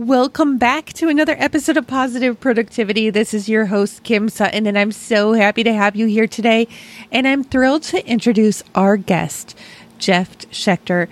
Welcome 0.00 0.56
back 0.56 0.94
to 0.94 1.10
another 1.10 1.36
episode 1.38 1.76
of 1.76 1.86
Positive 1.86 2.40
Productivity. 2.40 3.10
This 3.10 3.34
is 3.34 3.50
your 3.50 3.66
host, 3.66 4.02
Kim 4.02 4.30
Sutton, 4.30 4.66
and 4.66 4.78
I'm 4.78 4.92
so 4.92 5.34
happy 5.34 5.62
to 5.62 5.74
have 5.74 5.94
you 5.94 6.06
here 6.06 6.26
today. 6.26 6.68
And 7.12 7.28
I'm 7.28 7.44
thrilled 7.44 7.82
to 7.82 8.02
introduce 8.08 8.62
our 8.74 8.96
guest, 8.96 9.54
Jeff 9.98 10.38
Schechter, 10.48 11.06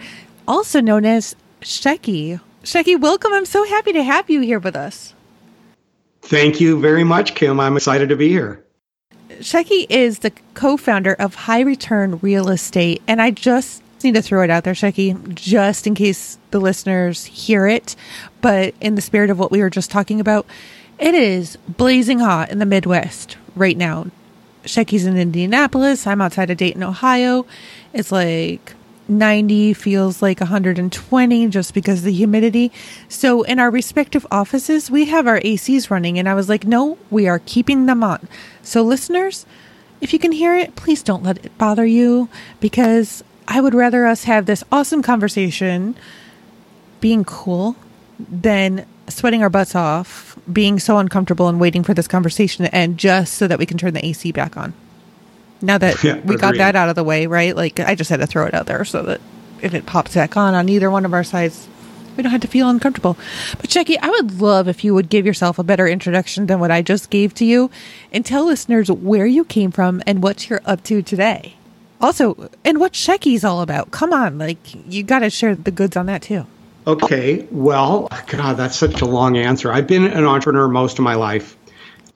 also 0.48 0.80
known 0.80 1.04
as 1.04 1.36
Shecky. 1.60 2.40
Shecky, 2.64 2.98
welcome. 2.98 3.34
I'm 3.34 3.44
so 3.44 3.62
happy 3.66 3.92
to 3.92 4.02
have 4.02 4.30
you 4.30 4.40
here 4.40 4.58
with 4.58 4.74
us. 4.74 5.12
Thank 6.22 6.58
you 6.58 6.80
very 6.80 7.04
much, 7.04 7.34
Kim. 7.34 7.60
I'm 7.60 7.76
excited 7.76 8.08
to 8.08 8.16
be 8.16 8.30
here. 8.30 8.64
Shecky 9.40 9.84
is 9.90 10.20
the 10.20 10.32
co 10.54 10.78
founder 10.78 11.12
of 11.12 11.34
High 11.34 11.60
Return 11.60 12.20
Real 12.22 12.48
Estate, 12.48 13.02
and 13.06 13.20
I 13.20 13.32
just 13.32 13.82
need 14.04 14.14
to 14.14 14.22
throw 14.22 14.42
it 14.42 14.50
out 14.50 14.64
there, 14.64 14.74
Shecky, 14.74 15.34
just 15.34 15.86
in 15.86 15.94
case 15.94 16.38
the 16.50 16.60
listeners 16.60 17.24
hear 17.24 17.66
it. 17.66 17.96
But 18.40 18.74
in 18.80 18.94
the 18.94 19.02
spirit 19.02 19.30
of 19.30 19.38
what 19.38 19.50
we 19.50 19.60
were 19.60 19.70
just 19.70 19.90
talking 19.90 20.20
about, 20.20 20.46
it 20.98 21.14
is 21.14 21.56
blazing 21.68 22.18
hot 22.18 22.50
in 22.50 22.58
the 22.58 22.66
Midwest 22.66 23.36
right 23.54 23.76
now. 23.76 24.06
Shecky's 24.64 25.06
in 25.06 25.16
Indianapolis. 25.16 26.06
I'm 26.06 26.20
outside 26.20 26.50
of 26.50 26.56
Dayton, 26.56 26.82
Ohio. 26.82 27.46
It's 27.92 28.12
like 28.12 28.74
90 29.08 29.72
feels 29.72 30.20
like 30.20 30.40
120 30.40 31.48
just 31.48 31.72
because 31.72 32.00
of 32.00 32.04
the 32.04 32.12
humidity. 32.12 32.70
So 33.08 33.42
in 33.42 33.58
our 33.58 33.70
respective 33.70 34.26
offices, 34.30 34.90
we 34.90 35.06
have 35.06 35.26
our 35.26 35.40
ACs 35.40 35.90
running 35.90 36.18
and 36.18 36.28
I 36.28 36.34
was 36.34 36.48
like, 36.48 36.66
"No, 36.66 36.98
we 37.10 37.26
are 37.26 37.38
keeping 37.38 37.86
them 37.86 38.04
on." 38.04 38.28
So 38.62 38.82
listeners, 38.82 39.46
if 40.00 40.12
you 40.12 40.18
can 40.18 40.32
hear 40.32 40.54
it, 40.54 40.76
please 40.76 41.02
don't 41.02 41.22
let 41.22 41.44
it 41.44 41.56
bother 41.58 41.86
you 41.86 42.28
because 42.60 43.24
I 43.50 43.62
would 43.62 43.74
rather 43.74 44.06
us 44.06 44.24
have 44.24 44.44
this 44.44 44.62
awesome 44.70 45.00
conversation 45.00 45.96
being 47.00 47.24
cool 47.24 47.76
than 48.18 48.86
sweating 49.08 49.42
our 49.42 49.48
butts 49.48 49.74
off, 49.74 50.38
being 50.52 50.78
so 50.78 50.98
uncomfortable 50.98 51.48
and 51.48 51.58
waiting 51.58 51.82
for 51.82 51.94
this 51.94 52.06
conversation 52.06 52.66
to 52.66 52.74
end 52.74 52.98
just 52.98 53.34
so 53.34 53.48
that 53.48 53.58
we 53.58 53.64
can 53.64 53.78
turn 53.78 53.94
the 53.94 54.04
AC 54.04 54.32
back 54.32 54.58
on. 54.58 54.74
Now 55.62 55.78
that 55.78 56.04
yeah, 56.04 56.20
we 56.20 56.36
got 56.36 56.56
that 56.56 56.76
out 56.76 56.90
of 56.90 56.94
the 56.94 57.02
way, 57.02 57.26
right? 57.26 57.56
Like 57.56 57.80
I 57.80 57.94
just 57.94 58.10
had 58.10 58.20
to 58.20 58.26
throw 58.26 58.44
it 58.44 58.52
out 58.52 58.66
there 58.66 58.84
so 58.84 59.02
that 59.04 59.20
if 59.62 59.72
it 59.72 59.86
pops 59.86 60.14
back 60.14 60.36
on 60.36 60.52
on 60.52 60.68
either 60.68 60.90
one 60.90 61.06
of 61.06 61.14
our 61.14 61.24
sides, 61.24 61.66
we 62.18 62.22
don't 62.22 62.32
have 62.32 62.42
to 62.42 62.48
feel 62.48 62.68
uncomfortable. 62.68 63.16
But 63.58 63.70
Shecky, 63.70 63.96
I 63.98 64.10
would 64.10 64.42
love 64.42 64.68
if 64.68 64.84
you 64.84 64.92
would 64.92 65.08
give 65.08 65.24
yourself 65.24 65.58
a 65.58 65.64
better 65.64 65.88
introduction 65.88 66.48
than 66.48 66.60
what 66.60 66.70
I 66.70 66.82
just 66.82 67.08
gave 67.08 67.32
to 67.34 67.46
you 67.46 67.70
and 68.12 68.26
tell 68.26 68.44
listeners 68.44 68.90
where 68.90 69.26
you 69.26 69.46
came 69.46 69.70
from 69.70 70.02
and 70.06 70.22
what 70.22 70.50
you're 70.50 70.60
up 70.66 70.82
to 70.84 71.00
today. 71.00 71.54
Also, 72.00 72.50
and 72.64 72.78
what 72.78 72.92
Shecky's 72.92 73.44
all 73.44 73.60
about. 73.60 73.90
Come 73.90 74.12
on, 74.12 74.38
like 74.38 74.58
you 74.86 75.02
got 75.02 75.20
to 75.20 75.30
share 75.30 75.54
the 75.54 75.70
goods 75.70 75.96
on 75.96 76.06
that 76.06 76.22
too. 76.22 76.46
Okay, 76.86 77.46
well, 77.50 78.08
God, 78.28 78.54
that's 78.54 78.76
such 78.76 79.02
a 79.02 79.04
long 79.04 79.36
answer. 79.36 79.70
I've 79.70 79.86
been 79.86 80.04
an 80.04 80.24
entrepreneur 80.24 80.68
most 80.68 80.98
of 80.98 81.04
my 81.04 81.14
life. 81.14 81.56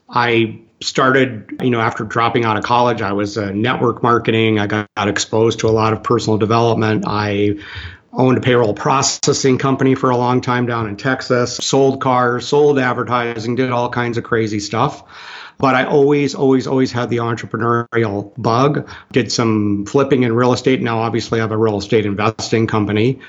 I 0.09 0.61
started, 0.81 1.59
you 1.61 1.71
know, 1.71 1.81
after 1.81 2.05
dropping 2.05 2.45
out 2.45 2.57
of 2.57 2.65
college, 2.65 3.03
I 3.03 3.13
was 3.13 3.37
a 3.37 3.53
network 3.53 4.03
marketing. 4.03 4.59
I 4.59 4.67
got 4.67 4.89
exposed 4.97 5.61
to 5.61 5.69
a 5.69 5.71
lot 5.71 5.93
of 5.93 6.03
personal 6.03 6.39
development. 6.39 7.05
I 7.07 7.59
owned 8.13 8.39
a 8.39 8.41
payroll 8.41 8.75
processing 8.75 9.59
company 9.59 9.95
for 9.95 10.11
a 10.11 10.17
long 10.17 10.41
time 10.41 10.67
down 10.67 10.89
in 10.89 10.97
Texas, 10.97 11.57
sold 11.57 12.01
cars, 12.01 12.47
sold 12.47 12.79
advertising, 12.79 13.55
did 13.55 13.71
all 13.71 13.89
kinds 13.89 14.19
of 14.19 14.25
crazy 14.25 14.61
stuff. 14.61 15.03
But 15.59 15.75
I 15.75 15.85
always, 15.85 16.35
always, 16.35 16.67
always 16.67 16.91
had 16.91 17.09
the 17.09 17.19
entrepreneurial 17.19 18.33
bug. 18.37 18.89
Did 19.13 19.31
some 19.31 19.87
flipping 19.87 20.25
in 20.25 20.33
real 20.35 20.53
estate. 20.53 20.83
Now, 20.83 20.99
obviously, 20.99 21.39
I 21.41 21.43
have 21.43 21.53
a 21.53 21.57
real 21.57 21.79
estate 21.79 22.07
investing 22.07 22.67
company. 22.67 23.21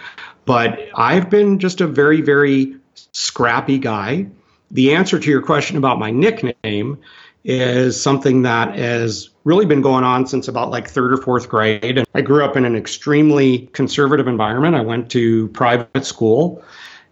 But 0.45 0.79
I've 0.95 1.29
been 1.29 1.59
just 1.59 1.81
a 1.81 1.87
very, 1.87 2.21
very 2.21 2.75
scrappy 3.11 3.77
guy. 3.77 4.27
The 4.71 4.95
answer 4.95 5.19
to 5.19 5.29
your 5.29 5.41
question 5.41 5.77
about 5.77 5.99
my 5.99 6.11
nickname 6.11 6.97
is 7.43 8.01
something 8.01 8.43
that 8.43 8.77
has 8.77 9.29
really 9.43 9.65
been 9.65 9.81
going 9.81 10.03
on 10.03 10.25
since 10.25 10.47
about 10.47 10.71
like 10.71 10.89
third 10.89 11.13
or 11.13 11.17
fourth 11.17 11.49
grade. 11.49 11.97
And 11.97 12.07
I 12.13 12.21
grew 12.21 12.43
up 12.43 12.55
in 12.55 12.65
an 12.65 12.75
extremely 12.75 13.69
conservative 13.73 14.27
environment. 14.27 14.75
I 14.75 14.81
went 14.81 15.11
to 15.11 15.49
private 15.49 16.05
school. 16.05 16.63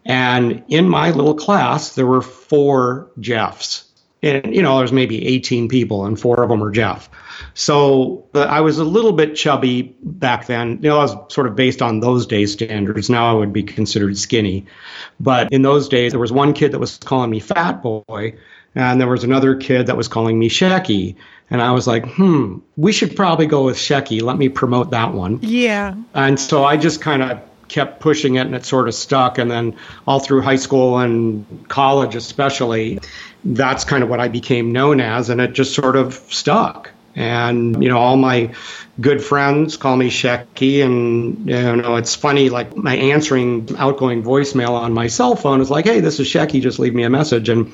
And 0.06 0.64
in 0.68 0.90
my 0.90 1.12
little 1.12 1.36
class, 1.36 1.96
there 1.96 2.08
were 2.08 2.22
four 2.22 3.12
Jeffs. 3.20 3.91
And, 4.24 4.56
you 4.56 4.62
know, 4.62 4.78
there's 4.78 4.92
maybe 4.92 5.26
18 5.28 5.68
people, 5.68 6.06
and 6.06 6.20
four 6.20 6.44
of 6.44 6.50
them 6.50 6.64
are 6.64 6.70
Jeff. 6.70 7.10
So 7.56 8.26
I 8.34 8.62
was 8.62 8.78
a 8.78 8.84
little 8.84 9.14
bit 9.14 9.36
chubby 9.36 9.96
back 10.04 10.46
then. 10.46 10.80
You 10.82 10.90
know, 10.90 11.00
I 11.00 11.04
was 11.04 11.16
sort 11.34 11.48
of 11.48 11.56
based 11.56 11.82
on 11.82 12.02
those 12.02 12.28
days 12.28 12.54
standards. 12.54 13.10
Now 13.10 13.32
I 13.32 13.34
would 13.34 13.52
be 13.52 13.64
considered 13.64 14.18
skinny. 14.18 14.66
But 15.20 15.52
in 15.52 15.64
those 15.64 15.90
days, 15.90 16.12
there 16.12 16.20
was 16.20 16.32
one 16.32 16.54
kid 16.54 16.72
that 16.72 16.80
was 16.80 16.98
calling 16.98 17.32
me 17.32 17.40
fat 17.40 17.82
boy, 17.82 18.36
and 18.76 19.02
there 19.02 19.08
was 19.08 19.24
another 19.24 19.56
kid 19.56 19.88
that 19.88 19.98
was 19.98 20.08
calling 20.08 20.38
me 20.38 20.50
Shecky. 20.50 21.16
And 21.50 21.62
I 21.62 21.72
was 21.72 21.88
like, 21.88 22.06
hmm, 22.06 22.60
we 22.78 22.94
should 22.94 23.16
probably 23.16 23.48
go 23.48 23.66
with 23.66 23.76
Shecky. 23.76 24.22
Let 24.22 24.38
me 24.38 24.48
promote 24.48 24.92
that 24.92 25.14
one. 25.14 25.40
Yeah. 25.42 25.96
And 26.14 26.40
so 26.40 26.64
I 26.64 26.78
just 26.78 27.02
kind 27.02 27.22
of 27.22 27.42
kept 27.72 28.02
pushing 28.02 28.36
it 28.36 28.46
and 28.46 28.54
it 28.54 28.66
sort 28.66 28.88
of 28.88 28.94
stuck. 28.94 29.38
And 29.38 29.50
then 29.50 29.78
all 30.06 30.20
through 30.20 30.42
high 30.42 30.58
school 30.58 31.00
and 31.00 31.66
college, 31.70 32.16
especially, 32.16 33.00
that's 33.44 33.86
kind 33.86 34.04
of 34.04 34.10
what 34.10 34.20
I 34.20 34.28
became 34.28 34.72
known 34.74 35.00
as. 35.00 35.30
And 35.30 35.40
it 35.40 35.54
just 35.54 35.74
sort 35.74 35.96
of 35.96 36.14
stuck. 36.14 36.92
And, 37.14 37.84
you 37.84 37.90
know, 37.90 37.98
all 37.98 38.16
my 38.16 38.54
good 39.00 39.22
friends 39.22 39.76
call 39.76 39.98
me 39.98 40.10
Shecky. 40.10 40.84
And, 40.84 41.50
you 41.50 41.76
know, 41.76 41.96
it's 41.96 42.16
funny, 42.16 42.50
like 42.50 42.76
my 42.76 42.96
answering 42.96 43.70
outgoing 43.78 44.24
voicemail 44.24 44.72
on 44.72 44.94
my 44.94 45.08
cell 45.08 45.36
phone 45.36 45.60
is 45.60 45.70
like, 45.70 45.86
hey, 45.86 46.00
this 46.00 46.20
is 46.20 46.28
Shecky, 46.28 46.62
just 46.62 46.80
leave 46.80 46.94
me 46.94 47.04
a 47.04 47.10
message. 47.10 47.50
And 47.50 47.74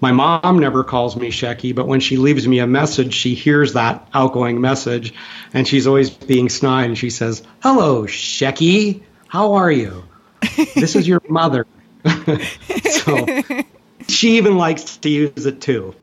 my 0.00 0.12
mom 0.12 0.58
never 0.58 0.84
calls 0.84 1.16
me 1.16 1.30
Shecky, 1.30 1.74
but 1.74 1.88
when 1.88 2.00
she 2.00 2.16
leaves 2.16 2.46
me 2.46 2.60
a 2.60 2.66
message, 2.66 3.14
she 3.14 3.34
hears 3.34 3.72
that 3.72 4.06
outgoing 4.12 4.60
message 4.60 5.14
and 5.52 5.66
she's 5.66 5.86
always 5.86 6.10
being 6.10 6.48
snide. 6.48 6.84
And 6.84 6.98
she 6.98 7.10
says, 7.10 7.42
hello, 7.62 8.04
Shecky, 8.04 9.02
how 9.36 9.52
are 9.52 9.70
you? 9.70 10.02
This 10.74 10.96
is 10.96 11.06
your 11.06 11.20
mother. 11.28 11.66
so 13.04 13.26
she 14.08 14.38
even 14.38 14.56
likes 14.56 14.96
to 14.96 15.10
use 15.10 15.44
it 15.44 15.60
too. 15.60 15.94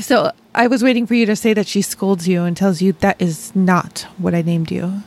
So 0.00 0.30
I 0.54 0.68
was 0.68 0.84
waiting 0.84 1.04
for 1.04 1.14
you 1.14 1.26
to 1.26 1.34
say 1.34 1.52
that 1.54 1.66
she 1.66 1.82
scolds 1.82 2.28
you 2.28 2.44
and 2.44 2.56
tells 2.56 2.80
you 2.80 2.92
that 2.92 3.20
is 3.20 3.50
not 3.56 4.06
what 4.18 4.36
I 4.36 4.42
named 4.42 4.70
you. 4.70 5.02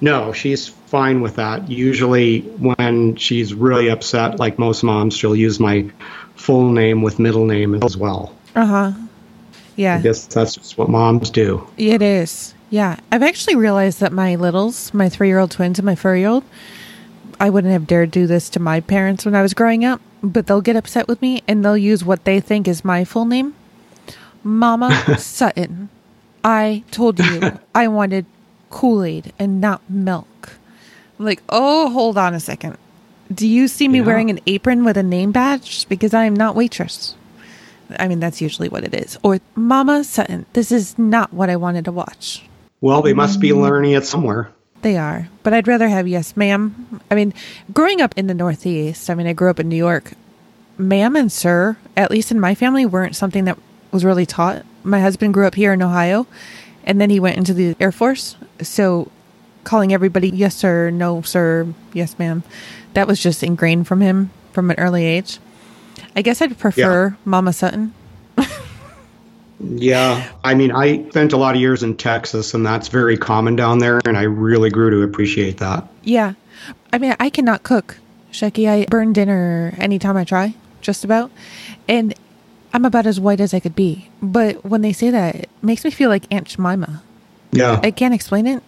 No, 0.00 0.32
she's 0.32 0.66
fine 0.66 1.20
with 1.20 1.36
that. 1.36 1.70
Usually, 1.70 2.40
when 2.40 3.14
she's 3.14 3.54
really 3.54 3.88
upset, 3.88 4.40
like 4.40 4.58
most 4.58 4.82
moms, 4.82 5.14
she'll 5.14 5.36
use 5.36 5.60
my 5.60 5.88
full 6.34 6.72
name 6.72 7.02
with 7.02 7.20
middle 7.20 7.44
name 7.44 7.80
as 7.80 7.96
well. 7.96 8.34
Uh 8.56 8.66
huh. 8.66 8.92
Yeah. 9.76 9.98
I 9.98 10.00
guess 10.00 10.26
that's 10.26 10.56
just 10.56 10.76
what 10.76 10.88
moms 10.88 11.30
do. 11.30 11.64
It 11.76 12.02
is. 12.02 12.54
Yeah. 12.70 12.98
I've 13.10 13.22
actually 13.22 13.56
realized 13.56 14.00
that 14.00 14.12
my 14.12 14.36
littles, 14.36 14.94
my 14.94 15.08
three 15.08 15.28
year 15.28 15.38
old 15.38 15.50
twins 15.50 15.78
and 15.78 15.86
my 15.86 15.96
four 15.96 16.16
year 16.16 16.28
old, 16.28 16.44
I 17.40 17.50
wouldn't 17.50 17.72
have 17.72 17.86
dared 17.86 18.10
do 18.10 18.26
this 18.26 18.48
to 18.50 18.60
my 18.60 18.80
parents 18.80 19.24
when 19.24 19.34
I 19.34 19.42
was 19.42 19.54
growing 19.54 19.84
up, 19.84 20.00
but 20.22 20.46
they'll 20.46 20.60
get 20.60 20.76
upset 20.76 21.08
with 21.08 21.20
me 21.20 21.42
and 21.48 21.64
they'll 21.64 21.76
use 21.76 22.04
what 22.04 22.24
they 22.24 22.38
think 22.38 22.68
is 22.68 22.84
my 22.84 23.04
full 23.04 23.24
name. 23.24 23.54
Mama 24.44 25.16
Sutton, 25.18 25.88
I 26.44 26.84
told 26.90 27.18
you 27.18 27.58
I 27.74 27.88
wanted 27.88 28.26
Kool 28.68 29.04
Aid 29.04 29.32
and 29.38 29.60
not 29.60 29.82
milk. 29.90 30.50
I'm 31.18 31.24
like, 31.24 31.42
oh, 31.48 31.90
hold 31.90 32.16
on 32.16 32.34
a 32.34 32.40
second. 32.40 32.78
Do 33.32 33.46
you 33.46 33.68
see 33.68 33.88
me 33.88 33.98
yeah. 33.98 34.06
wearing 34.06 34.30
an 34.30 34.40
apron 34.46 34.84
with 34.84 34.96
a 34.96 35.02
name 35.02 35.32
badge? 35.32 35.88
Because 35.88 36.14
I 36.14 36.24
am 36.24 36.34
not 36.34 36.56
waitress. 36.56 37.14
I 37.98 38.08
mean, 38.08 38.20
that's 38.20 38.40
usually 38.40 38.68
what 38.68 38.84
it 38.84 38.94
is. 38.94 39.18
Or 39.22 39.40
Mama 39.54 40.04
Sutton, 40.04 40.46
this 40.52 40.70
is 40.70 40.98
not 40.98 41.32
what 41.32 41.50
I 41.50 41.56
wanted 41.56 41.84
to 41.86 41.92
watch. 41.92 42.42
Well, 42.80 43.02
they 43.02 43.12
must 43.12 43.40
be 43.40 43.50
mm. 43.50 43.60
learning 43.60 43.92
it 43.92 44.04
somewhere. 44.04 44.50
They 44.82 44.96
are. 44.96 45.28
But 45.42 45.52
I'd 45.52 45.68
rather 45.68 45.88
have 45.88 46.08
yes, 46.08 46.36
ma'am. 46.36 47.00
I 47.10 47.14
mean, 47.14 47.34
growing 47.72 48.00
up 48.00 48.14
in 48.16 48.26
the 48.26 48.34
Northeast, 48.34 49.10
I 49.10 49.14
mean, 49.14 49.26
I 49.26 49.32
grew 49.32 49.50
up 49.50 49.60
in 49.60 49.68
New 49.68 49.76
York. 49.76 50.12
Ma'am 50.78 51.14
and 51.16 51.30
sir, 51.30 51.76
at 51.96 52.10
least 52.10 52.30
in 52.30 52.40
my 52.40 52.54
family, 52.54 52.86
weren't 52.86 53.16
something 53.16 53.44
that 53.44 53.58
was 53.92 54.04
really 54.04 54.24
taught. 54.24 54.64
My 54.82 55.00
husband 55.00 55.34
grew 55.34 55.46
up 55.46 55.54
here 55.54 55.74
in 55.74 55.82
Ohio, 55.82 56.26
and 56.84 56.98
then 56.98 57.10
he 57.10 57.20
went 57.20 57.36
into 57.36 57.52
the 57.52 57.76
Air 57.78 57.92
Force. 57.92 58.36
So 58.62 59.10
calling 59.64 59.92
everybody 59.92 60.30
yes, 60.30 60.56
sir, 60.56 60.90
no, 60.90 61.20
sir, 61.22 61.66
yes, 61.92 62.18
ma'am, 62.18 62.42
that 62.94 63.06
was 63.06 63.22
just 63.22 63.42
ingrained 63.42 63.86
from 63.86 64.00
him 64.00 64.30
from 64.52 64.70
an 64.70 64.78
early 64.78 65.04
age. 65.04 65.38
I 66.16 66.22
guess 66.22 66.40
I'd 66.40 66.58
prefer 66.58 67.08
yeah. 67.08 67.16
Mama 67.26 67.52
Sutton. 67.52 67.94
Yeah. 69.60 70.30
I 70.42 70.54
mean, 70.54 70.72
I 70.72 71.08
spent 71.10 71.32
a 71.32 71.36
lot 71.36 71.54
of 71.54 71.60
years 71.60 71.82
in 71.82 71.96
Texas, 71.96 72.54
and 72.54 72.64
that's 72.64 72.88
very 72.88 73.16
common 73.16 73.56
down 73.56 73.78
there, 73.78 74.00
and 74.06 74.16
I 74.16 74.22
really 74.22 74.70
grew 74.70 74.90
to 74.90 75.02
appreciate 75.02 75.58
that. 75.58 75.86
Yeah. 76.02 76.34
I 76.92 76.98
mean, 76.98 77.14
I 77.20 77.30
cannot 77.30 77.62
cook, 77.62 77.98
Shecky. 78.32 78.68
I 78.68 78.86
burn 78.86 79.12
dinner 79.12 79.74
anytime 79.78 80.16
I 80.16 80.24
try, 80.24 80.54
just 80.80 81.04
about. 81.04 81.30
And 81.88 82.14
I'm 82.72 82.84
about 82.84 83.06
as 83.06 83.20
white 83.20 83.40
as 83.40 83.52
I 83.52 83.60
could 83.60 83.76
be. 83.76 84.08
But 84.22 84.64
when 84.64 84.82
they 84.82 84.92
say 84.92 85.10
that, 85.10 85.34
it 85.34 85.50
makes 85.62 85.84
me 85.84 85.90
feel 85.90 86.08
like 86.08 86.24
Aunt 86.30 86.48
Jemima. 86.48 87.02
Yeah. 87.52 87.80
I 87.82 87.90
can't 87.90 88.14
explain 88.14 88.46
it, 88.46 88.62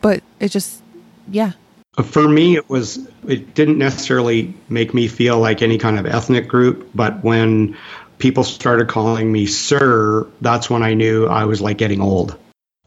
but 0.00 0.22
it 0.38 0.50
just, 0.50 0.82
yeah. 1.30 1.52
Uh, 1.96 2.02
for 2.02 2.28
me, 2.28 2.56
it 2.56 2.68
was, 2.68 3.08
it 3.26 3.54
didn't 3.54 3.78
necessarily 3.78 4.54
make 4.68 4.94
me 4.94 5.08
feel 5.08 5.38
like 5.38 5.62
any 5.62 5.78
kind 5.78 5.98
of 5.98 6.06
ethnic 6.06 6.46
group, 6.46 6.88
but 6.94 7.24
when 7.24 7.76
people 8.20 8.44
started 8.44 8.88
calling 8.88 9.32
me 9.32 9.46
sir, 9.46 10.26
that's 10.40 10.70
when 10.70 10.82
I 10.82 10.94
knew 10.94 11.26
I 11.26 11.46
was 11.46 11.60
like 11.60 11.78
getting 11.78 12.00
old. 12.00 12.38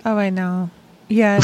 Oh, 0.06 0.18
I 0.18 0.30
know. 0.30 0.69
Yeah. 1.09 1.39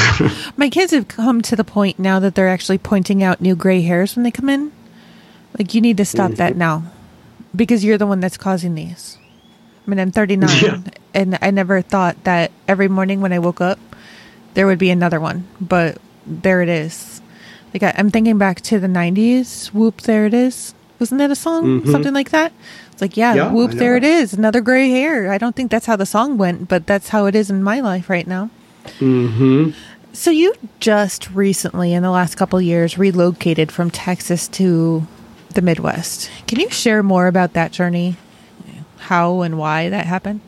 My 0.57 0.69
kids 0.69 0.91
have 0.93 1.07
come 1.07 1.41
to 1.43 1.55
the 1.55 1.63
point 1.63 1.99
now 1.99 2.19
that 2.19 2.35
they're 2.35 2.49
actually 2.49 2.77
pointing 2.77 3.23
out 3.23 3.41
new 3.41 3.55
gray 3.55 3.81
hairs 3.81 4.15
when 4.15 4.23
they 4.23 4.31
come 4.31 4.49
in. 4.49 4.71
Like, 5.57 5.73
you 5.73 5.81
need 5.81 5.97
to 5.97 6.05
stop 6.05 6.31
that 6.33 6.53
mm. 6.53 6.57
now 6.57 6.83
because 7.55 7.83
you're 7.83 7.97
the 7.97 8.07
one 8.07 8.19
that's 8.19 8.37
causing 8.37 8.75
these. 8.75 9.17
I 9.85 9.89
mean, 9.89 9.99
I'm 9.99 10.11
39 10.11 10.49
Yeah. 10.61 10.81
and 11.13 11.37
I 11.41 11.51
never 11.51 11.81
thought 11.81 12.23
that 12.23 12.51
every 12.67 12.87
morning 12.87 13.21
when 13.21 13.33
I 13.33 13.39
woke 13.39 13.61
up, 13.61 13.79
there 14.53 14.67
would 14.67 14.79
be 14.79 14.89
another 14.89 15.19
one, 15.19 15.47
but 15.59 15.97
there 16.25 16.61
it 16.61 16.69
is. 16.69 17.21
Like, 17.73 17.83
I, 17.83 17.93
I'm 17.97 18.09
thinking 18.09 18.37
back 18.37 18.61
to 18.61 18.79
the 18.79 18.87
90s. 18.87 19.67
Whoop, 19.73 20.01
there 20.01 20.25
it 20.25 20.33
is. 20.33 20.73
Wasn't 20.99 21.19
that 21.19 21.31
a 21.31 21.35
song? 21.35 21.85
Something 21.85 22.13
like 22.13 22.31
that? 22.31 22.51
It's 22.91 23.01
like, 23.01 23.15
yeah, 23.15 23.33
Mm-hmm. 23.35 23.45
Yeah, 23.47 23.53
whoop, 23.53 23.71
there 23.71 23.95
it 23.95 24.03
is. 24.03 24.33
Another 24.33 24.61
gray 24.61 24.89
hair. 24.89 25.31
I 25.31 25.37
don't 25.37 25.55
think 25.55 25.71
that's 25.71 25.85
how 25.85 25.95
the 25.95 26.05
song 26.05 26.37
went, 26.37 26.67
but 26.67 26.85
that's 26.85 27.09
how 27.09 27.25
it 27.25 27.35
is 27.35 27.49
in 27.49 27.63
my 27.63 27.79
life 27.79 28.09
right 28.09 28.27
now. 28.27 28.49
hmm 28.99 29.69
So 30.13 30.31
you 30.31 30.53
just 30.79 31.29
recently, 31.31 31.93
in 31.93 32.03
the 32.03 32.11
last 32.11 32.35
couple 32.35 32.59
years, 32.61 32.97
relocated 32.97 33.71
from 33.71 33.89
Texas 33.91 34.47
to 34.49 35.07
the 35.53 35.61
Midwest. 35.61 36.29
Can 36.47 36.59
you 36.59 36.69
share 36.69 37.01
more 37.03 37.27
about 37.27 37.53
that 37.53 37.71
journey? 37.71 38.17
How 38.97 39.41
and 39.41 39.57
why 39.57 39.89
that 39.89 40.05
happened? 40.05 40.41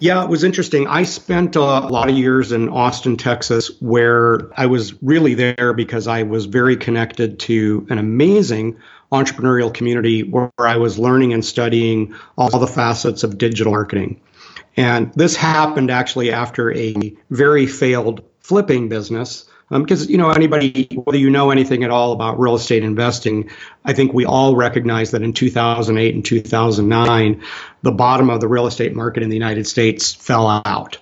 Yeah, 0.00 0.22
it 0.24 0.30
was 0.30 0.44
interesting. 0.44 0.86
I 0.88 1.02
spent 1.02 1.56
a 1.56 1.60
lot 1.60 2.08
of 2.08 2.16
years 2.16 2.52
in 2.52 2.70
Austin, 2.70 3.18
Texas, 3.18 3.70
where 3.80 4.48
I 4.56 4.64
was 4.64 4.94
really 5.02 5.34
there 5.34 5.74
because 5.74 6.06
I 6.06 6.22
was 6.22 6.46
very 6.46 6.76
connected 6.76 7.38
to 7.40 7.86
an 7.90 7.98
amazing 7.98 8.78
entrepreneurial 9.12 9.72
community 9.72 10.22
where 10.22 10.50
I 10.58 10.76
was 10.76 10.98
learning 10.98 11.32
and 11.32 11.44
studying 11.44 12.14
all 12.38 12.58
the 12.58 12.66
facets 12.66 13.24
of 13.24 13.38
digital 13.38 13.72
marketing. 13.72 14.20
And 14.76 15.12
this 15.14 15.36
happened 15.36 15.90
actually 15.90 16.32
after 16.32 16.72
a 16.72 16.94
very 17.30 17.66
failed 17.66 18.22
flipping 18.40 18.88
business. 18.88 19.46
Um, 19.72 19.82
because, 19.82 20.10
you 20.10 20.18
know, 20.18 20.30
anybody, 20.30 20.88
whether 21.04 21.18
you 21.18 21.30
know 21.30 21.50
anything 21.50 21.84
at 21.84 21.90
all 21.90 22.12
about 22.12 22.40
real 22.40 22.56
estate 22.56 22.82
investing, 22.82 23.50
I 23.84 23.92
think 23.92 24.12
we 24.12 24.24
all 24.24 24.56
recognize 24.56 25.12
that 25.12 25.22
in 25.22 25.32
2008 25.32 26.14
and 26.14 26.24
2009, 26.24 27.42
the 27.82 27.92
bottom 27.92 28.30
of 28.30 28.40
the 28.40 28.48
real 28.48 28.66
estate 28.66 28.96
market 28.96 29.22
in 29.22 29.28
the 29.28 29.36
United 29.36 29.68
States 29.68 30.12
fell 30.12 30.48
out. 30.64 30.98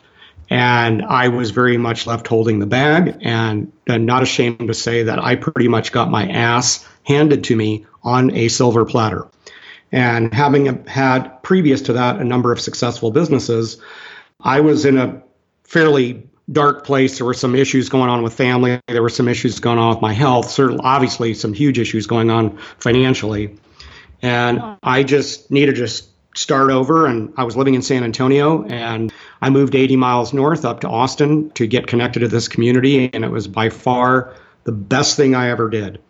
And 0.51 1.03
I 1.03 1.29
was 1.29 1.51
very 1.51 1.79
much 1.79 2.07
left 2.07 2.27
holding 2.27 2.59
the 2.59 2.67
bag 2.67 3.19
and, 3.23 3.73
and 3.87 4.07
not 4.07 4.23
ashamed 4.23 4.69
to 4.69 4.75
say 4.75 5.05
that 5.05 5.19
I 5.19 5.37
pretty 5.37 5.69
much 5.69 5.93
got 5.93 6.11
my 6.11 6.29
ass 6.29 6.87
handed 7.05 7.45
to 7.45 7.57
me 7.57 7.87
on 8.09 8.31
a 8.35 8.49
silver 8.49 8.85
platter. 8.85 9.29
And 9.93 10.33
having 10.35 10.85
had 10.87 11.43
previous 11.43 11.83
to 11.83 11.93
that 11.95 12.21
a 12.21 12.25
number 12.25 12.53
of 12.53 12.61
successful 12.61 13.11
businesses, 13.11 13.81
I 14.41 14.61
was 14.61 14.85
in 14.85 14.99
a 14.99 15.23
fairly 15.65 16.27
dark 16.51 16.85
place. 16.85 17.19
There 17.19 17.27
were 17.27 17.35
some 17.35 17.55
issues 17.55 17.89
going 17.89 18.09
on 18.09 18.23
with 18.23 18.33
family. 18.33 18.81
There 18.87 19.03
were 19.03 19.09
some 19.11 19.29
issues 19.29 19.61
going 19.61 19.79
on 19.79 19.91
with 19.91 20.03
my 20.03 20.13
health. 20.13 20.51
Certainly, 20.51 20.83
obviously, 20.85 21.35
some 21.35 21.53
huge 21.53 21.79
issues 21.79 22.07
going 22.07 22.31
on 22.31 22.57
financially. 22.79 23.57
And 24.23 24.61
I 24.83 25.03
just 25.03 25.51
needed 25.51 25.77
to 25.77 25.83
just 25.83 26.09
start 26.35 26.71
over. 26.71 27.07
And 27.07 27.33
I 27.37 27.45
was 27.45 27.57
living 27.57 27.75
in 27.75 27.83
San 27.83 28.05
Antonio, 28.05 28.65
and 28.65 29.13
I 29.43 29.51
moved 29.51 29.75
80 29.75 29.97
miles 29.97 30.33
north 30.33 30.65
up 30.65 30.81
to 30.81 30.89
Austin 30.89 31.51
to 31.51 31.67
get 31.67 31.87
connected 31.87 32.21
to 32.21 32.29
this 32.29 32.49
community. 32.49 33.11
And 33.13 33.25
it 33.25 33.31
was 33.31 33.49
by 33.49 33.71
far 33.71 34.35
the 34.65 34.73
best 34.73 35.17
thing 35.17 35.35
I 35.35 35.51
ever 35.51 35.69
did. 35.71 36.01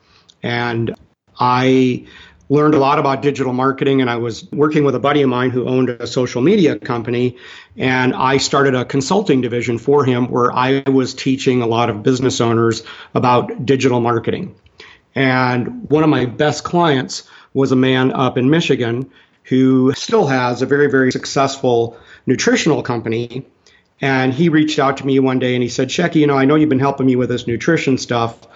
And 0.42 0.94
I 1.38 2.04
learned 2.48 2.74
a 2.74 2.78
lot 2.78 2.98
about 2.98 3.20
digital 3.20 3.52
marketing 3.52 4.00
and 4.00 4.08
I 4.08 4.16
was 4.16 4.50
working 4.52 4.84
with 4.84 4.94
a 4.94 4.98
buddy 4.98 5.22
of 5.22 5.28
mine 5.28 5.50
who 5.50 5.68
owned 5.68 5.90
a 5.90 6.06
social 6.06 6.40
media 6.40 6.78
company 6.78 7.36
and 7.76 8.14
I 8.14 8.38
started 8.38 8.74
a 8.74 8.84
consulting 8.84 9.40
division 9.40 9.78
for 9.78 10.04
him 10.04 10.28
where 10.28 10.52
I 10.52 10.82
was 10.86 11.12
teaching 11.14 11.60
a 11.60 11.66
lot 11.66 11.90
of 11.90 12.02
business 12.02 12.40
owners 12.40 12.82
about 13.14 13.66
digital 13.66 14.00
marketing. 14.00 14.54
And 15.14 15.88
one 15.90 16.04
of 16.04 16.10
my 16.10 16.24
best 16.24 16.64
clients 16.64 17.28
was 17.52 17.72
a 17.72 17.76
man 17.76 18.12
up 18.12 18.38
in 18.38 18.48
Michigan 18.48 19.10
who 19.44 19.92
still 19.94 20.26
has 20.26 20.62
a 20.62 20.66
very 20.66 20.90
very 20.90 21.12
successful 21.12 21.98
nutritional 22.26 22.82
company 22.82 23.44
and 24.00 24.32
he 24.32 24.48
reached 24.48 24.78
out 24.78 24.96
to 24.98 25.06
me 25.06 25.18
one 25.18 25.38
day 25.38 25.54
and 25.54 25.62
he 25.62 25.68
said, 25.68 25.88
"Shecky, 25.88 26.16
you 26.16 26.26
know, 26.26 26.38
I 26.38 26.44
know 26.44 26.54
you've 26.54 26.68
been 26.68 26.78
helping 26.78 27.06
me 27.06 27.16
with 27.16 27.30
this 27.30 27.46
nutrition 27.46 27.98
stuff, 27.98 28.46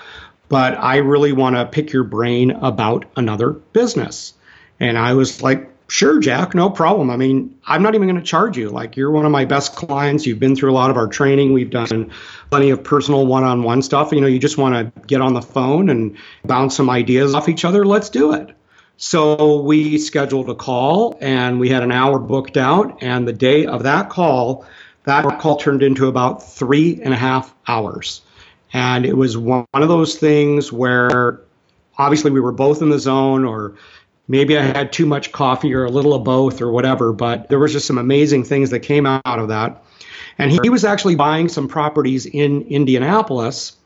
but 0.52 0.76
I 0.78 0.98
really 0.98 1.32
want 1.32 1.56
to 1.56 1.64
pick 1.64 1.94
your 1.94 2.04
brain 2.04 2.50
about 2.50 3.06
another 3.16 3.52
business. 3.52 4.34
And 4.78 4.98
I 4.98 5.14
was 5.14 5.40
like, 5.40 5.70
sure, 5.88 6.20
Jack, 6.20 6.54
no 6.54 6.68
problem. 6.68 7.08
I 7.08 7.16
mean, 7.16 7.58
I'm 7.66 7.82
not 7.82 7.94
even 7.94 8.06
going 8.06 8.20
to 8.20 8.26
charge 8.26 8.58
you. 8.58 8.68
Like, 8.68 8.94
you're 8.94 9.10
one 9.10 9.24
of 9.24 9.32
my 9.32 9.46
best 9.46 9.76
clients. 9.76 10.26
You've 10.26 10.40
been 10.40 10.54
through 10.54 10.70
a 10.70 10.74
lot 10.74 10.90
of 10.90 10.98
our 10.98 11.06
training. 11.06 11.54
We've 11.54 11.70
done 11.70 12.12
plenty 12.50 12.68
of 12.68 12.84
personal 12.84 13.24
one 13.24 13.44
on 13.44 13.62
one 13.62 13.80
stuff. 13.80 14.12
You 14.12 14.20
know, 14.20 14.26
you 14.26 14.38
just 14.38 14.58
want 14.58 14.74
to 14.74 15.00
get 15.06 15.22
on 15.22 15.32
the 15.32 15.40
phone 15.40 15.88
and 15.88 16.18
bounce 16.44 16.76
some 16.76 16.90
ideas 16.90 17.34
off 17.34 17.48
each 17.48 17.64
other. 17.64 17.86
Let's 17.86 18.10
do 18.10 18.34
it. 18.34 18.54
So 18.98 19.62
we 19.62 19.96
scheduled 19.96 20.50
a 20.50 20.54
call 20.54 21.16
and 21.22 21.60
we 21.60 21.70
had 21.70 21.82
an 21.82 21.92
hour 21.92 22.18
booked 22.18 22.58
out. 22.58 23.02
And 23.02 23.26
the 23.26 23.32
day 23.32 23.64
of 23.64 23.84
that 23.84 24.10
call, 24.10 24.66
that 25.04 25.40
call 25.40 25.56
turned 25.56 25.82
into 25.82 26.08
about 26.08 26.42
three 26.42 27.00
and 27.02 27.14
a 27.14 27.16
half 27.16 27.54
hours. 27.66 28.20
And 28.72 29.04
it 29.04 29.16
was 29.16 29.36
one 29.36 29.66
of 29.72 29.88
those 29.88 30.16
things 30.16 30.72
where 30.72 31.40
obviously 31.98 32.30
we 32.30 32.40
were 32.40 32.52
both 32.52 32.80
in 32.80 32.88
the 32.88 32.98
zone, 32.98 33.44
or 33.44 33.74
maybe 34.28 34.56
I 34.56 34.62
had 34.62 34.92
too 34.92 35.06
much 35.06 35.32
coffee 35.32 35.74
or 35.74 35.84
a 35.84 35.90
little 35.90 36.14
of 36.14 36.24
both 36.24 36.62
or 36.62 36.72
whatever, 36.72 37.12
but 37.12 37.48
there 37.48 37.58
was 37.58 37.72
just 37.72 37.86
some 37.86 37.98
amazing 37.98 38.44
things 38.44 38.70
that 38.70 38.80
came 38.80 39.06
out 39.06 39.22
of 39.24 39.48
that. 39.48 39.82
And 40.38 40.50
he 40.50 40.70
was 40.70 40.84
actually 40.84 41.16
buying 41.16 41.48
some 41.48 41.68
properties 41.68 42.24
in 42.26 42.62
Indianapolis 42.62 43.76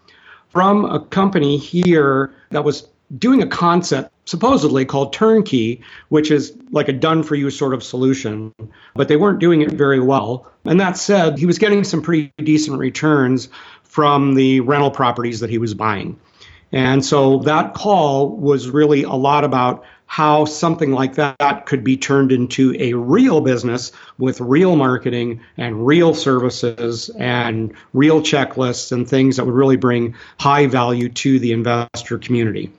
from 0.49 0.85
a 0.85 1.01
company 1.01 1.57
here 1.57 2.33
that 2.51 2.65
was 2.65 2.87
doing 3.19 3.43
a 3.43 3.47
concept 3.47 4.13
supposedly 4.25 4.85
called 4.85 5.13
turnkey, 5.13 5.81
which 6.09 6.31
is 6.31 6.57
like 6.71 6.89
a 6.89 6.93
done 6.93 7.23
for 7.23 7.35
you 7.37 7.51
sort 7.51 7.75
of 7.75 7.83
solution, 7.83 8.53
but 8.95 9.09
they 9.09 9.17
weren't 9.17 9.39
doing 9.39 9.63
it 9.63 9.71
very 9.71 10.01
well. 10.01 10.51
And 10.65 10.81
that 10.81 10.97
said, 10.97 11.39
he 11.39 11.47
was 11.47 11.59
getting 11.59 11.85
some 11.85 12.03
pretty 12.03 12.33
decent 12.39 12.79
returns 12.79 13.49
from 13.97 14.35
the 14.35 14.61
rental 14.61 14.91
properties 14.91 15.41
that 15.41 15.49
he 15.49 15.57
was 15.57 15.73
buying. 15.73 16.21
And 16.71 17.03
so 17.03 17.39
that 17.45 17.73
call 17.73 18.29
was 18.29 18.69
really 18.69 19.05
a 19.05 19.15
lot 19.15 19.43
about 19.43 19.85
how 20.05 20.45
something 20.45 20.93
like 20.93 21.15
that 21.15 21.65
could 21.65 21.83
be 21.83 21.97
turned 21.97 22.31
into 22.31 22.77
a 22.79 22.93
real 22.93 23.41
business 23.41 23.93
with 24.19 24.39
real 24.39 24.77
marketing 24.77 25.41
and 25.57 25.87
real 25.87 26.13
services 26.13 27.09
and 27.19 27.73
real 27.95 28.21
checklists 28.21 28.93
and 28.93 29.09
things 29.09 29.39
that 29.39 29.47
would 29.47 29.55
really 29.55 29.79
bring 29.79 30.15
high 30.39 30.67
value 30.67 31.09
to 31.09 31.39
the 31.39 31.53
investor 31.53 32.19
community. 32.19 32.71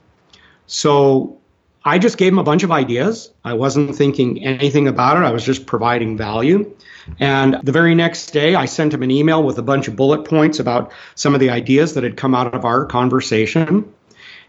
So 0.68 1.36
I 1.84 1.98
just 1.98 2.20
gave 2.20 2.32
him 2.32 2.38
a 2.38 2.44
bunch 2.44 2.62
of 2.62 2.72
ideas. 2.72 3.34
I 3.44 3.56
wasn't 3.56 3.96
thinking 3.96 4.46
anything 4.46 4.88
about 4.88 5.18
it. 5.18 5.22
I 5.22 5.32
was 5.32 5.44
just 5.44 5.66
providing 5.66 6.16
value. 6.16 6.72
And 7.20 7.58
the 7.64 7.72
very 7.72 7.96
next 7.96 8.32
day, 8.32 8.56
I 8.56 8.66
sent 8.66 8.94
him 8.94 9.04
an 9.04 9.12
email 9.12 9.44
with 9.44 9.58
a 9.58 9.62
bunch 9.62 9.88
of 9.88 9.96
bullet 9.96 10.26
points 10.26 10.60
about 10.60 10.92
some 11.16 11.34
of 11.34 11.40
the 11.40 11.50
ideas 11.50 11.94
that 11.94 12.04
had 12.04 12.18
come 12.18 12.36
out 12.36 12.54
of 12.54 12.66
our 12.66 12.86
conversation. 12.86 13.94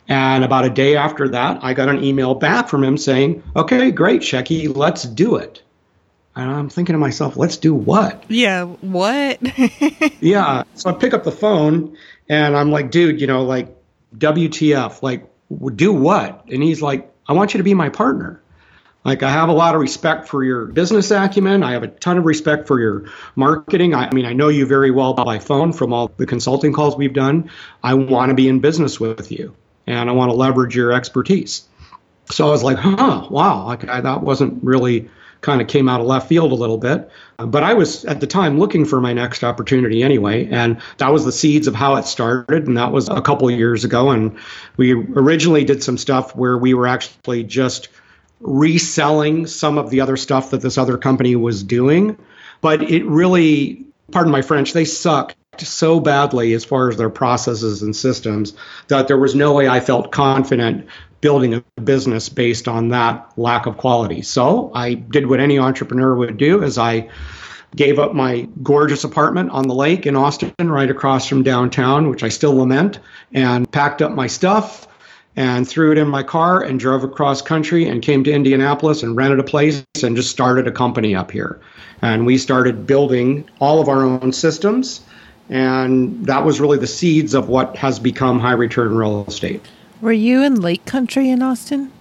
And 0.09 0.45
about 0.45 0.65
a 0.65 0.71
day 0.71 0.97
after 0.97 1.29
that, 1.31 1.63
I 1.63 1.75
got 1.75 1.89
an 1.89 2.03
email 2.03 2.35
back 2.35 2.69
from 2.69 2.83
him 2.83 2.97
saying, 2.97 3.43
Okay, 3.55 3.91
great, 3.91 4.23
Shecky, 4.23 4.75
let's 4.75 5.03
do 5.03 5.37
it. 5.37 5.63
And 6.35 6.51
I'm 6.51 6.69
thinking 6.69 6.93
to 6.93 6.99
myself, 6.99 7.37
let's 7.37 7.57
do 7.57 7.75
what? 7.75 8.23
Yeah, 8.29 8.65
what? 8.65 9.41
Yeah. 10.21 10.65
So 10.75 10.91
I 10.91 10.93
pick 10.95 11.15
up 11.15 11.25
the 11.25 11.33
phone 11.33 11.97
and 12.29 12.57
I'm 12.57 12.71
like, 12.71 12.91
dude, 12.91 13.21
you 13.21 13.27
know, 13.27 13.45
like, 13.45 13.75
WTF, 14.17 15.03
like, 15.03 15.29
do 15.77 15.93
what? 15.93 16.45
And 16.51 16.63
he's 16.63 16.83
like, 16.83 17.13
I 17.27 17.33
want 17.33 17.55
you 17.55 17.59
to 17.59 17.65
be 17.65 17.75
my 17.75 17.89
partner. 17.89 18.41
Like, 19.05 19.23
I 19.23 19.31
have 19.31 19.49
a 19.49 19.53
lot 19.53 19.75
of 19.75 19.81
respect 19.81 20.29
for 20.29 20.43
your 20.45 20.67
business 20.67 21.11
acumen. 21.11 21.63
I 21.63 21.73
have 21.73 21.83
a 21.83 21.89
ton 21.89 22.19
of 22.19 22.25
respect 22.25 22.67
for 22.67 22.81
your 22.81 23.05
marketing. 23.37 23.95
I, 23.95 24.13
mean, 24.13 24.27
I 24.27 24.33
know 24.33 24.49
you 24.49 24.67
very 24.67 24.91
well 24.91 25.15
by 25.15 25.39
phone 25.39 25.73
from 25.73 25.93
all 25.93 26.11
the 26.17 26.27
consulting 26.27 26.73
calls 26.73 26.97
we've 26.97 27.15
done. 27.15 27.51
I 27.83 27.95
want 27.95 28.31
to 28.31 28.35
be 28.35 28.49
in 28.49 28.61
business 28.61 28.99
with 28.99 29.31
you 29.31 29.55
and 29.87 30.11
I 30.11 30.13
want 30.13 30.31
to 30.31 30.37
leverage 30.37 30.77
your 30.77 30.93
expertise. 30.93 31.67
So 32.31 32.47
I 32.49 32.51
was 32.51 32.63
like, 32.63 32.77
huh, 32.77 33.27
wow, 33.31 33.65
like 33.65 33.89
I, 33.89 34.01
that 34.03 34.23
wasn't 34.23 34.63
really 34.63 35.09
kind 35.41 35.63
of 35.63 35.69
came 35.69 35.89
out 35.89 36.01
of 36.01 36.07
left 36.07 36.29
field 36.29 36.53
a 36.53 36.55
little 36.55 36.79
bit. 36.79 37.11
But 37.39 37.63
I 37.63 37.75
was 37.75 38.05
at 38.05 38.21
the 38.21 38.27
time 38.27 38.59
looking 38.59 38.85
for 38.85 39.01
my 39.01 39.13
next 39.13 39.45
opportunity 39.45 40.03
anyway, 40.03 40.49
and 40.51 40.81
that 40.99 41.13
was 41.13 41.25
the 41.25 41.33
seeds 41.33 41.67
of 41.67 41.75
how 41.75 41.95
it 41.95 42.05
started. 42.05 42.67
And 42.67 42.77
that 42.77 42.93
was 42.93 43.09
a 43.09 43.23
couple 43.23 43.49
of 43.49 43.55
years 43.55 43.85
ago. 43.85 44.11
And 44.11 44.37
we 44.77 44.93
originally 44.93 45.65
did 45.65 45.83
some 45.83 45.97
stuff 45.97 46.35
where 46.35 46.59
we 46.59 46.75
were 46.75 46.87
actually 46.87 47.45
just 47.45 47.89
reselling 48.41 49.47
some 49.47 49.79
of 49.79 49.91
the 49.91 50.01
other 50.01 50.17
stuff 50.17 50.51
that 50.51 50.61
this 50.61 50.79
other 50.79 50.97
company 50.97 51.37
was 51.37 51.63
doing. 51.63 52.17
But 52.61 52.83
it 52.83 53.05
really, 53.07 53.87
pardon 54.13 54.33
my 54.33 54.43
French, 54.43 54.73
they 54.73 54.85
sucked 54.85 55.37
so 55.61 55.99
badly 56.01 56.53
as 56.53 56.65
far 56.65 56.89
as 56.89 56.97
their 56.97 57.11
processes 57.11 57.83
and 57.83 57.95
systems 57.95 58.53
that 58.89 59.09
there 59.09 59.19
was 59.19 59.35
no 59.35 59.53
way 59.53 59.69
I 59.69 59.81
felt 59.81 60.13
confident 60.13 60.87
building 61.21 61.55
a 61.55 61.81
business 61.81 62.29
based 62.29 62.69
on 62.69 62.89
that 62.89 63.33
lack 63.37 63.67
of 63.67 63.77
quality. 63.77 64.23
So 64.23 64.71
I 64.75 64.95
did 64.95 65.27
what 65.27 65.41
any 65.41 65.59
entrepreneur 65.59 66.15
would 66.15 66.37
do 66.37 66.63
is 66.63 66.79
I 66.79 67.09
gave 67.75 67.99
up 67.99 68.15
my 68.15 68.49
gorgeous 68.63 69.05
apartment 69.05 69.51
on 69.51 69.67
the 69.67 69.75
lake 69.75 70.07
in 70.07 70.17
Austin 70.17 70.55
right 70.59 70.91
across 70.91 71.27
from 71.29 71.43
downtown, 71.43 72.09
which 72.09 72.23
I 72.23 72.29
still 72.29 72.57
lament, 72.57 73.01
and 73.33 73.71
packed 73.71 74.01
up 74.01 74.13
my 74.13 74.27
stuff 74.27 74.88
and 75.39 75.69
threw 75.69 75.93
it 75.93 75.99
in 75.99 76.09
my 76.09 76.25
car 76.25 76.61
and 76.61 76.81
drove 76.81 77.05
across 77.05 77.41
country 77.41 77.89
and 77.89 78.03
came 78.03 78.25
to 78.25 78.33
Indianapolis 78.33 79.05
and 79.05 79.17
rented 79.17 79.39
a 79.39 79.45
place 79.45 79.85
and 80.03 80.17
just 80.17 80.31
started 80.31 80.67
a 80.67 80.73
company 80.73 81.15
up 81.15 81.31
here. 81.31 81.61
And 82.03 82.27
we 82.27 82.39
started 82.39 82.89
building 82.89 83.49
all 83.61 83.81
of 83.81 83.89
our 83.89 84.03
own 84.03 84.33
systems 84.33 85.01
and 85.49 86.27
that 86.27 86.45
was 86.45 86.61
really 86.61 86.77
the 86.77 86.89
seeds 86.89 87.35
of 87.35 87.49
what 87.49 87.77
has 87.77 88.01
become 88.01 88.41
high 88.41 88.53
return 88.53 88.97
real 88.97 89.25
estate. 89.29 89.65
Were 90.01 90.13
you 90.13 90.43
in 90.43 90.61
Lake 90.61 90.85
Country 90.87 91.31
in 91.31 91.41
Austin? 91.41 91.93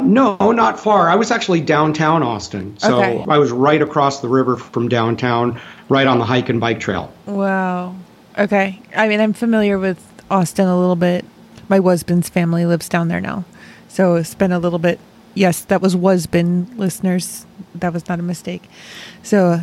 No, 0.00 0.36
not 0.52 0.78
far. 0.78 1.10
I 1.10 1.16
was 1.16 1.32
actually 1.32 1.62
downtown 1.62 2.22
Austin. 2.22 2.78
So 2.78 2.98
okay. 2.98 3.24
I 3.28 3.38
was 3.38 3.50
right 3.50 3.82
across 3.82 4.20
the 4.20 4.28
river 4.28 4.56
from 4.56 4.88
downtown, 4.88 5.60
right 5.88 6.06
on 6.06 6.18
the 6.18 6.24
hike 6.24 6.48
and 6.48 6.60
bike 6.60 6.78
trail. 6.78 7.12
Wow. 7.26 7.96
Okay. 8.38 8.80
I 8.96 9.08
mean, 9.08 9.20
I'm 9.20 9.32
familiar 9.32 9.80
with 9.80 9.98
Austin 10.30 10.68
a 10.68 10.78
little 10.78 10.96
bit. 10.96 11.24
My 11.68 11.78
husband's 11.78 12.28
family 12.28 12.66
lives 12.66 12.88
down 12.88 13.08
there 13.08 13.20
now. 13.20 13.44
So 13.88 14.16
it's 14.16 14.34
been 14.34 14.52
a 14.52 14.58
little 14.58 14.78
bit. 14.78 14.98
Yes, 15.34 15.62
that 15.66 15.80
was 15.80 15.96
Wasbin 15.96 16.78
listeners. 16.78 17.46
That 17.74 17.92
was 17.92 18.08
not 18.08 18.20
a 18.20 18.22
mistake. 18.22 18.62
So 19.22 19.60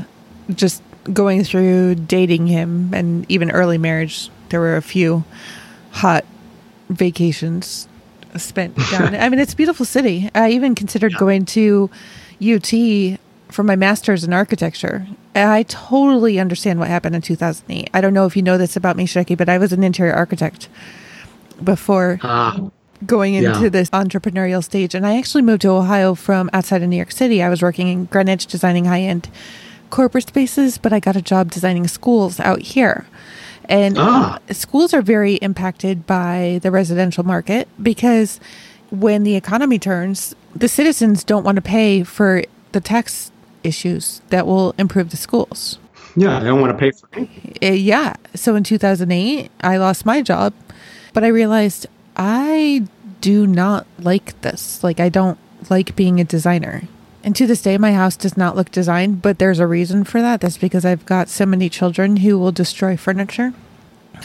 just 0.54 0.82
going 1.12 1.44
through 1.44 1.96
dating 1.96 2.48
him 2.48 2.94
and 2.94 3.26
even 3.30 3.52
early 3.52 3.78
marriage, 3.78 4.30
there 4.50 4.60
were 4.60 4.76
a 4.76 4.82
few 4.82 5.24
hot 5.92 6.26
vacations 6.90 7.88
spent 8.36 8.76
down. 8.92 9.16
I 9.16 9.30
mean, 9.30 9.40
it's 9.40 9.54
a 9.54 9.58
beautiful 9.58 9.86
city. 9.86 10.30
I 10.36 10.52
even 10.52 10.76
considered 10.76 11.14
yeah. 11.14 11.20
going 11.20 11.46
to 11.48 11.90
UT 12.42 13.20
for 13.50 13.64
my 13.64 13.76
master's 13.76 14.24
in 14.24 14.34
architecture. 14.34 15.08
I 15.36 15.64
totally 15.64 16.40
understand 16.40 16.80
what 16.80 16.88
happened 16.88 17.16
in 17.16 17.22
2008. 17.22 17.90
I 17.94 18.02
don't 18.02 18.14
know 18.14 18.26
if 18.26 18.36
you 18.36 18.42
know 18.42 18.58
this 18.58 18.76
about 18.76 18.96
me, 18.96 19.06
Shecky, 19.06 19.38
but 19.38 19.50
I 19.50 19.58
was 19.58 19.74
an 19.74 19.84
interior 19.84 20.14
architect 20.14 20.68
before 21.64 22.20
uh, 22.22 22.60
going 23.06 23.34
into 23.34 23.64
yeah. 23.64 23.70
this 23.70 23.90
entrepreneurial 23.92 24.64
stage. 24.64 24.96
And 24.96 25.06
I 25.06 25.18
actually 25.18 25.44
moved 25.44 25.62
to 25.64 25.70
Ohio 25.70 26.16
from 26.16 26.50
outside 26.54 26.84
of 26.84 26.90
New 26.90 26.98
York 26.98 27.12
City. 27.12 27.42
I 27.42 27.50
was 27.50 27.62
working 27.62 27.88
in 27.88 28.06
Greenwich 28.06 28.46
designing 28.48 28.86
high 28.86 29.02
end 29.02 29.30
corporate 29.90 30.28
spaces, 30.28 30.78
but 30.78 30.94
I 30.94 31.00
got 31.00 31.16
a 31.16 31.22
job 31.22 31.52
designing 31.52 31.88
schools 31.88 32.40
out 32.40 32.62
here. 32.62 33.06
And 33.66 33.98
ah. 33.98 34.40
schools 34.52 34.94
are 34.94 35.02
very 35.02 35.36
impacted 35.36 36.06
by 36.06 36.60
the 36.62 36.72
residential 36.72 37.24
market 37.24 37.68
because 37.82 38.40
when 38.90 39.24
the 39.24 39.36
economy 39.36 39.80
turns, 39.80 40.36
the 40.56 40.68
citizens 40.68 41.24
don't 41.24 41.44
want 41.44 41.56
to 41.56 41.62
pay 41.62 42.04
for 42.04 42.44
the 42.72 42.82
tax 42.82 43.32
issues 43.64 44.22
that 44.30 44.46
will 44.46 44.74
improve 44.78 45.12
the 45.12 45.18
schools. 45.18 45.80
Yeah, 46.16 46.40
they 46.40 46.48
don't 46.48 46.60
want 46.60 46.78
to 46.78 46.78
pay 46.78 46.92
for 46.92 47.08
it. 47.14 47.64
Uh, 47.64 47.74
yeah. 47.74 48.16
So 48.36 48.56
in 48.56 48.64
2008, 48.64 49.50
I 49.62 49.78
lost 49.78 50.06
my 50.06 50.22
job, 50.22 50.54
but 51.14 51.24
I 51.24 51.28
realized 51.28 51.88
I 52.16 52.88
do 53.22 53.48
not 53.48 53.86
like 54.00 54.40
this. 54.42 54.84
Like, 54.84 55.00
I 55.00 55.10
don't 55.10 55.38
like 55.70 55.96
being 55.96 56.20
a 56.20 56.24
designer. 56.24 56.84
And 57.24 57.36
to 57.36 57.46
this 57.46 57.62
day, 57.62 57.78
my 57.78 57.94
house 57.94 58.16
does 58.16 58.36
not 58.36 58.56
look 58.56 58.72
designed, 58.72 59.22
but 59.22 59.38
there's 59.38 59.60
a 59.60 59.68
reason 59.68 60.04
for 60.04 60.22
that. 60.22 60.42
That's 60.42 60.58
because 60.58 60.86
I've 60.86 61.06
got 61.06 61.30
so 61.30 61.46
many 61.46 61.70
children 61.70 62.18
who 62.18 62.40
will 62.40 62.52
destroy 62.52 62.98
furniture. 62.98 63.54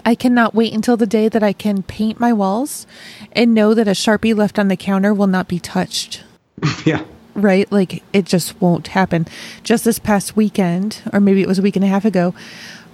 I 0.04 0.14
cannot 0.14 0.54
wait 0.54 0.72
until 0.72 0.96
the 0.96 1.06
day 1.06 1.28
that 1.28 1.42
I 1.42 1.52
can 1.52 1.82
paint 1.82 2.20
my 2.20 2.32
walls 2.32 2.86
and 3.32 3.54
know 3.54 3.74
that 3.74 3.88
a 3.88 3.92
Sharpie 3.92 4.36
left 4.36 4.58
on 4.58 4.68
the 4.68 4.76
counter 4.76 5.12
will 5.14 5.26
not 5.26 5.48
be 5.48 5.58
touched. 5.58 6.22
Yeah. 6.84 7.04
Right? 7.34 7.70
Like 7.70 8.02
it 8.14 8.24
just 8.24 8.58
won't 8.62 8.88
happen. 8.88 9.26
Just 9.62 9.84
this 9.84 9.98
past 9.98 10.36
weekend, 10.36 11.02
or 11.12 11.20
maybe 11.20 11.42
it 11.42 11.48
was 11.48 11.58
a 11.58 11.62
week 11.62 11.76
and 11.76 11.84
a 11.84 11.88
half 11.88 12.06
ago, 12.06 12.34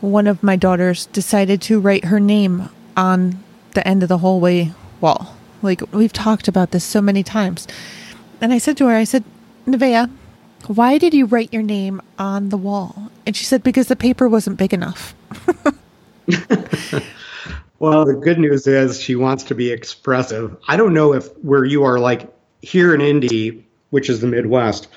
one 0.00 0.26
of 0.26 0.42
my 0.42 0.56
daughters 0.56 1.06
decided 1.06 1.62
to 1.62 1.78
write 1.78 2.06
her 2.06 2.18
name 2.18 2.68
on 2.96 3.40
the 3.74 3.86
end 3.86 4.02
of 4.02 4.08
the 4.08 4.18
hallway 4.18 4.72
wall. 5.00 5.36
Like 5.62 5.82
we've 5.92 6.12
talked 6.12 6.48
about 6.48 6.70
this 6.70 6.84
so 6.84 7.00
many 7.00 7.22
times. 7.22 7.66
And 8.40 8.52
I 8.52 8.58
said 8.58 8.76
to 8.78 8.86
her, 8.88 8.94
I 8.94 9.04
said, 9.04 9.24
Nevaeh, 9.66 10.10
why 10.66 10.98
did 10.98 11.14
you 11.14 11.26
write 11.26 11.52
your 11.52 11.62
name 11.62 12.00
on 12.18 12.48
the 12.48 12.56
wall? 12.56 13.10
And 13.26 13.36
she 13.36 13.44
said, 13.44 13.62
because 13.62 13.88
the 13.88 13.96
paper 13.96 14.28
wasn't 14.28 14.58
big 14.58 14.74
enough. 14.74 15.14
well, 17.78 18.04
the 18.04 18.14
good 18.14 18.38
news 18.38 18.66
is 18.66 19.00
she 19.00 19.14
wants 19.14 19.44
to 19.44 19.54
be 19.54 19.70
expressive. 19.70 20.56
I 20.68 20.76
don't 20.76 20.94
know 20.94 21.12
if 21.12 21.28
where 21.38 21.64
you 21.64 21.84
are 21.84 21.98
like 21.98 22.32
here 22.62 22.94
in 22.94 23.00
Indy, 23.00 23.64
which 23.90 24.08
is 24.08 24.20
the 24.20 24.26
Midwest, 24.26 24.88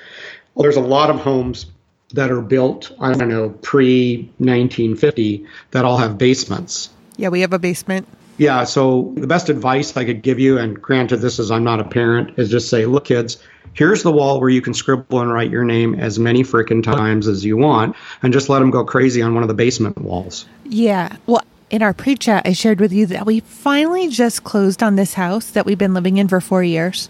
well, 0.54 0.62
there's 0.62 0.76
a 0.76 0.80
lot 0.80 1.10
of 1.10 1.16
homes 1.16 1.66
that 2.14 2.30
are 2.30 2.40
built, 2.40 2.92
I 3.00 3.12
don't 3.12 3.28
know, 3.28 3.50
pre 3.50 4.30
1950 4.38 5.46
that 5.72 5.84
all 5.84 5.98
have 5.98 6.16
basements. 6.16 6.90
Yeah, 7.16 7.28
we 7.28 7.40
have 7.40 7.52
a 7.52 7.58
basement. 7.58 8.08
Yeah, 8.38 8.64
so 8.64 9.14
the 9.16 9.26
best 9.26 9.48
advice 9.48 9.96
I 9.96 10.04
could 10.04 10.22
give 10.22 10.38
you, 10.38 10.58
and 10.58 10.80
granted, 10.80 11.18
this 11.18 11.38
is 11.38 11.50
I'm 11.50 11.64
not 11.64 11.80
a 11.80 11.84
parent, 11.84 12.38
is 12.38 12.50
just 12.50 12.68
say, 12.68 12.84
look, 12.84 13.06
kids, 13.06 13.38
here's 13.72 14.02
the 14.02 14.12
wall 14.12 14.40
where 14.40 14.50
you 14.50 14.60
can 14.60 14.74
scribble 14.74 15.20
and 15.20 15.32
write 15.32 15.50
your 15.50 15.64
name 15.64 15.94
as 15.94 16.18
many 16.18 16.42
freaking 16.42 16.82
times 16.82 17.28
as 17.28 17.44
you 17.44 17.56
want, 17.56 17.96
and 18.22 18.32
just 18.32 18.48
let 18.48 18.58
them 18.58 18.70
go 18.70 18.84
crazy 18.84 19.22
on 19.22 19.34
one 19.34 19.42
of 19.42 19.48
the 19.48 19.54
basement 19.54 19.98
walls. 19.98 20.46
Yeah. 20.64 21.16
Well, 21.26 21.42
in 21.70 21.82
our 21.82 21.94
pre 21.94 22.16
chat, 22.16 22.46
I 22.46 22.52
shared 22.52 22.80
with 22.80 22.92
you 22.92 23.06
that 23.06 23.26
we 23.26 23.40
finally 23.40 24.08
just 24.08 24.44
closed 24.44 24.82
on 24.82 24.96
this 24.96 25.14
house 25.14 25.50
that 25.50 25.66
we've 25.66 25.78
been 25.78 25.94
living 25.94 26.18
in 26.18 26.28
for 26.28 26.40
four 26.40 26.62
years. 26.62 27.08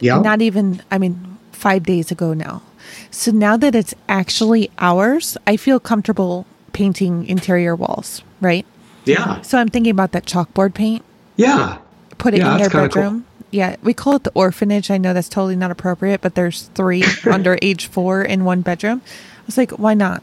Yeah. 0.00 0.20
Not 0.20 0.42
even, 0.42 0.82
I 0.90 0.98
mean, 0.98 1.38
five 1.52 1.84
days 1.84 2.10
ago 2.10 2.34
now. 2.34 2.62
So 3.10 3.30
now 3.30 3.56
that 3.56 3.74
it's 3.74 3.94
actually 4.08 4.70
ours, 4.78 5.36
I 5.46 5.56
feel 5.56 5.80
comfortable 5.80 6.46
painting 6.72 7.26
interior 7.26 7.76
walls, 7.76 8.22
right? 8.40 8.66
Yeah. 9.04 9.40
So 9.42 9.58
I'm 9.58 9.68
thinking 9.68 9.90
about 9.90 10.12
that 10.12 10.26
chalkboard 10.26 10.74
paint. 10.74 11.04
Yeah. 11.36 11.78
Put 12.18 12.34
it 12.34 12.38
yeah, 12.38 12.52
in 12.52 12.58
their 12.58 12.70
bedroom. 12.70 13.24
Cool. 13.38 13.46
Yeah, 13.50 13.76
we 13.82 13.92
call 13.92 14.16
it 14.16 14.24
the 14.24 14.32
orphanage. 14.32 14.90
I 14.90 14.98
know 14.98 15.12
that's 15.12 15.28
totally 15.28 15.56
not 15.56 15.70
appropriate, 15.70 16.20
but 16.20 16.34
there's 16.34 16.62
three 16.74 17.04
under 17.30 17.58
age 17.60 17.86
four 17.86 18.22
in 18.22 18.44
one 18.44 18.62
bedroom. 18.62 19.02
I 19.04 19.46
was 19.46 19.58
like, 19.58 19.72
why 19.72 19.94
not? 19.94 20.22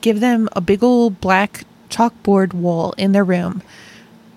Give 0.00 0.20
them 0.20 0.48
a 0.52 0.60
big 0.60 0.82
old 0.82 1.20
black 1.20 1.64
chalkboard 1.90 2.54
wall 2.54 2.94
in 2.96 3.12
their 3.12 3.24
room. 3.24 3.62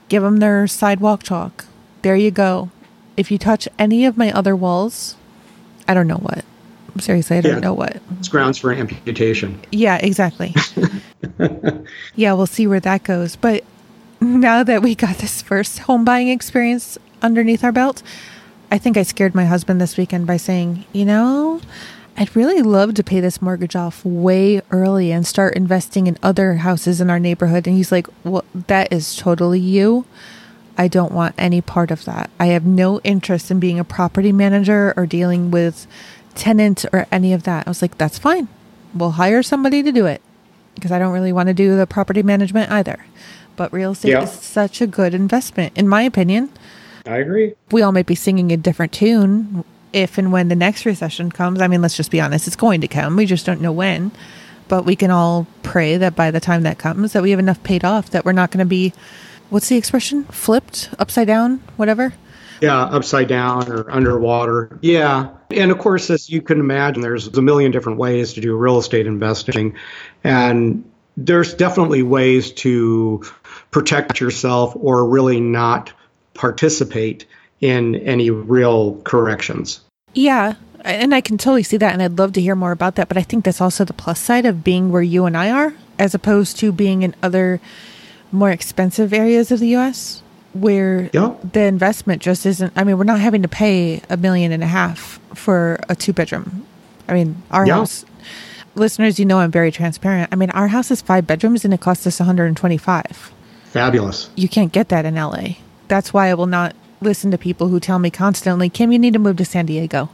Give 0.09 0.23
them 0.23 0.37
their 0.37 0.67
sidewalk 0.67 1.23
chalk. 1.23 1.65
There 2.01 2.15
you 2.15 2.31
go. 2.31 2.69
If 3.15 3.31
you 3.31 3.37
touch 3.37 3.67
any 3.79 4.05
of 4.05 4.17
my 4.17 4.31
other 4.31 4.55
walls, 4.55 5.15
I 5.87 5.93
don't 5.93 6.07
know 6.07 6.17
what. 6.17 6.45
Seriously, 6.99 7.37
I 7.37 7.41
don't 7.41 7.53
yeah, 7.53 7.59
know 7.59 7.73
what. 7.73 8.01
It's 8.19 8.27
grounds 8.27 8.57
for 8.57 8.71
amputation. 8.71 9.59
Yeah, 9.71 9.97
exactly. 9.97 10.55
yeah, 12.15 12.33
we'll 12.33 12.47
see 12.47 12.67
where 12.67 12.79
that 12.79 13.03
goes. 13.03 13.35
But 13.35 13.63
now 14.21 14.63
that 14.63 14.81
we 14.81 14.95
got 14.95 15.17
this 15.17 15.41
first 15.41 15.79
home 15.79 16.03
buying 16.03 16.29
experience 16.29 16.97
underneath 17.21 17.63
our 17.63 17.71
belt, 17.71 18.03
I 18.71 18.77
think 18.77 18.97
I 18.97 19.03
scared 19.03 19.35
my 19.35 19.45
husband 19.45 19.79
this 19.79 19.97
weekend 19.97 20.27
by 20.27 20.37
saying, 20.37 20.85
you 20.91 21.05
know, 21.05 21.61
I'd 22.17 22.35
really 22.35 22.63
love 22.63 22.95
to 22.95 23.03
pay 23.03 23.19
this 23.19 23.41
mortgage 23.41 23.75
off 23.75 24.03
way 24.03 24.61
early 24.71 25.11
and 25.11 25.25
start 25.25 25.55
investing 25.55 26.07
in 26.07 26.17
other 26.23 26.55
houses 26.55 26.99
in 26.99 27.09
our 27.09 27.19
neighborhood. 27.19 27.67
And 27.67 27.77
he's 27.77 27.91
like, 27.91 28.07
well, 28.23 28.43
that 28.53 28.91
is 28.91 29.15
totally 29.15 29.59
you. 29.59 30.05
I 30.77 30.87
don't 30.87 31.11
want 31.11 31.35
any 31.37 31.61
part 31.61 31.91
of 31.91 32.05
that. 32.05 32.29
I 32.39 32.47
have 32.47 32.65
no 32.65 32.99
interest 33.01 33.51
in 33.51 33.59
being 33.59 33.79
a 33.79 33.83
property 33.83 34.31
manager 34.31 34.93
or 34.97 35.05
dealing 35.05 35.51
with 35.51 35.87
tenant 36.37 36.85
or 36.93 37.07
any 37.11 37.33
of 37.33 37.43
that. 37.43 37.67
I 37.67 37.69
was 37.69 37.81
like, 37.81 37.97
that's 37.97 38.17
fine. 38.17 38.47
We'll 38.93 39.11
hire 39.11 39.43
somebody 39.43 39.83
to 39.83 39.91
do 39.91 40.05
it 40.05 40.21
because 40.75 40.91
I 40.91 40.99
don't 40.99 41.13
really 41.13 41.33
want 41.33 41.47
to 41.47 41.53
do 41.53 41.75
the 41.75 41.87
property 41.87 42.23
management 42.23 42.71
either. 42.71 43.05
But 43.55 43.73
real 43.73 43.91
estate 43.91 44.11
yeah. 44.11 44.23
is 44.23 44.31
such 44.31 44.81
a 44.81 44.87
good 44.87 45.13
investment, 45.13 45.77
in 45.77 45.87
my 45.87 46.03
opinion. 46.03 46.51
I 47.05 47.17
agree. 47.17 47.55
We 47.71 47.81
all 47.81 47.91
might 47.91 48.05
be 48.05 48.15
singing 48.15 48.51
a 48.51 48.57
different 48.57 48.93
tune 48.93 49.65
if 49.93 50.17
and 50.17 50.31
when 50.31 50.49
the 50.49 50.55
next 50.55 50.85
recession 50.85 51.31
comes. 51.31 51.61
I 51.61 51.67
mean, 51.67 51.81
let's 51.81 51.97
just 51.97 52.11
be 52.11 52.21
honest, 52.21 52.47
it's 52.47 52.55
going 52.55 52.81
to 52.81 52.87
come. 52.87 53.15
We 53.15 53.25
just 53.25 53.45
don't 53.45 53.61
know 53.61 53.71
when. 53.71 54.11
But 54.67 54.85
we 54.85 54.95
can 54.95 55.11
all 55.11 55.47
pray 55.63 55.97
that 55.97 56.15
by 56.15 56.29
the 56.29 56.41
time 56.41 56.63
that 56.63 56.77
comes 56.77 57.13
that 57.13 57.23
we 57.23 57.31
have 57.31 57.39
enough 57.39 57.63
paid 57.63 57.85
off 57.85 58.09
that 58.09 58.25
we're 58.25 58.33
not 58.33 58.51
going 58.51 58.59
to 58.59 58.65
be 58.65 58.93
what's 59.49 59.69
the 59.69 59.77
expression? 59.77 60.25
Flipped, 60.25 60.89
upside 60.99 61.27
down, 61.27 61.61
whatever. 61.77 62.13
Yeah, 62.61 62.79
upside 62.81 63.27
down 63.27 63.71
or 63.71 63.89
underwater. 63.89 64.77
Yeah. 64.81 65.29
And 65.51 65.71
of 65.71 65.77
course, 65.77 66.09
as 66.09 66.29
you 66.29 66.41
can 66.41 66.59
imagine, 66.59 67.01
there's 67.01 67.27
a 67.27 67.41
million 67.41 67.71
different 67.71 67.99
ways 67.99 68.33
to 68.33 68.41
do 68.41 68.55
real 68.55 68.77
estate 68.77 69.07
investing. 69.07 69.75
And 70.23 70.89
there's 71.15 71.53
definitely 71.53 72.03
ways 72.03 72.51
to 72.53 73.23
protect 73.71 74.19
yourself 74.19 74.73
or 74.75 75.07
really 75.07 75.39
not 75.39 75.93
participate 76.33 77.25
in 77.59 77.95
any 77.95 78.29
real 78.29 79.01
corrections. 79.01 79.81
Yeah. 80.13 80.55
And 80.81 81.13
I 81.13 81.21
can 81.21 81.37
totally 81.37 81.63
see 81.63 81.77
that. 81.77 81.93
And 81.93 82.01
I'd 82.01 82.17
love 82.17 82.33
to 82.33 82.41
hear 82.41 82.55
more 82.55 82.71
about 82.71 82.95
that. 82.95 83.07
But 83.07 83.17
I 83.17 83.23
think 83.23 83.45
that's 83.45 83.61
also 83.61 83.83
the 83.83 83.93
plus 83.93 84.19
side 84.19 84.45
of 84.45 84.63
being 84.63 84.91
where 84.91 85.01
you 85.01 85.25
and 85.25 85.35
I 85.35 85.51
are, 85.51 85.73
as 85.97 86.13
opposed 86.13 86.57
to 86.59 86.71
being 86.71 87.03
in 87.03 87.15
other 87.23 87.59
more 88.31 88.51
expensive 88.51 89.13
areas 89.13 89.51
of 89.51 89.59
the 89.59 89.75
US 89.75 90.21
where 90.61 91.09
Yep. 91.13 91.53
the 91.53 91.61
investment 91.61 92.21
just 92.21 92.45
isn't. 92.45 92.73
I 92.75 92.83
mean, 92.83 92.97
we're 92.97 93.03
not 93.03 93.19
having 93.19 93.41
to 93.41 93.47
pay 93.47 94.01
a 94.09 94.17
million 94.17 94.51
and 94.51 94.63
a 94.63 94.67
half 94.67 95.19
for 95.33 95.79
a 95.89 95.95
two 95.95 96.13
bedroom. 96.13 96.65
I 97.07 97.13
mean, 97.13 97.41
our 97.51 97.65
house, 97.65 98.05
listeners, 98.75 99.19
you 99.19 99.25
know, 99.25 99.39
I'm 99.39 99.51
very 99.51 99.71
transparent. 99.71 100.29
I 100.31 100.35
mean, 100.35 100.49
our 100.51 100.67
house 100.67 100.91
is 100.91 101.01
five 101.01 101.25
bedrooms 101.25 101.63
and 101.65 101.73
it 101.73 101.79
cost 101.79 102.05
us 102.05 102.19
125. 102.19 103.31
Fabulous. 103.65 104.29
You 104.35 104.49
can't 104.49 104.71
get 104.71 104.89
that 104.89 105.05
in 105.05 105.15
LA. 105.15 105.55
That's 105.87 106.13
why 106.13 106.27
I 106.29 106.33
will 106.33 106.47
not 106.47 106.75
listen 106.99 107.31
to 107.31 107.37
people 107.37 107.67
who 107.69 107.79
tell 107.79 107.99
me 107.99 108.09
constantly, 108.09 108.69
Kim, 108.69 108.91
you 108.91 108.99
need 108.99 109.13
to 109.13 109.19
move 109.19 109.37
to 109.37 109.45
San 109.45 109.65
Diego. 109.67 110.09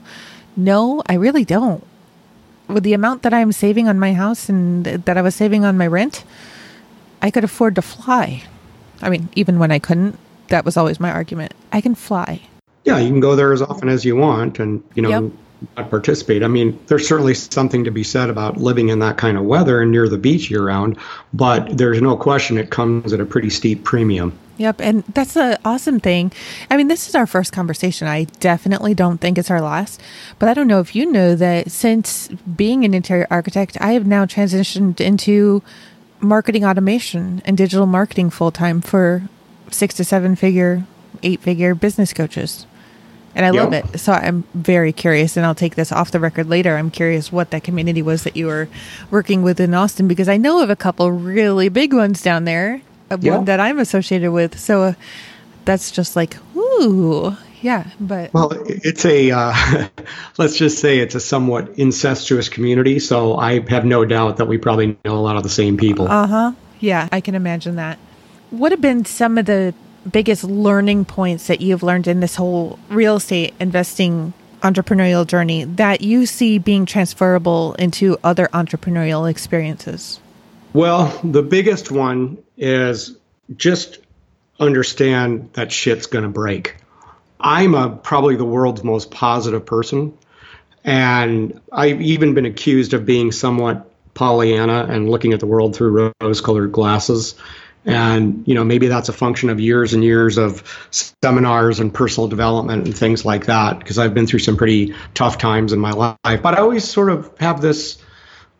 No, 0.55 1.01
I 1.07 1.15
really 1.15 1.45
don't. 1.45 1.83
With 2.67 2.83
the 2.83 2.93
amount 2.93 3.23
that 3.23 3.33
I'm 3.33 3.51
saving 3.51 3.87
on 3.87 3.99
my 3.99 4.13
house 4.13 4.49
and 4.49 4.85
that 4.85 5.17
I 5.17 5.21
was 5.21 5.35
saving 5.35 5.65
on 5.65 5.77
my 5.77 5.87
rent, 5.87 6.23
I 7.21 7.31
could 7.31 7.43
afford 7.43 7.75
to 7.75 7.81
fly. 7.81 8.43
I 9.01 9.09
mean, 9.09 9.29
even 9.35 9.59
when 9.59 9.71
I 9.71 9.79
couldn't, 9.79 10.17
that 10.53 10.65
was 10.65 10.77
always 10.77 10.99
my 10.99 11.11
argument. 11.11 11.51
I 11.71 11.81
can 11.81 11.95
fly. 11.95 12.39
Yeah, 12.85 12.99
you 12.99 13.09
can 13.09 13.19
go 13.19 13.35
there 13.35 13.53
as 13.53 13.61
often 13.63 13.89
as 13.89 14.05
you 14.05 14.15
want 14.15 14.59
and, 14.59 14.83
you 14.93 15.01
know, 15.01 15.09
Yep. 15.09 15.23
not 15.77 15.89
participate. 15.89 16.43
I 16.43 16.47
mean, 16.47 16.77
there's 16.87 17.07
certainly 17.07 17.33
something 17.33 17.83
to 17.85 17.91
be 17.91 18.03
said 18.03 18.29
about 18.29 18.57
living 18.57 18.89
in 18.89 18.99
that 18.99 19.17
kind 19.17 19.35
of 19.35 19.45
weather 19.45 19.81
and 19.81 19.89
near 19.91 20.07
the 20.07 20.19
beach 20.19 20.51
year 20.51 20.63
round, 20.63 20.97
but 21.33 21.75
there's 21.75 22.01
no 22.01 22.15
question 22.15 22.59
it 22.59 22.69
comes 22.69 23.13
at 23.13 23.19
a 23.19 23.25
pretty 23.25 23.49
steep 23.49 23.83
premium. 23.83 24.37
Yep, 24.57 24.79
and 24.81 25.03
that's 25.15 25.33
the 25.33 25.59
awesome 25.65 25.99
thing. 25.99 26.31
I 26.69 26.77
mean, 26.77 26.87
this 26.87 27.09
is 27.09 27.15
our 27.15 27.25
first 27.25 27.51
conversation. 27.51 28.07
I 28.07 28.25
definitely 28.39 28.93
don't 28.93 29.17
think 29.19 29.39
it's 29.39 29.49
our 29.49 29.61
last, 29.61 29.99
but 30.37 30.47
I 30.49 30.53
don't 30.53 30.67
know 30.67 30.79
if 30.79 30.95
you 30.95 31.11
know 31.11 31.33
that 31.33 31.71
since 31.71 32.27
being 32.55 32.85
an 32.85 32.93
interior 32.93 33.25
architect, 33.31 33.75
I 33.81 33.93
have 33.93 34.05
now 34.05 34.25
transitioned 34.25 35.01
into 35.01 35.63
marketing 36.19 36.63
automation 36.63 37.41
and 37.45 37.57
digital 37.57 37.87
marketing 37.87 38.29
full 38.29 38.51
time 38.51 38.79
for 38.81 39.23
six 39.73 39.93
to 39.95 40.03
seven 40.03 40.35
figure, 40.35 40.85
eight 41.23 41.41
figure 41.41 41.75
business 41.75 42.13
coaches. 42.13 42.65
And 43.35 43.45
I 43.47 43.49
love 43.49 43.73
it. 43.73 43.99
So 43.99 44.13
I'm 44.13 44.43
very 44.53 44.93
curious, 44.93 45.35
and 45.37 45.45
I'll 45.45 45.55
take 45.55 45.73
this 45.73 45.91
off 45.91 46.11
the 46.11 46.19
record 46.19 46.47
later. 46.47 46.77
I'm 46.77 46.91
curious 46.91 47.31
what 47.31 47.49
that 47.49 47.63
community 47.63 48.03
was 48.03 48.23
that 48.25 48.37
you 48.37 48.45
were 48.45 48.67
working 49.09 49.41
with 49.41 49.59
in 49.59 49.73
Austin 49.73 50.07
because 50.07 50.29
I 50.29 50.37
know 50.37 50.61
of 50.61 50.69
a 50.69 50.75
couple 50.75 51.11
really 51.11 51.67
big 51.69 51.93
ones 51.93 52.21
down 52.21 52.43
there, 52.45 52.81
Yeah. 53.19 53.37
one 53.37 53.45
that 53.45 53.59
I'm 53.59 53.79
associated 53.79 54.31
with. 54.31 54.59
So 54.59 54.83
uh, 54.83 54.93
that's 55.65 55.89
just 55.89 56.15
like, 56.15 56.37
ooh, 56.55 57.35
yeah. 57.63 57.87
But 57.99 58.31
Well, 58.35 58.51
it's 58.67 59.03
a, 59.03 59.31
uh, 59.31 59.87
let's 60.37 60.55
just 60.55 60.77
say 60.77 60.99
it's 60.99 61.15
a 61.15 61.19
somewhat 61.19 61.69
incestuous 61.79 62.49
community, 62.49 62.99
so 62.99 63.35
I 63.35 63.67
have 63.71 63.83
no 63.83 64.05
doubt 64.05 64.37
that 64.37 64.45
we 64.45 64.59
probably 64.59 64.95
know 65.05 65.15
a 65.17 65.23
lot 65.25 65.37
of 65.37 65.43
the 65.43 65.49
same 65.49 65.75
people. 65.77 66.07
Uh 66.07 66.27
huh. 66.27 66.51
Yeah, 66.79 67.09
I 67.11 67.19
can 67.19 67.33
imagine 67.33 67.77
that. 67.77 67.97
What 68.53 68.71
have 68.71 68.81
been 68.81 69.03
some 69.03 69.39
of 69.39 69.47
the 69.47 69.73
biggest 70.11 70.43
learning 70.43 71.05
points 71.05 71.47
that 71.47 71.59
you've 71.59 71.81
learned 71.81 72.05
in 72.05 72.19
this 72.19 72.35
whole 72.35 72.77
real 72.87 73.15
estate 73.15 73.55
investing 73.59 74.31
entrepreneurial 74.61 75.25
journey 75.25 75.63
that 75.63 76.01
you 76.01 76.27
see 76.27 76.59
being 76.59 76.85
transferable 76.85 77.73
into 77.79 78.15
other 78.23 78.47
entrepreneurial 78.53 79.27
experiences? 79.27 80.19
Well, 80.71 81.19
the 81.23 81.41
biggest 81.41 81.89
one 81.89 82.37
is 82.55 83.17
just 83.57 83.97
understand 84.59 85.49
that 85.53 85.71
shit's 85.71 86.05
going 86.05 86.21
to 86.21 86.29
break. 86.29 86.77
I'm 87.39 87.73
a, 87.73 87.89
probably 87.89 88.35
the 88.35 88.45
world's 88.45 88.83
most 88.83 89.09
positive 89.09 89.65
person. 89.65 90.15
And 90.83 91.59
I've 91.71 92.03
even 92.03 92.35
been 92.35 92.45
accused 92.45 92.93
of 92.93 93.03
being 93.03 93.31
somewhat 93.31 93.89
Pollyanna 94.13 94.85
and 94.91 95.09
looking 95.09 95.33
at 95.33 95.39
the 95.39 95.47
world 95.47 95.75
through 95.75 96.13
rose 96.21 96.39
colored 96.39 96.71
glasses. 96.71 97.33
And, 97.85 98.47
you 98.47 98.55
know, 98.55 98.63
maybe 98.63 98.87
that's 98.87 99.09
a 99.09 99.13
function 99.13 99.49
of 99.49 99.59
years 99.59 99.93
and 99.93 100.03
years 100.03 100.37
of 100.37 100.63
seminars 100.91 101.79
and 101.79 101.93
personal 101.93 102.29
development 102.29 102.85
and 102.85 102.97
things 102.97 103.25
like 103.25 103.47
that, 103.47 103.79
because 103.79 103.99
I've 103.99 104.13
been 104.13 104.25
through 104.25 104.39
some 104.39 104.55
pretty 104.55 104.95
tough 105.13 105.37
times 105.37 105.73
in 105.73 105.79
my 105.79 105.91
life. 105.91 106.17
But 106.23 106.53
I 106.53 106.57
always 106.57 106.85
sort 106.85 107.09
of 107.09 107.37
have 107.39 107.61
this 107.61 108.01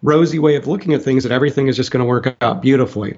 rosy 0.01 0.39
way 0.39 0.57
of 0.57 0.67
looking 0.67 0.93
at 0.93 1.03
things 1.03 1.23
that 1.23 1.31
everything 1.31 1.67
is 1.67 1.77
just 1.77 1.89
going 1.91 2.01
to 2.01 2.05
work 2.05 2.35
out 2.41 2.61
beautifully. 2.61 3.17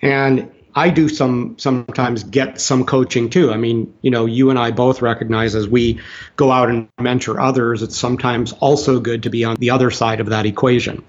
And 0.00 0.52
I 0.74 0.90
do 0.90 1.08
some 1.08 1.56
sometimes 1.58 2.24
get 2.24 2.60
some 2.60 2.84
coaching 2.84 3.28
too. 3.28 3.52
I 3.52 3.56
mean, 3.56 3.92
you 4.00 4.10
know, 4.10 4.26
you 4.26 4.50
and 4.50 4.58
I 4.58 4.70
both 4.70 5.02
recognize 5.02 5.54
as 5.54 5.68
we 5.68 6.00
go 6.36 6.50
out 6.50 6.70
and 6.70 6.88
mentor 7.00 7.40
others, 7.40 7.82
it's 7.82 7.96
sometimes 7.96 8.52
also 8.54 9.00
good 9.00 9.24
to 9.24 9.30
be 9.30 9.44
on 9.44 9.56
the 9.56 9.70
other 9.70 9.90
side 9.90 10.20
of 10.20 10.28
that 10.28 10.46
equation. 10.46 11.04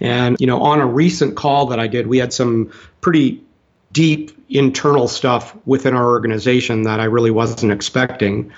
And, 0.00 0.36
you 0.40 0.46
know, 0.46 0.62
on 0.62 0.80
a 0.80 0.86
recent 0.86 1.36
call 1.36 1.66
that 1.66 1.80
I 1.80 1.86
did, 1.86 2.06
we 2.06 2.18
had 2.18 2.32
some 2.32 2.72
pretty 3.00 3.44
deep 3.94 4.32
internal 4.50 5.08
stuff 5.08 5.56
within 5.64 5.94
our 5.94 6.10
organization 6.10 6.82
that 6.82 7.00
I 7.00 7.04
really 7.04 7.30
wasn't 7.30 7.72
expecting. 7.72 8.52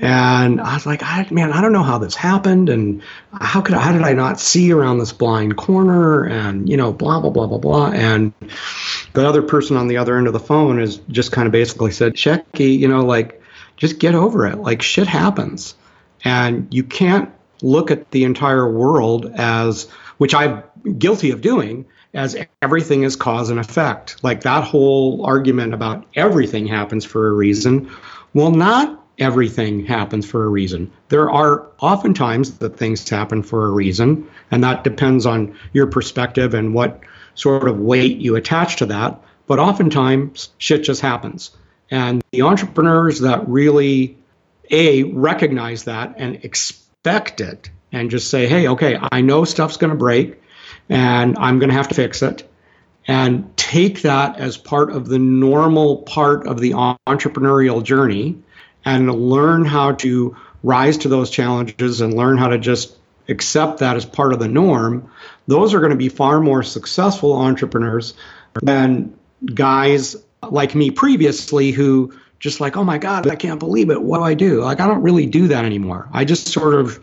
And 0.00 0.62
I 0.62 0.74
was 0.74 0.86
like, 0.86 1.02
I, 1.02 1.28
man, 1.30 1.52
I 1.52 1.60
don't 1.60 1.74
know 1.74 1.82
how 1.82 1.98
this 1.98 2.14
happened, 2.14 2.70
and 2.70 3.02
how 3.32 3.60
could 3.60 3.74
how 3.74 3.92
did 3.92 4.00
I 4.00 4.14
not 4.14 4.40
see 4.40 4.72
around 4.72 4.98
this 4.98 5.12
blind 5.12 5.58
corner, 5.58 6.24
and 6.24 6.66
you 6.66 6.76
know, 6.78 6.90
blah 6.90 7.20
blah 7.20 7.28
blah 7.28 7.46
blah 7.46 7.58
blah. 7.58 7.90
And 7.90 8.32
the 9.12 9.28
other 9.28 9.42
person 9.42 9.76
on 9.76 9.88
the 9.88 9.98
other 9.98 10.16
end 10.16 10.26
of 10.26 10.32
the 10.32 10.40
phone 10.40 10.80
is 10.80 10.96
just 11.10 11.32
kind 11.32 11.46
of 11.46 11.52
basically 11.52 11.92
said, 11.92 12.14
Shecky, 12.14 12.78
you 12.78 12.88
know, 12.88 13.04
like 13.04 13.42
just 13.76 13.98
get 13.98 14.14
over 14.14 14.46
it. 14.46 14.56
Like 14.58 14.80
shit 14.80 15.06
happens, 15.06 15.74
and 16.24 16.72
you 16.72 16.82
can't 16.82 17.30
look 17.60 17.90
at 17.90 18.10
the 18.10 18.24
entire 18.24 18.72
world 18.72 19.30
as, 19.34 19.86
which 20.16 20.34
I'm 20.34 20.62
guilty 20.96 21.30
of 21.30 21.42
doing, 21.42 21.84
as 22.12 22.36
everything 22.60 23.02
is 23.04 23.16
cause 23.16 23.50
and 23.50 23.60
effect. 23.60 24.22
Like 24.22 24.42
that 24.42 24.64
whole 24.64 25.24
argument 25.24 25.74
about 25.74 26.06
everything 26.14 26.66
happens 26.66 27.04
for 27.04 27.28
a 27.28 27.32
reason. 27.32 27.90
Well, 28.34 28.50
not 28.50 29.04
everything 29.18 29.84
happens 29.84 30.28
for 30.28 30.44
a 30.44 30.48
reason. 30.48 30.90
There 31.08 31.30
are 31.30 31.66
oftentimes 31.78 32.58
that 32.58 32.76
things 32.76 33.08
happen 33.08 33.42
for 33.42 33.66
a 33.66 33.70
reason, 33.70 34.28
and 34.50 34.64
that 34.64 34.82
depends 34.82 35.26
on 35.26 35.56
your 35.72 35.86
perspective 35.86 36.54
and 36.54 36.74
what 36.74 37.00
sort 37.34 37.68
of 37.68 37.78
weight 37.78 38.18
you 38.18 38.36
attach 38.36 38.76
to 38.76 38.86
that. 38.86 39.20
But 39.46 39.58
oftentimes, 39.58 40.50
shit 40.58 40.84
just 40.84 41.02
happens. 41.02 41.50
And 41.90 42.22
the 42.30 42.42
entrepreneurs 42.42 43.20
that 43.20 43.48
really, 43.48 44.16
A, 44.70 45.02
recognize 45.02 45.84
that 45.84 46.14
and 46.16 46.44
expect 46.44 47.40
it 47.40 47.70
and 47.92 48.10
just 48.10 48.30
say, 48.30 48.46
hey, 48.46 48.68
okay, 48.68 48.98
I 49.10 49.20
know 49.20 49.44
stuff's 49.44 49.76
going 49.76 49.90
to 49.90 49.96
break 49.96 50.40
and 50.88 51.36
I'm 51.38 51.58
going 51.58 51.70
to 51.70 51.76
have 51.76 51.88
to 51.88 51.94
fix 51.94 52.22
it. 52.22 52.46
And 53.06 53.56
take 53.56 54.02
that 54.02 54.38
as 54.38 54.56
part 54.56 54.92
of 54.92 55.08
the 55.08 55.18
normal 55.18 55.98
part 56.02 56.46
of 56.46 56.60
the 56.60 56.72
entrepreneurial 57.08 57.82
journey 57.82 58.36
and 58.84 59.12
learn 59.12 59.64
how 59.64 59.92
to 59.92 60.36
rise 60.62 60.98
to 60.98 61.08
those 61.08 61.30
challenges 61.30 62.00
and 62.00 62.14
learn 62.14 62.36
how 62.36 62.48
to 62.48 62.58
just 62.58 62.96
accept 63.28 63.78
that 63.78 63.96
as 63.96 64.04
part 64.04 64.32
of 64.32 64.38
the 64.38 64.48
norm, 64.48 65.10
those 65.46 65.74
are 65.74 65.80
going 65.80 65.90
to 65.90 65.96
be 65.96 66.08
far 66.08 66.40
more 66.40 66.62
successful 66.62 67.34
entrepreneurs 67.34 68.14
than 68.62 69.16
guys 69.54 70.16
like 70.48 70.74
me 70.74 70.90
previously 70.90 71.70
who 71.70 72.12
just 72.38 72.60
like, 72.60 72.76
oh 72.76 72.84
my 72.84 72.98
God, 72.98 73.28
I 73.28 73.36
can't 73.36 73.60
believe 73.60 73.90
it. 73.90 74.02
What 74.02 74.18
do 74.18 74.24
I 74.24 74.34
do? 74.34 74.62
Like, 74.62 74.80
I 74.80 74.86
don't 74.86 75.02
really 75.02 75.26
do 75.26 75.48
that 75.48 75.64
anymore. 75.64 76.08
I 76.12 76.24
just 76.24 76.48
sort 76.48 76.74
of 76.74 77.02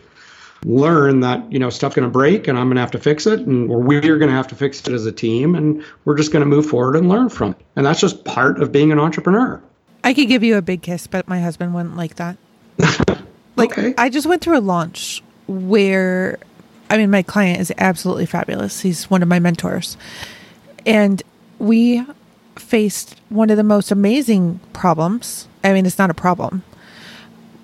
learn 0.64 1.20
that, 1.20 1.50
you 1.52 1.58
know, 1.58 1.70
stuff's 1.70 1.94
going 1.94 2.06
to 2.06 2.12
break 2.12 2.48
and 2.48 2.58
I'm 2.58 2.66
going 2.66 2.76
to 2.76 2.80
have 2.80 2.90
to 2.92 2.98
fix 2.98 3.26
it. 3.26 3.40
And 3.40 3.68
we're 3.68 4.00
going 4.00 4.20
to 4.20 4.28
have 4.30 4.48
to 4.48 4.54
fix 4.54 4.80
it 4.80 4.92
as 4.92 5.06
a 5.06 5.12
team. 5.12 5.54
And 5.54 5.84
we're 6.04 6.16
just 6.16 6.32
going 6.32 6.40
to 6.40 6.46
move 6.46 6.66
forward 6.66 6.96
and 6.96 7.08
learn 7.08 7.28
from 7.28 7.52
it. 7.52 7.56
And 7.76 7.86
that's 7.86 8.00
just 8.00 8.24
part 8.24 8.60
of 8.60 8.72
being 8.72 8.92
an 8.92 8.98
entrepreneur. 8.98 9.62
I 10.04 10.14
could 10.14 10.28
give 10.28 10.42
you 10.42 10.56
a 10.56 10.62
big 10.62 10.82
kiss, 10.82 11.06
but 11.06 11.28
my 11.28 11.40
husband 11.40 11.74
wouldn't 11.74 11.96
like 11.96 12.16
that. 12.16 12.36
like 13.56 13.72
Okay. 13.72 13.94
I 13.98 14.08
just 14.08 14.26
went 14.26 14.42
through 14.42 14.58
a 14.58 14.60
launch 14.60 15.22
where 15.46 16.38
I 16.90 16.96
mean 16.96 17.10
my 17.10 17.22
client 17.22 17.60
is 17.60 17.72
absolutely 17.78 18.26
fabulous. 18.26 18.80
He's 18.80 19.10
one 19.10 19.22
of 19.22 19.28
my 19.28 19.38
mentors. 19.38 19.96
And 20.86 21.22
we 21.58 22.04
faced 22.56 23.20
one 23.28 23.50
of 23.50 23.56
the 23.56 23.64
most 23.64 23.90
amazing 23.90 24.60
problems. 24.72 25.48
I 25.62 25.72
mean 25.72 25.86
it's 25.86 25.98
not 25.98 26.10
a 26.10 26.14
problem. 26.14 26.62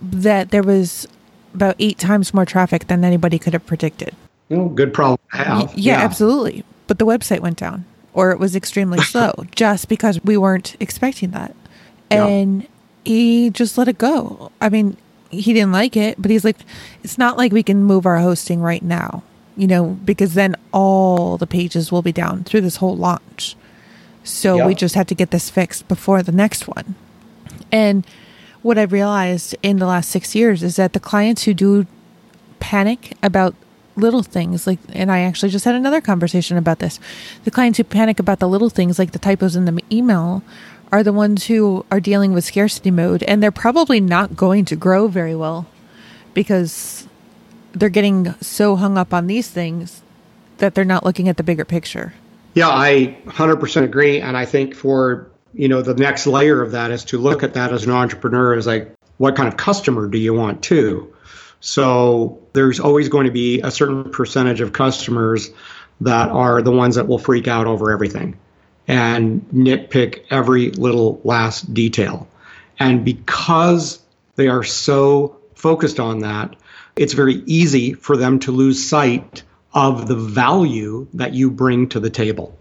That 0.02 0.50
there 0.50 0.62
was 0.62 1.08
about 1.54 1.76
8 1.78 1.98
times 1.98 2.34
more 2.34 2.44
traffic 2.44 2.88
than 2.88 3.04
anybody 3.04 3.38
could 3.38 3.52
have 3.52 3.66
predicted. 3.66 4.14
Well, 4.48 4.68
good 4.68 4.92
problem 4.92 5.18
to 5.32 5.36
have. 5.38 5.74
Yeah, 5.74 6.00
absolutely. 6.00 6.64
But 6.86 6.98
the 6.98 7.06
website 7.06 7.40
went 7.40 7.58
down 7.58 7.84
or 8.12 8.30
it 8.30 8.38
was 8.38 8.56
extremely 8.56 9.00
slow 9.02 9.32
just 9.54 9.88
because 9.88 10.22
we 10.24 10.36
weren't 10.36 10.76
expecting 10.80 11.30
that. 11.32 11.54
Yeah. 12.10 12.26
And 12.26 12.66
he 13.04 13.50
just 13.50 13.76
let 13.76 13.88
it 13.88 13.98
go. 13.98 14.52
I 14.60 14.68
mean, 14.68 14.96
he 15.30 15.52
didn't 15.52 15.72
like 15.72 15.96
it, 15.96 16.20
but 16.20 16.30
he's 16.30 16.44
like, 16.44 16.56
it's 17.02 17.18
not 17.18 17.36
like 17.36 17.52
we 17.52 17.62
can 17.62 17.82
move 17.82 18.06
our 18.06 18.18
hosting 18.18 18.60
right 18.60 18.82
now, 18.82 19.22
you 19.56 19.66
know, 19.66 19.98
because 20.04 20.34
then 20.34 20.54
all 20.72 21.36
the 21.36 21.46
pages 21.46 21.90
will 21.90 22.02
be 22.02 22.12
down 22.12 22.44
through 22.44 22.60
this 22.60 22.76
whole 22.76 22.96
launch. 22.96 23.56
So 24.22 24.66
we 24.66 24.74
just 24.74 24.94
have 24.94 25.06
to 25.08 25.14
get 25.14 25.32
this 25.32 25.50
fixed 25.50 25.86
before 25.86 26.22
the 26.22 26.32
next 26.32 26.66
one. 26.66 26.94
And 27.70 28.06
what 28.64 28.78
I've 28.78 28.92
realized 28.92 29.54
in 29.62 29.78
the 29.78 29.86
last 29.86 30.10
six 30.10 30.34
years 30.34 30.62
is 30.62 30.76
that 30.76 30.94
the 30.94 31.00
clients 31.00 31.44
who 31.44 31.54
do 31.54 31.86
panic 32.58 33.12
about 33.22 33.54
little 33.96 34.24
things 34.24 34.66
like 34.66 34.80
and 34.92 35.12
i 35.12 35.20
actually 35.20 35.50
just 35.50 35.64
had 35.64 35.76
another 35.76 36.00
conversation 36.00 36.56
about 36.56 36.80
this 36.80 36.98
the 37.44 37.50
clients 37.50 37.76
who 37.76 37.84
panic 37.84 38.18
about 38.18 38.40
the 38.40 38.48
little 38.48 38.68
things 38.68 38.98
like 38.98 39.12
the 39.12 39.20
typos 39.20 39.54
in 39.54 39.66
the 39.66 39.82
email 39.92 40.42
are 40.90 41.04
the 41.04 41.12
ones 41.12 41.46
who 41.46 41.86
are 41.92 42.00
dealing 42.00 42.32
with 42.32 42.42
scarcity 42.42 42.90
mode 42.90 43.22
and 43.24 43.40
they're 43.40 43.52
probably 43.52 44.00
not 44.00 44.34
going 44.34 44.64
to 44.64 44.74
grow 44.74 45.06
very 45.06 45.36
well 45.36 45.66
because 46.32 47.06
they're 47.70 47.88
getting 47.88 48.34
so 48.40 48.74
hung 48.74 48.98
up 48.98 49.14
on 49.14 49.28
these 49.28 49.48
things 49.48 50.02
that 50.58 50.74
they're 50.74 50.84
not 50.84 51.04
looking 51.04 51.28
at 51.28 51.36
the 51.36 51.44
bigger 51.44 51.64
picture 51.64 52.14
Yeah, 52.54 52.68
I 52.68 53.16
100% 53.26 53.82
agree. 53.82 54.20
And 54.20 54.36
I 54.36 54.44
think 54.44 54.74
for, 54.74 55.28
you 55.54 55.68
know, 55.68 55.82
the 55.82 55.94
next 55.94 56.26
layer 56.26 56.60
of 56.60 56.72
that 56.72 56.90
is 56.90 57.04
to 57.06 57.18
look 57.18 57.42
at 57.42 57.54
that 57.54 57.72
as 57.72 57.84
an 57.84 57.92
entrepreneur 57.92 58.54
as 58.54 58.66
like, 58.66 58.94
what 59.16 59.36
kind 59.36 59.48
of 59.48 59.56
customer 59.56 60.08
do 60.08 60.18
you 60.18 60.34
want 60.34 60.62
too? 60.62 61.14
So 61.60 62.42
there's 62.52 62.80
always 62.80 63.08
going 63.08 63.26
to 63.26 63.32
be 63.32 63.60
a 63.60 63.70
certain 63.70 64.10
percentage 64.10 64.60
of 64.60 64.72
customers 64.72 65.50
that 66.00 66.28
are 66.28 66.60
the 66.60 66.72
ones 66.72 66.96
that 66.96 67.06
will 67.06 67.18
freak 67.18 67.48
out 67.48 67.66
over 67.66 67.90
everything 67.92 68.36
and 68.86 69.40
nitpick 69.50 70.24
every 70.30 70.70
little 70.72 71.20
last 71.24 71.72
detail. 71.72 72.28
And 72.78 73.04
because 73.04 74.00
they 74.36 74.48
are 74.48 74.64
so 74.64 75.38
focused 75.54 76.00
on 76.00 76.18
that, 76.20 76.56
it's 76.96 77.12
very 77.12 77.36
easy 77.46 77.94
for 77.94 78.16
them 78.16 78.40
to 78.40 78.52
lose 78.52 78.86
sight 78.86 79.42
of 79.72 80.06
the 80.06 80.16
value 80.16 81.06
that 81.14 81.34
you 81.34 81.50
bring 81.50 81.88
to 81.90 82.00
the 82.00 82.10
table. 82.10 82.56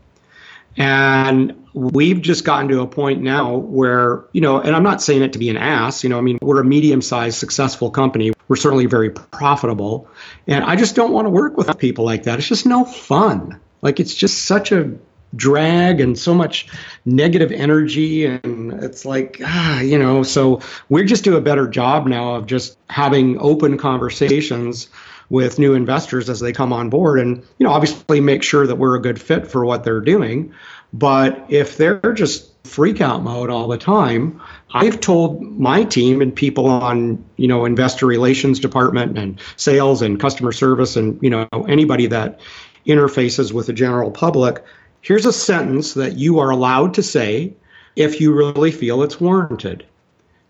And 0.77 1.62
we've 1.73 2.21
just 2.21 2.45
gotten 2.45 2.67
to 2.69 2.81
a 2.81 2.88
point 2.88 3.21
now 3.21 3.55
where, 3.55 4.25
you 4.31 4.41
know, 4.41 4.59
and 4.59 4.75
I'm 4.75 4.83
not 4.83 5.01
saying 5.01 5.23
it 5.23 5.33
to 5.33 5.39
be 5.39 5.49
an 5.49 5.57
ass, 5.57 6.03
you 6.03 6.09
know, 6.09 6.17
I 6.17 6.21
mean, 6.21 6.38
we're 6.41 6.62
a 6.62 6.65
medium 6.65 7.01
sized 7.01 7.38
successful 7.38 7.89
company. 7.89 8.31
We're 8.47 8.57
certainly 8.57 8.86
very 8.86 9.09
profitable. 9.09 10.07
And 10.47 10.63
I 10.63 10.75
just 10.75 10.95
don't 10.95 11.12
want 11.12 11.25
to 11.25 11.29
work 11.29 11.57
with 11.57 11.75
people 11.79 12.05
like 12.05 12.23
that. 12.23 12.38
It's 12.38 12.47
just 12.47 12.65
no 12.65 12.86
fun. 12.86 13.59
Like, 13.81 13.99
it's 13.99 14.13
just 14.13 14.45
such 14.45 14.71
a 14.71 14.93
drag 15.36 15.99
and 15.99 16.17
so 16.17 16.36
much 16.36 16.67
negative 17.05 17.51
energy. 17.51 18.25
And 18.25 18.83
it's 18.83 19.03
like, 19.03 19.41
ah, 19.43 19.81
you 19.81 19.97
know, 19.97 20.21
so 20.21 20.62
we 20.89 21.03
just 21.05 21.23
do 21.23 21.38
a 21.38 21.41
better 21.41 21.67
job 21.67 22.07
now 22.07 22.36
of 22.36 22.45
just 22.45 22.77
having 22.88 23.39
open 23.39 23.77
conversations 23.77 24.89
with 25.29 25.57
new 25.57 25.73
investors 25.73 26.29
as 26.29 26.39
they 26.39 26.51
come 26.51 26.71
on 26.71 26.89
board 26.89 27.19
and 27.19 27.38
you 27.57 27.65
know 27.65 27.71
obviously 27.71 28.19
make 28.19 28.43
sure 28.43 28.67
that 28.67 28.75
we're 28.75 28.95
a 28.95 29.01
good 29.01 29.19
fit 29.19 29.47
for 29.47 29.65
what 29.65 29.83
they're 29.83 30.01
doing 30.01 30.53
but 30.93 31.45
if 31.49 31.77
they're 31.77 32.13
just 32.13 32.51
freak 32.65 33.01
out 33.01 33.23
mode 33.23 33.49
all 33.49 33.67
the 33.67 33.77
time 33.77 34.39
i've 34.73 34.99
told 34.99 35.41
my 35.60 35.84
team 35.84 36.21
and 36.21 36.36
people 36.36 36.65
on 36.67 37.23
you 37.36 37.47
know 37.47 37.65
investor 37.65 38.06
relations 38.06 38.60
department 38.60 39.17
and 39.17 39.39
sales 39.58 40.01
and 40.01 40.19
customer 40.19 40.51
service 40.51 40.95
and 40.95 41.21
you 41.21 41.29
know 41.29 41.47
anybody 41.67 42.08
that 42.08 42.39
interfaces 42.88 43.51
with 43.51 43.67
the 43.67 43.73
general 43.73 44.12
public 44.12 44.63
here's 45.01 45.25
a 45.25 45.34
sentence 45.34 45.93
that 45.93 46.13
you 46.13 46.39
are 46.39 46.49
allowed 46.49 46.93
to 46.93 47.03
say 47.03 47.53
if 47.95 48.21
you 48.21 48.34
really 48.34 48.71
feel 48.71 49.03
it's 49.03 49.19
warranted 49.19 49.86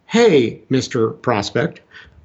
hey 0.05 0.61
mr 0.69 1.19
prospect 1.21 1.81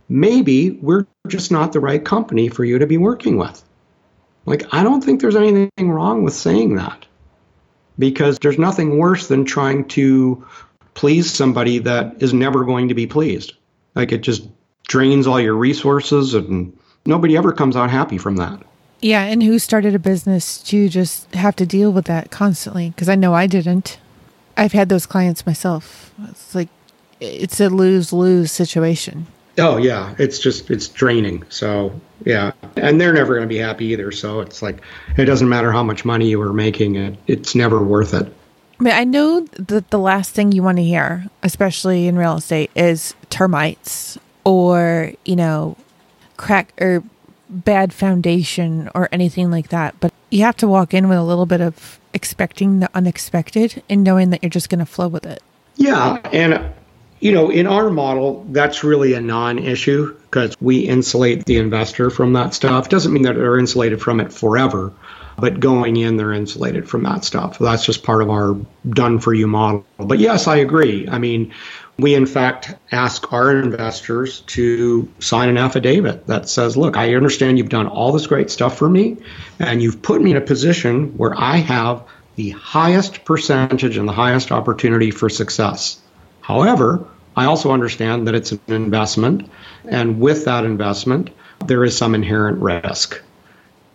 maybe 0.08 0.70
we're 0.70 1.06
just 1.26 1.52
not 1.52 1.72
the 1.72 1.80
right 1.80 2.04
company 2.04 2.48
for 2.48 2.64
you 2.64 2.78
to 2.78 2.86
be 2.86 2.96
working 2.96 3.36
with. 3.36 3.62
Like, 4.46 4.64
I 4.72 4.82
don't 4.82 5.04
think 5.04 5.20
there's 5.20 5.36
anything 5.36 5.90
wrong 5.90 6.24
with 6.24 6.34
saying 6.34 6.76
that 6.76 7.06
because 7.98 8.38
there's 8.38 8.58
nothing 8.58 8.98
worse 8.98 9.28
than 9.28 9.44
trying 9.44 9.86
to 9.88 10.46
please 10.94 11.30
somebody 11.30 11.78
that 11.78 12.20
is 12.22 12.32
never 12.32 12.64
going 12.64 12.88
to 12.88 12.94
be 12.94 13.06
pleased. 13.06 13.52
Like, 13.94 14.12
it 14.12 14.18
just 14.18 14.48
drains 14.88 15.26
all 15.26 15.40
your 15.40 15.54
resources 15.54 16.34
and 16.34 16.76
nobody 17.06 17.36
ever 17.36 17.52
comes 17.52 17.76
out 17.76 17.90
happy 17.90 18.18
from 18.18 18.36
that. 18.36 18.60
yeah 19.00 19.22
and 19.24 19.42
who 19.42 19.58
started 19.58 19.94
a 19.94 19.98
business 19.98 20.62
to 20.62 20.88
just 20.88 21.32
have 21.34 21.54
to 21.56 21.66
deal 21.66 21.92
with 21.92 22.06
that 22.06 22.30
constantly 22.30 22.90
because 22.90 23.08
i 23.08 23.14
know 23.14 23.34
i 23.34 23.46
didn't 23.46 23.98
i've 24.56 24.72
had 24.72 24.88
those 24.88 25.06
clients 25.06 25.46
myself 25.46 26.12
it's 26.28 26.54
like 26.54 26.68
it's 27.20 27.60
a 27.60 27.68
lose-lose 27.68 28.50
situation 28.50 29.26
Oh 29.58 29.76
yeah, 29.76 30.14
it's 30.18 30.38
just 30.38 30.70
it's 30.70 30.88
draining. 30.88 31.44
So 31.48 31.98
yeah, 32.24 32.52
and 32.76 33.00
they're 33.00 33.12
never 33.12 33.34
going 33.34 33.48
to 33.48 33.52
be 33.52 33.58
happy 33.58 33.86
either. 33.86 34.12
So 34.12 34.40
it's 34.40 34.62
like 34.62 34.82
it 35.16 35.24
doesn't 35.24 35.48
matter 35.48 35.72
how 35.72 35.82
much 35.82 36.04
money 36.04 36.28
you 36.28 36.38
were 36.38 36.52
making, 36.52 36.96
it 36.96 37.18
it's 37.26 37.54
never 37.54 37.82
worth 37.82 38.14
it. 38.14 38.32
I 38.80 38.84
mean, 38.84 38.94
I 38.94 39.04
know 39.04 39.40
that 39.40 39.90
the 39.90 39.98
last 39.98 40.32
thing 40.32 40.52
you 40.52 40.62
want 40.62 40.78
to 40.78 40.84
hear, 40.84 41.26
especially 41.42 42.06
in 42.06 42.16
real 42.16 42.36
estate, 42.36 42.70
is 42.76 43.14
termites 43.28 44.18
or, 44.44 45.12
you 45.24 45.34
know, 45.34 45.76
crack 46.36 46.72
or 46.80 47.02
bad 47.50 47.92
foundation 47.92 48.88
or 48.94 49.08
anything 49.10 49.50
like 49.50 49.68
that. 49.70 49.98
But 49.98 50.12
you 50.30 50.44
have 50.44 50.56
to 50.58 50.68
walk 50.68 50.94
in 50.94 51.08
with 51.08 51.18
a 51.18 51.24
little 51.24 51.46
bit 51.46 51.60
of 51.60 51.98
expecting 52.14 52.78
the 52.78 52.88
unexpected 52.94 53.82
and 53.90 54.04
knowing 54.04 54.30
that 54.30 54.44
you're 54.44 54.50
just 54.50 54.70
going 54.70 54.78
to 54.78 54.86
flow 54.86 55.08
with 55.08 55.26
it. 55.26 55.42
Yeah, 55.74 56.20
and 56.32 56.72
you 57.20 57.32
know, 57.32 57.50
in 57.50 57.66
our 57.66 57.90
model, 57.90 58.46
that's 58.50 58.84
really 58.84 59.14
a 59.14 59.20
non-issue 59.20 60.14
because 60.14 60.56
we 60.60 60.80
insulate 60.80 61.44
the 61.44 61.58
investor 61.58 62.10
from 62.10 62.34
that 62.34 62.54
stuff. 62.54 62.88
Doesn't 62.88 63.12
mean 63.12 63.22
that 63.22 63.34
they're 63.34 63.58
insulated 63.58 64.00
from 64.00 64.20
it 64.20 64.32
forever, 64.32 64.92
but 65.38 65.58
going 65.58 65.96
in, 65.96 66.16
they're 66.16 66.32
insulated 66.32 66.88
from 66.88 67.02
that 67.04 67.24
stuff. 67.24 67.58
That's 67.58 67.84
just 67.84 68.02
part 68.02 68.22
of 68.22 68.30
our 68.30 68.56
done-for-you 68.88 69.46
model. 69.46 69.84
But 69.98 70.18
yes, 70.18 70.46
I 70.46 70.56
agree. 70.56 71.08
I 71.08 71.18
mean, 71.18 71.52
we 71.98 72.14
in 72.14 72.26
fact 72.26 72.74
ask 72.92 73.32
our 73.32 73.50
investors 73.58 74.40
to 74.40 75.08
sign 75.18 75.48
an 75.48 75.58
affidavit 75.58 76.28
that 76.28 76.48
says, 76.48 76.76
"Look, 76.76 76.96
I 76.96 77.14
understand 77.14 77.58
you've 77.58 77.68
done 77.68 77.88
all 77.88 78.12
this 78.12 78.28
great 78.28 78.50
stuff 78.50 78.78
for 78.78 78.88
me, 78.88 79.16
and 79.58 79.82
you've 79.82 80.00
put 80.02 80.22
me 80.22 80.30
in 80.30 80.36
a 80.36 80.42
position 80.42 81.14
where 81.16 81.34
I 81.36 81.56
have 81.56 82.04
the 82.36 82.50
highest 82.50 83.24
percentage 83.24 83.96
and 83.96 84.08
the 84.08 84.12
highest 84.12 84.52
opportunity 84.52 85.10
for 85.10 85.28
success." 85.28 85.98
However, 86.48 87.06
I 87.36 87.44
also 87.44 87.72
understand 87.72 88.26
that 88.26 88.34
it's 88.34 88.52
an 88.52 88.60
investment, 88.68 89.50
and 89.84 90.18
with 90.18 90.46
that 90.46 90.64
investment, 90.64 91.28
there 91.66 91.84
is 91.84 91.94
some 91.94 92.14
inherent 92.14 92.62
risk. 92.62 93.20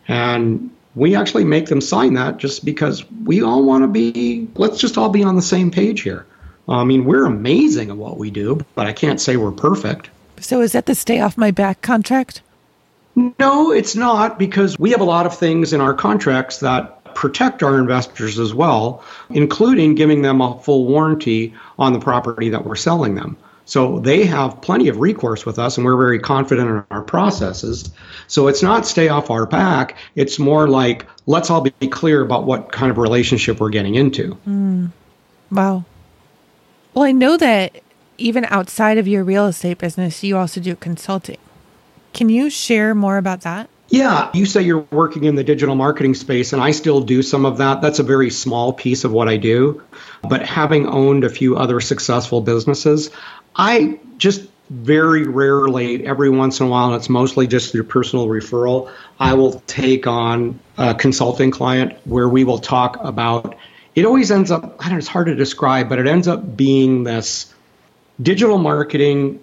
And 0.07 0.69
we 0.93 1.15
actually 1.15 1.45
make 1.45 1.65
them 1.65 1.81
sign 1.81 2.13
that 2.13 2.37
just 2.37 2.63
because 2.63 3.03
we 3.25 3.41
all 3.41 3.63
want 3.63 3.83
to 3.83 3.87
be, 3.87 4.47
let's 4.53 4.77
just 4.77 4.99
all 4.99 5.09
be 5.09 5.23
on 5.23 5.35
the 5.35 5.41
same 5.41 5.71
page 5.71 6.01
here. 6.01 6.27
I 6.69 6.83
mean, 6.83 7.05
we're 7.05 7.25
amazing 7.25 7.89
at 7.89 7.97
what 7.97 8.19
we 8.19 8.29
do, 8.29 8.63
but 8.75 8.85
I 8.85 8.93
can't 8.93 9.19
say 9.19 9.35
we're 9.35 9.51
perfect. 9.51 10.11
So 10.39 10.61
is 10.61 10.73
that 10.73 10.85
the 10.85 10.93
stay 10.93 11.21
off 11.21 11.35
my 11.35 11.49
back 11.49 11.81
contract? 11.81 12.43
No, 13.15 13.71
it's 13.71 13.95
not 13.95 14.37
because 14.37 14.77
we 14.77 14.91
have 14.91 15.01
a 15.01 15.05
lot 15.05 15.25
of 15.25 15.35
things 15.35 15.73
in 15.73 15.81
our 15.81 15.95
contracts 15.95 16.59
that 16.59 17.02
protect 17.15 17.63
our 17.63 17.79
investors 17.79 18.39
as 18.39 18.53
well, 18.53 19.03
including 19.29 19.95
giving 19.95 20.21
them 20.21 20.41
a 20.41 20.59
full 20.59 20.85
warranty 20.85 21.53
on 21.77 21.93
the 21.93 21.99
property 21.99 22.49
that 22.49 22.65
we're 22.65 22.75
selling 22.75 23.15
them. 23.15 23.37
So 23.65 23.99
they 23.99 24.25
have 24.25 24.61
plenty 24.61 24.89
of 24.89 24.97
recourse 24.97 25.45
with 25.45 25.57
us, 25.57 25.77
and 25.77 25.85
we're 25.85 25.97
very 25.97 26.19
confident 26.19 26.69
in 26.69 26.83
our 26.91 27.01
processes. 27.01 27.91
So 28.27 28.47
it's 28.47 28.61
not 28.61 28.85
stay 28.85 29.07
off 29.07 29.29
our 29.29 29.45
back. 29.45 29.95
It's 30.15 30.37
more 30.37 30.67
like 30.67 31.05
let's 31.27 31.49
all 31.49 31.61
be 31.61 31.71
clear 31.87 32.21
about 32.21 32.43
what 32.43 32.71
kind 32.71 32.91
of 32.91 32.97
relationship 32.97 33.59
we're 33.59 33.69
getting 33.69 33.95
into. 33.95 34.33
Hmm. 34.33 34.87
Wow. 35.49 35.85
Well, 36.93 37.05
I 37.05 37.11
know 37.11 37.37
that 37.37 37.81
even 38.17 38.45
outside 38.45 38.97
of 38.97 39.07
your 39.07 39.23
real 39.23 39.47
estate 39.47 39.77
business, 39.77 40.23
you 40.23 40.37
also 40.37 40.59
do 40.59 40.75
consulting. 40.75 41.37
Can 42.13 42.29
you 42.29 42.49
share 42.49 42.93
more 42.93 43.17
about 43.17 43.41
that? 43.41 43.69
Yeah, 43.93 44.31
you 44.33 44.47
say 44.47 44.63
you're 44.63 44.87
working 44.89 45.25
in 45.25 45.35
the 45.35 45.43
digital 45.43 45.75
marketing 45.75 46.15
space, 46.15 46.51
and 46.51 46.59
I 46.59 46.71
still 46.71 46.99
do 46.99 47.21
some 47.21 47.45
of 47.45 47.59
that. 47.59 47.79
That's 47.83 47.99
a 47.99 48.03
very 48.03 48.31
small 48.31 48.73
piece 48.73 49.03
of 49.03 49.11
what 49.11 49.29
I 49.29 49.37
do. 49.37 49.83
But 50.27 50.41
having 50.41 50.87
owned 50.87 51.23
a 51.23 51.29
few 51.29 51.57
other 51.57 51.79
successful 51.79 52.41
businesses, 52.41 53.11
I 53.55 53.99
just 54.17 54.49
very 54.71 55.27
rarely, 55.27 56.07
every 56.07 56.31
once 56.31 56.59
in 56.59 56.65
a 56.65 56.69
while, 56.71 56.87
and 56.87 56.95
it's 56.95 57.07
mostly 57.07 57.45
just 57.45 57.71
through 57.71 57.83
personal 57.83 58.25
referral, 58.25 58.91
I 59.19 59.35
will 59.35 59.61
take 59.67 60.07
on 60.07 60.59
a 60.79 60.95
consulting 60.95 61.51
client 61.51 61.95
where 62.05 62.27
we 62.27 62.43
will 62.43 62.57
talk 62.57 62.97
about 62.99 63.55
it 63.93 64.05
always 64.05 64.31
ends 64.31 64.49
up, 64.49 64.63
I 64.79 64.85
don't 64.85 64.93
know, 64.93 64.97
it's 64.97 65.07
hard 65.07 65.27
to 65.27 65.35
describe, 65.35 65.87
but 65.87 65.99
it 65.99 66.07
ends 66.07 66.27
up 66.27 66.57
being 66.57 67.03
this 67.03 67.53
digital 68.19 68.57
marketing 68.57 69.39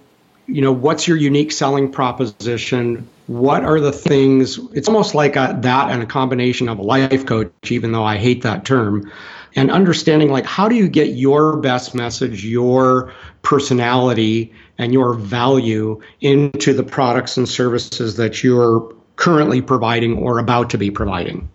you 0.51 0.63
know 0.63 0.73
what's 0.73 1.07
your 1.07 1.17
unique 1.17 1.53
selling 1.53 1.91
proposition 1.91 3.09
what 3.31 3.65
are 3.65 3.79
the 3.79 3.93
things 3.93 4.59
it's 4.73 4.89
almost 4.89 5.15
like 5.15 5.37
a, 5.37 5.57
that 5.61 5.91
and 5.91 6.03
a 6.03 6.07
combination 6.07 6.69
of 6.69 6.79
a 6.79 6.83
life 6.83 7.25
coach 7.27 7.53
even 7.71 7.93
though 7.93 8.03
i 8.03 8.17
hate 8.17 8.43
that 8.43 8.65
term 8.65 9.09
and 9.57 9.71
understanding 9.71 10.31
like 10.31 10.47
how 10.47 10.69
do 10.69 10.75
you 10.75 10.89
get 10.89 11.09
your 11.09 11.57
best 11.57 11.95
message, 11.95 12.45
your 12.45 13.13
personality, 13.43 14.53
and 14.79 14.93
your 14.93 15.15
value 15.15 16.01
into 16.21 16.73
the 16.73 16.83
products 16.83 17.37
and 17.37 17.49
services 17.49 18.17
that 18.17 18.43
you're 18.43 18.95
currently 19.17 19.61
providing 19.61 20.19
or 20.19 20.39
about 20.39 20.71
to 20.71 20.79
be 20.79 20.91
providing. 20.91 21.51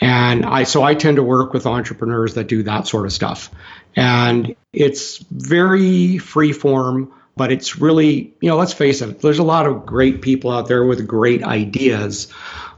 And 0.00 0.44
I 0.44 0.64
so 0.64 0.82
I 0.82 0.94
tend 0.94 1.16
to 1.16 1.22
work 1.22 1.52
with 1.52 1.66
entrepreneurs 1.66 2.34
that 2.34 2.48
do 2.48 2.64
that 2.64 2.88
sort 2.88 3.06
of 3.06 3.12
stuff. 3.12 3.50
And 3.94 4.56
it's 4.72 5.18
very 5.18 6.18
free 6.18 6.52
form, 6.52 7.12
but 7.36 7.50
it's 7.50 7.78
really, 7.78 8.34
you 8.40 8.48
know, 8.48 8.56
let's 8.56 8.72
face 8.72 9.00
it, 9.02 9.20
there's 9.20 9.38
a 9.38 9.44
lot 9.44 9.66
of 9.66 9.86
great 9.86 10.22
people 10.22 10.50
out 10.50 10.68
there 10.68 10.84
with 10.84 11.06
great 11.06 11.42
ideas, 11.42 12.32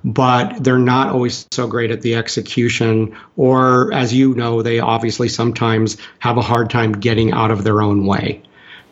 but 0.05 0.63
they're 0.63 0.79
not 0.79 1.09
always 1.09 1.47
so 1.51 1.67
great 1.67 1.91
at 1.91 2.03
the 2.03 2.15
execution. 2.15 3.17
Or, 3.37 3.93
as 3.93 4.13
you 4.15 4.35
know, 4.35 4.63
they 4.63 4.79
obviously 4.79 5.29
sometimes 5.29 5.97
have 6.19 6.37
a 6.37 6.43
hard 6.43 6.71
time 6.71 6.93
getting 6.93 7.33
out 7.33 7.51
of 7.51 7.65
their 7.65 7.83
own 7.83 8.07
way. 8.07 8.43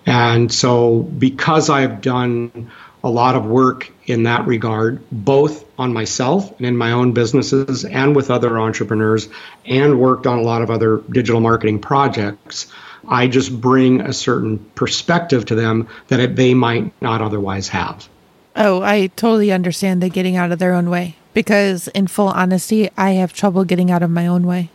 And 0.05 0.53
so, 0.53 0.99
because 0.99 1.71
I've 1.71 2.01
done 2.01 2.73
a 3.05 3.11
lot 3.11 3.37
of 3.37 3.47
work 3.47 3.93
in 4.07 4.25
that 4.25 4.47
regard, 4.47 5.03
both 5.11 5.65
on 5.79 5.93
myself 5.93 6.57
and 6.59 6.67
in 6.67 6.77
my 6.77 6.93
own 6.93 7.13
businesses 7.13 7.85
and 7.85 8.15
with 8.15 8.31
other 8.31 8.59
entrepreneurs, 8.59 9.29
and 9.65 10.01
worked 10.01 10.27
on 10.27 10.39
a 10.39 10.43
lot 10.43 10.63
of 10.63 10.71
other 10.71 11.03
digital 11.11 11.41
marketing 11.41 11.81
projects. 11.81 12.73
I 13.09 13.27
just 13.27 13.61
bring 13.61 14.01
a 14.01 14.13
certain 14.13 14.59
perspective 14.75 15.45
to 15.47 15.55
them 15.55 15.89
that 16.09 16.37
they 16.37 16.55
might 16.55 16.93
not 17.03 17.21
otherwise 17.21 17.69
have. 17.69 18.09
Oh, 18.55 18.83
I 18.83 19.09
totally 19.09 19.51
understand 19.51 20.03
the 20.03 20.09
getting 20.09 20.37
out 20.37 20.53
of 20.53 20.59
their 20.59 20.75
own 20.75 20.91
way 20.91 21.17
because, 21.35 21.89
in 21.89 22.07
full 22.07 22.29
honesty, 22.29 22.91
I 22.97 23.13
have 23.13 23.33
trouble 23.33 23.65
getting 23.65 23.91
out 23.91 24.03
of 24.03 24.11
my 24.11 24.27
own 24.27 24.47
way. 24.47 24.71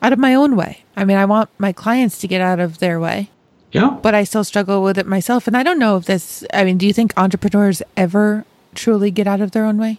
Out 0.00 0.12
of 0.12 0.18
my 0.18 0.34
own 0.34 0.56
way. 0.56 0.84
I 0.96 1.04
mean, 1.04 1.16
I 1.16 1.24
want 1.24 1.50
my 1.58 1.72
clients 1.72 2.18
to 2.18 2.28
get 2.28 2.40
out 2.40 2.60
of 2.60 2.78
their 2.78 3.00
way. 3.00 3.30
Yeah. 3.72 3.98
But 4.00 4.14
I 4.14 4.24
still 4.24 4.44
struggle 4.44 4.82
with 4.82 4.96
it 4.96 5.06
myself. 5.06 5.46
And 5.46 5.56
I 5.56 5.62
don't 5.62 5.78
know 5.78 5.96
if 5.96 6.04
this, 6.04 6.44
I 6.54 6.64
mean, 6.64 6.78
do 6.78 6.86
you 6.86 6.92
think 6.92 7.12
entrepreneurs 7.16 7.82
ever 7.96 8.44
truly 8.74 9.10
get 9.10 9.26
out 9.26 9.40
of 9.40 9.50
their 9.50 9.64
own 9.64 9.78
way? 9.78 9.98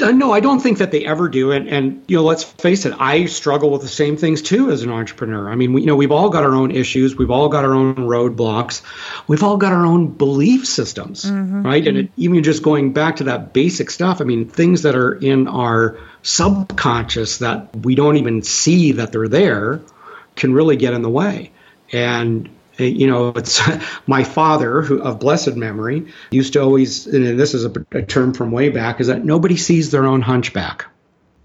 Uh, 0.00 0.10
no, 0.10 0.32
I 0.32 0.40
don't 0.40 0.58
think 0.58 0.78
that 0.78 0.90
they 0.90 1.04
ever 1.04 1.28
do. 1.28 1.52
And, 1.52 1.68
and 1.68 2.04
you 2.08 2.16
know, 2.16 2.24
let's 2.24 2.42
face 2.42 2.84
it, 2.84 2.94
I 2.98 3.26
struggle 3.26 3.70
with 3.70 3.82
the 3.82 3.88
same 3.88 4.16
things 4.16 4.42
too 4.42 4.70
as 4.70 4.82
an 4.82 4.90
entrepreneur. 4.90 5.48
I 5.48 5.54
mean, 5.54 5.72
we, 5.72 5.82
you 5.82 5.86
know, 5.86 5.94
we've 5.94 6.10
all 6.10 6.30
got 6.30 6.42
our 6.42 6.54
own 6.54 6.72
issues, 6.72 7.14
we've 7.14 7.30
all 7.30 7.48
got 7.48 7.64
our 7.64 7.74
own 7.74 7.94
roadblocks, 7.94 8.82
we've 9.28 9.42
all 9.42 9.56
got 9.56 9.72
our 9.72 9.86
own 9.86 10.08
belief 10.08 10.66
systems, 10.66 11.24
mm-hmm. 11.24 11.62
right? 11.62 11.86
And 11.86 11.96
it, 11.96 12.10
even 12.16 12.42
just 12.42 12.62
going 12.62 12.92
back 12.92 13.16
to 13.16 13.24
that 13.24 13.52
basic 13.52 13.90
stuff, 13.90 14.20
I 14.20 14.24
mean, 14.24 14.48
things 14.48 14.82
that 14.82 14.96
are 14.96 15.14
in 15.14 15.46
our 15.46 15.98
subconscious 16.22 17.38
that 17.38 17.76
we 17.76 17.94
don't 17.94 18.16
even 18.16 18.42
see 18.42 18.92
that 18.92 19.12
they're 19.12 19.28
there 19.28 19.80
can 20.34 20.52
really 20.52 20.76
get 20.76 20.94
in 20.94 21.02
the 21.02 21.10
way. 21.10 21.52
And 21.92 22.50
Eh, 22.78 22.84
you 22.84 23.06
know, 23.06 23.28
it's 23.28 23.60
my 24.06 24.24
father, 24.24 24.82
who 24.82 25.00
of 25.02 25.18
blessed 25.20 25.56
memory, 25.56 26.12
used 26.30 26.54
to 26.54 26.62
always, 26.62 27.06
and 27.06 27.38
this 27.38 27.54
is 27.54 27.64
a, 27.64 27.72
a 27.92 28.02
term 28.02 28.34
from 28.34 28.50
way 28.50 28.68
back, 28.68 29.00
is 29.00 29.06
that 29.06 29.24
nobody 29.24 29.56
sees 29.56 29.90
their 29.90 30.04
own 30.04 30.22
hunchback. 30.22 30.86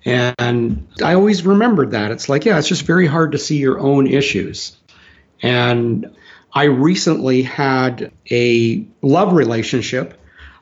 And 0.05 0.87
I 1.03 1.13
always 1.13 1.45
remembered 1.45 1.91
that. 1.91 2.11
It's 2.11 2.29
like, 2.29 2.45
yeah, 2.45 2.57
it's 2.57 2.67
just 2.67 2.83
very 2.83 3.05
hard 3.05 3.33
to 3.33 3.37
see 3.37 3.57
your 3.57 3.79
own 3.79 4.07
issues. 4.07 4.77
And 5.41 6.15
I 6.53 6.65
recently 6.65 7.43
had 7.43 8.11
a 8.31 8.87
love 9.01 9.33
relationship 9.33 10.19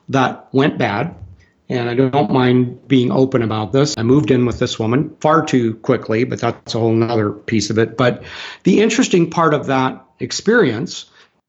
that 0.10 0.48
went 0.52 0.78
bad. 0.78 1.16
And 1.70 1.90
I 1.90 1.96
don't 1.96 2.32
mind 2.32 2.88
being 2.88 3.12
open 3.12 3.42
about 3.42 3.74
this. 3.74 3.94
I 3.98 4.04
moved 4.04 4.32
in 4.32 4.46
with 4.46 4.58
this 4.58 4.80
woman 4.80 5.16
far 5.20 5.46
too 5.46 5.76
quickly, 5.76 6.24
but 6.24 6.40
that's 6.40 6.74
a 6.74 6.80
whole 6.80 7.04
other 7.04 7.32
piece 7.32 7.70
of 7.70 7.78
it. 7.78 7.98
But 7.98 8.24
the 8.64 8.82
interesting 8.82 9.30
part 9.30 9.54
of 9.54 9.66
that 9.66 10.07
experience. 10.20 11.06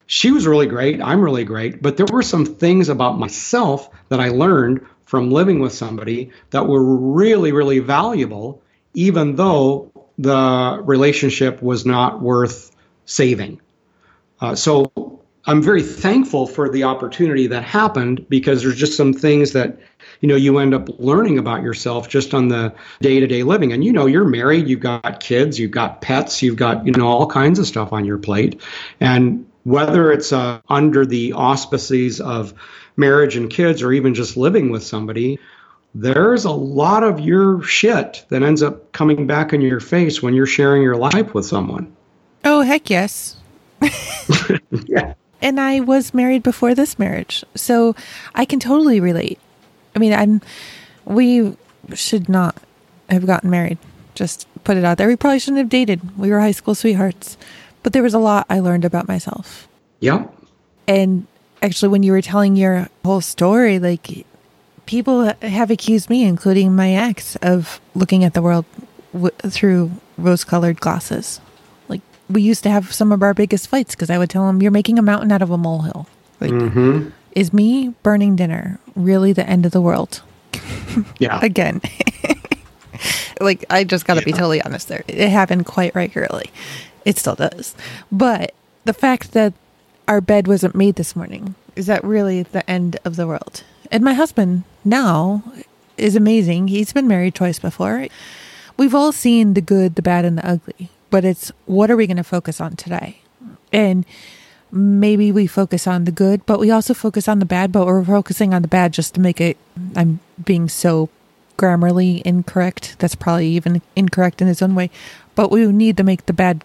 She 0.06 0.30
was 0.30 0.46
really 0.46 0.66
great. 0.66 1.02
I'm 1.02 1.20
really 1.20 1.44
great. 1.44 1.82
But 1.82 1.96
there 1.96 2.06
were 2.10 2.22
some 2.22 2.46
things 2.46 2.88
about 2.88 3.18
myself 3.18 3.90
that 4.08 4.20
I 4.20 4.28
learned 4.28 4.86
from 5.04 5.30
living 5.30 5.60
with 5.60 5.72
somebody 5.72 6.30
that 6.50 6.66
were 6.66 6.82
really, 6.82 7.52
really 7.52 7.78
valuable, 7.78 8.62
even 8.94 9.36
though 9.36 9.90
the 10.18 10.80
relationship 10.82 11.62
was 11.62 11.86
not 11.86 12.20
worth 12.20 12.74
saving. 13.06 13.60
Uh, 14.40 14.54
so 14.54 15.17
I'm 15.46 15.62
very 15.62 15.82
thankful 15.82 16.46
for 16.46 16.68
the 16.68 16.84
opportunity 16.84 17.46
that 17.46 17.62
happened 17.62 18.28
because 18.28 18.62
there's 18.62 18.76
just 18.76 18.96
some 18.96 19.12
things 19.12 19.52
that 19.52 19.78
you 20.20 20.28
know 20.28 20.36
you 20.36 20.58
end 20.58 20.74
up 20.74 20.88
learning 20.98 21.38
about 21.38 21.62
yourself 21.62 22.08
just 22.08 22.34
on 22.34 22.48
the 22.48 22.74
day-to-day 23.00 23.44
living. 23.44 23.72
And 23.72 23.84
you 23.84 23.92
know 23.92 24.06
you're 24.06 24.24
married 24.24 24.68
you've 24.68 24.80
got 24.80 25.20
kids 25.20 25.58
you've 25.58 25.70
got 25.70 26.02
pets 26.02 26.42
you've 26.42 26.56
got 26.56 26.84
you 26.84 26.92
know 26.92 27.06
all 27.06 27.26
kinds 27.26 27.58
of 27.58 27.66
stuff 27.66 27.92
on 27.92 28.04
your 28.04 28.18
plate. 28.18 28.60
And 29.00 29.46
whether 29.64 30.12
it's 30.12 30.32
uh, 30.32 30.60
under 30.68 31.06
the 31.06 31.32
auspices 31.32 32.20
of 32.20 32.52
marriage 32.96 33.36
and 33.36 33.50
kids 33.50 33.82
or 33.82 33.92
even 33.92 34.14
just 34.14 34.36
living 34.36 34.70
with 34.70 34.82
somebody 34.82 35.38
there's 35.94 36.44
a 36.44 36.50
lot 36.50 37.02
of 37.02 37.20
your 37.20 37.62
shit 37.62 38.24
that 38.28 38.42
ends 38.42 38.62
up 38.62 38.92
coming 38.92 39.26
back 39.26 39.54
in 39.54 39.62
your 39.62 39.80
face 39.80 40.22
when 40.22 40.34
you're 40.34 40.46
sharing 40.46 40.82
your 40.82 40.96
life 40.96 41.32
with 41.32 41.46
someone. 41.46 41.96
Oh 42.44 42.60
heck 42.60 42.90
yes. 42.90 43.36
Yeah 44.86 45.14
and 45.40 45.60
I 45.60 45.80
was 45.80 46.14
married 46.14 46.42
before 46.42 46.74
this 46.74 46.98
marriage. 46.98 47.44
So 47.54 47.94
I 48.34 48.44
can 48.44 48.60
totally 48.60 49.00
relate. 49.00 49.38
I 49.94 49.98
mean, 49.98 50.12
I'm 50.12 50.40
we 51.04 51.56
should 51.94 52.28
not 52.28 52.56
have 53.08 53.26
gotten 53.26 53.50
married. 53.50 53.78
Just 54.14 54.46
put 54.64 54.76
it 54.76 54.84
out 54.84 54.98
there. 54.98 55.08
We 55.08 55.16
probably 55.16 55.38
shouldn't 55.38 55.58
have 55.58 55.68
dated. 55.68 56.18
We 56.18 56.30
were 56.30 56.40
high 56.40 56.52
school 56.52 56.74
sweethearts. 56.74 57.36
But 57.82 57.92
there 57.92 58.02
was 58.02 58.14
a 58.14 58.18
lot 58.18 58.46
I 58.50 58.60
learned 58.60 58.84
about 58.84 59.08
myself. 59.08 59.68
Yeah. 60.00 60.26
And 60.86 61.26
actually 61.62 61.88
when 61.88 62.02
you 62.02 62.12
were 62.12 62.22
telling 62.22 62.56
your 62.56 62.88
whole 63.04 63.20
story, 63.20 63.78
like 63.78 64.26
people 64.86 65.32
have 65.42 65.70
accused 65.70 66.10
me, 66.10 66.24
including 66.24 66.74
my 66.74 66.92
ex, 66.92 67.36
of 67.36 67.80
looking 67.94 68.24
at 68.24 68.34
the 68.34 68.42
world 68.42 68.64
w- 69.12 69.30
through 69.48 69.92
rose-colored 70.16 70.80
glasses 70.80 71.40
we 72.28 72.42
used 72.42 72.62
to 72.64 72.70
have 72.70 72.92
some 72.92 73.12
of 73.12 73.22
our 73.22 73.34
biggest 73.34 73.68
fights 73.68 73.94
because 73.94 74.10
I 74.10 74.18
would 74.18 74.30
tell 74.30 74.48
him, 74.48 74.62
"You're 74.62 74.70
making 74.70 74.98
a 74.98 75.02
mountain 75.02 75.32
out 75.32 75.42
of 75.42 75.50
a 75.50 75.58
molehill." 75.58 76.06
Like, 76.40 76.50
mm-hmm. 76.50 77.08
is 77.32 77.52
me 77.52 77.94
burning 78.02 78.36
dinner 78.36 78.78
really 78.94 79.32
the 79.32 79.48
end 79.48 79.66
of 79.66 79.72
the 79.72 79.80
world? 79.80 80.22
Yeah. 81.18 81.38
Again. 81.42 81.80
like 83.40 83.64
I 83.70 83.84
just 83.84 84.04
got 84.04 84.14
to 84.14 84.20
yeah. 84.20 84.24
be 84.24 84.32
totally 84.32 84.60
honest 84.62 84.88
there. 84.88 85.04
It 85.06 85.28
happened 85.28 85.66
quite 85.66 85.94
regularly. 85.94 86.50
It 87.04 87.18
still 87.18 87.36
does. 87.36 87.76
But 88.10 88.52
the 88.84 88.94
fact 88.94 89.32
that 89.32 89.52
our 90.08 90.20
bed 90.20 90.48
wasn't 90.48 90.74
made 90.74 90.96
this 90.96 91.14
morning 91.14 91.54
is 91.76 91.86
that 91.86 92.02
really 92.02 92.42
the 92.42 92.68
end 92.68 92.98
of 93.04 93.14
the 93.14 93.28
world? 93.28 93.62
And 93.92 94.02
my 94.02 94.14
husband 94.14 94.64
now 94.84 95.44
is 95.96 96.16
amazing. 96.16 96.68
He's 96.68 96.92
been 96.92 97.06
married 97.06 97.36
twice 97.36 97.60
before. 97.60 98.08
We've 98.76 98.94
all 98.94 99.12
seen 99.12 99.54
the 99.54 99.60
good, 99.60 99.94
the 99.94 100.02
bad, 100.02 100.24
and 100.24 100.38
the 100.38 100.48
ugly 100.48 100.90
but 101.10 101.24
it's 101.24 101.52
what 101.66 101.90
are 101.90 101.96
we 101.96 102.06
going 102.06 102.16
to 102.16 102.24
focus 102.24 102.60
on 102.60 102.76
today? 102.76 103.18
And 103.72 104.04
maybe 104.70 105.32
we 105.32 105.46
focus 105.46 105.86
on 105.86 106.04
the 106.04 106.12
good, 106.12 106.44
but 106.46 106.60
we 106.60 106.70
also 106.70 106.94
focus 106.94 107.28
on 107.28 107.38
the 107.38 107.46
bad, 107.46 107.72
but 107.72 107.86
we're 107.86 108.04
focusing 108.04 108.52
on 108.54 108.62
the 108.62 108.68
bad 108.68 108.92
just 108.92 109.14
to 109.14 109.20
make 109.20 109.40
it. 109.40 109.56
I'm 109.96 110.20
being 110.42 110.68
so 110.68 111.08
grammarly 111.56 112.22
incorrect. 112.22 112.96
That's 112.98 113.14
probably 113.14 113.48
even 113.48 113.82
incorrect 113.96 114.40
in 114.42 114.48
its 114.48 114.62
own 114.62 114.74
way, 114.74 114.90
but 115.34 115.50
we 115.50 115.66
need 115.66 115.96
to 115.96 116.04
make 116.04 116.26
the 116.26 116.32
bad 116.32 116.64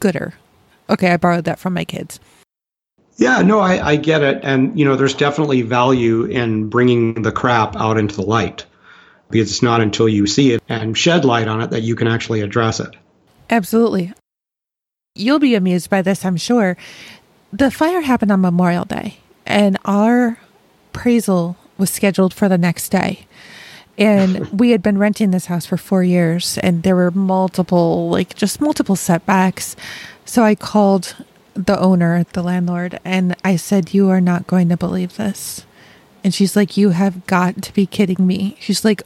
gooder. 0.00 0.34
Okay, 0.90 1.10
I 1.10 1.16
borrowed 1.16 1.44
that 1.44 1.58
from 1.58 1.74
my 1.74 1.84
kids. 1.84 2.18
Yeah, 3.16 3.42
no, 3.42 3.60
I, 3.60 3.90
I 3.90 3.96
get 3.96 4.22
it. 4.22 4.40
And, 4.42 4.78
you 4.78 4.84
know, 4.84 4.96
there's 4.96 5.14
definitely 5.14 5.62
value 5.62 6.24
in 6.24 6.68
bringing 6.68 7.22
the 7.22 7.32
crap 7.32 7.76
out 7.76 7.98
into 7.98 8.16
the 8.16 8.22
light 8.22 8.64
because 9.30 9.50
it's 9.50 9.62
not 9.62 9.80
until 9.80 10.08
you 10.08 10.26
see 10.26 10.52
it 10.52 10.62
and 10.68 10.96
shed 10.96 11.24
light 11.24 11.46
on 11.46 11.62
it 11.62 11.70
that 11.70 11.82
you 11.82 11.94
can 11.94 12.08
actually 12.08 12.40
address 12.40 12.80
it. 12.80 12.94
Absolutely. 13.52 14.14
You'll 15.14 15.38
be 15.38 15.54
amused 15.54 15.90
by 15.90 16.00
this, 16.00 16.24
I'm 16.24 16.38
sure. 16.38 16.78
The 17.52 17.70
fire 17.70 18.00
happened 18.00 18.32
on 18.32 18.40
Memorial 18.40 18.86
Day, 18.86 19.18
and 19.44 19.76
our 19.84 20.38
appraisal 20.88 21.58
was 21.76 21.90
scheduled 21.90 22.32
for 22.32 22.48
the 22.48 22.56
next 22.56 22.88
day. 22.88 23.26
And 23.98 24.48
we 24.58 24.70
had 24.70 24.82
been 24.82 24.96
renting 24.96 25.32
this 25.32 25.46
house 25.46 25.66
for 25.66 25.76
four 25.76 26.02
years, 26.02 26.56
and 26.62 26.82
there 26.82 26.96
were 26.96 27.10
multiple, 27.10 28.08
like, 28.08 28.34
just 28.34 28.58
multiple 28.58 28.96
setbacks. 28.96 29.76
So 30.24 30.42
I 30.42 30.54
called 30.54 31.14
the 31.52 31.78
owner, 31.78 32.24
the 32.32 32.42
landlord, 32.42 33.00
and 33.04 33.36
I 33.44 33.56
said, 33.56 33.92
You 33.92 34.08
are 34.08 34.22
not 34.22 34.46
going 34.46 34.70
to 34.70 34.78
believe 34.78 35.18
this. 35.18 35.66
And 36.24 36.32
she's 36.32 36.56
like, 36.56 36.78
You 36.78 36.90
have 36.90 37.26
got 37.26 37.60
to 37.60 37.74
be 37.74 37.84
kidding 37.84 38.26
me. 38.26 38.56
She's 38.60 38.82
like, 38.82 39.02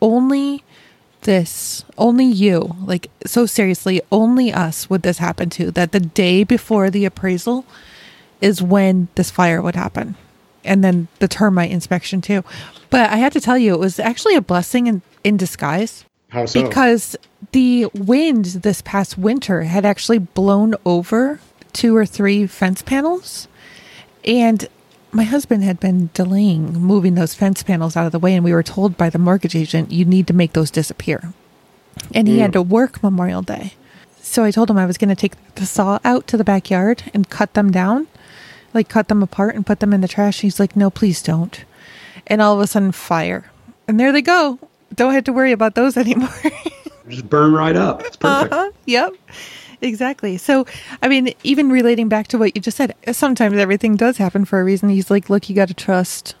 Only 0.00 0.64
this 1.24 1.84
only 1.98 2.24
you 2.24 2.76
like 2.84 3.10
so 3.26 3.44
seriously 3.46 4.00
only 4.12 4.52
us 4.52 4.88
would 4.88 5.02
this 5.02 5.18
happen 5.18 5.50
to 5.50 5.70
that 5.72 5.92
the 5.92 6.00
day 6.00 6.44
before 6.44 6.90
the 6.90 7.04
appraisal 7.04 7.64
is 8.40 8.62
when 8.62 9.08
this 9.14 9.30
fire 9.30 9.60
would 9.60 9.74
happen. 9.74 10.16
And 10.64 10.82
then 10.82 11.08
the 11.18 11.28
termite 11.28 11.70
inspection 11.70 12.20
too. 12.20 12.44
But 12.90 13.10
i 13.10 13.16
had 13.16 13.32
to 13.32 13.40
tell 13.40 13.58
you 13.58 13.74
it 13.74 13.80
was 13.80 13.98
actually 13.98 14.34
a 14.34 14.40
blessing 14.40 14.86
in, 14.86 15.02
in 15.24 15.36
disguise. 15.36 16.04
How 16.28 16.46
so? 16.46 16.62
Because 16.62 17.16
the 17.52 17.86
wind 17.94 18.44
this 18.44 18.82
past 18.82 19.16
winter 19.16 19.62
had 19.62 19.84
actually 19.84 20.18
blown 20.18 20.74
over 20.84 21.40
two 21.72 21.96
or 21.96 22.06
three 22.06 22.46
fence 22.46 22.82
panels. 22.82 23.48
And 24.24 24.68
my 25.14 25.22
husband 25.24 25.62
had 25.62 25.78
been 25.80 26.10
delaying 26.12 26.74
moving 26.74 27.14
those 27.14 27.34
fence 27.34 27.62
panels 27.62 27.96
out 27.96 28.06
of 28.06 28.12
the 28.12 28.18
way, 28.18 28.34
and 28.34 28.44
we 28.44 28.52
were 28.52 28.62
told 28.64 28.96
by 28.96 29.08
the 29.08 29.18
mortgage 29.18 29.54
agent, 29.54 29.92
you 29.92 30.04
need 30.04 30.26
to 30.26 30.32
make 30.34 30.52
those 30.52 30.70
disappear. 30.70 31.32
And 32.12 32.26
he 32.26 32.40
had 32.40 32.52
to 32.54 32.62
work 32.62 33.02
Memorial 33.02 33.40
Day. 33.40 33.74
So 34.20 34.42
I 34.42 34.50
told 34.50 34.68
him 34.68 34.76
I 34.76 34.86
was 34.86 34.98
going 34.98 35.10
to 35.10 35.14
take 35.14 35.34
the 35.54 35.64
saw 35.64 36.00
out 36.04 36.26
to 36.26 36.36
the 36.36 36.44
backyard 36.44 37.04
and 37.14 37.30
cut 37.30 37.54
them 37.54 37.70
down, 37.70 38.08
like 38.74 38.88
cut 38.88 39.06
them 39.06 39.22
apart 39.22 39.54
and 39.54 39.64
put 39.64 39.78
them 39.78 39.92
in 39.92 40.00
the 40.00 40.08
trash. 40.08 40.40
He's 40.40 40.58
like, 40.58 40.74
no, 40.74 40.90
please 40.90 41.22
don't. 41.22 41.64
And 42.26 42.42
all 42.42 42.54
of 42.54 42.60
a 42.60 42.66
sudden, 42.66 42.90
fire. 42.90 43.50
And 43.86 44.00
there 44.00 44.10
they 44.10 44.22
go. 44.22 44.58
Don't 44.94 45.14
have 45.14 45.24
to 45.24 45.32
worry 45.32 45.52
about 45.52 45.76
those 45.76 45.96
anymore. 46.04 46.34
Just 47.08 47.28
burn 47.30 47.52
right 47.52 47.76
up. 47.76 48.02
It's 48.04 48.16
perfect. 48.16 48.52
Uh-huh. 48.52 48.70
Yep. 48.86 49.12
Exactly. 49.84 50.38
So, 50.38 50.66
I 51.02 51.08
mean, 51.08 51.34
even 51.44 51.70
relating 51.70 52.08
back 52.08 52.26
to 52.28 52.38
what 52.38 52.56
you 52.56 52.62
just 52.62 52.76
said, 52.76 52.94
sometimes 53.12 53.56
everything 53.58 53.96
does 53.96 54.16
happen 54.16 54.44
for 54.44 54.60
a 54.60 54.64
reason. 54.64 54.88
He's 54.88 55.10
like, 55.10 55.28
look, 55.30 55.48
you 55.48 55.54
got 55.54 55.68
to 55.68 55.74
trust. 55.74 56.34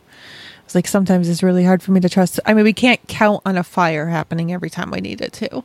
It's 0.64 0.74
like 0.74 0.86
sometimes 0.88 1.28
it's 1.28 1.42
really 1.42 1.64
hard 1.64 1.82
for 1.82 1.92
me 1.92 2.00
to 2.00 2.08
trust. 2.08 2.40
I 2.46 2.54
mean, 2.54 2.64
we 2.64 2.72
can't 2.72 3.00
count 3.06 3.42
on 3.44 3.58
a 3.58 3.62
fire 3.62 4.06
happening 4.08 4.50
every 4.52 4.70
time 4.70 4.90
we 4.90 5.00
need 5.02 5.20
it 5.20 5.32
to. 5.34 5.62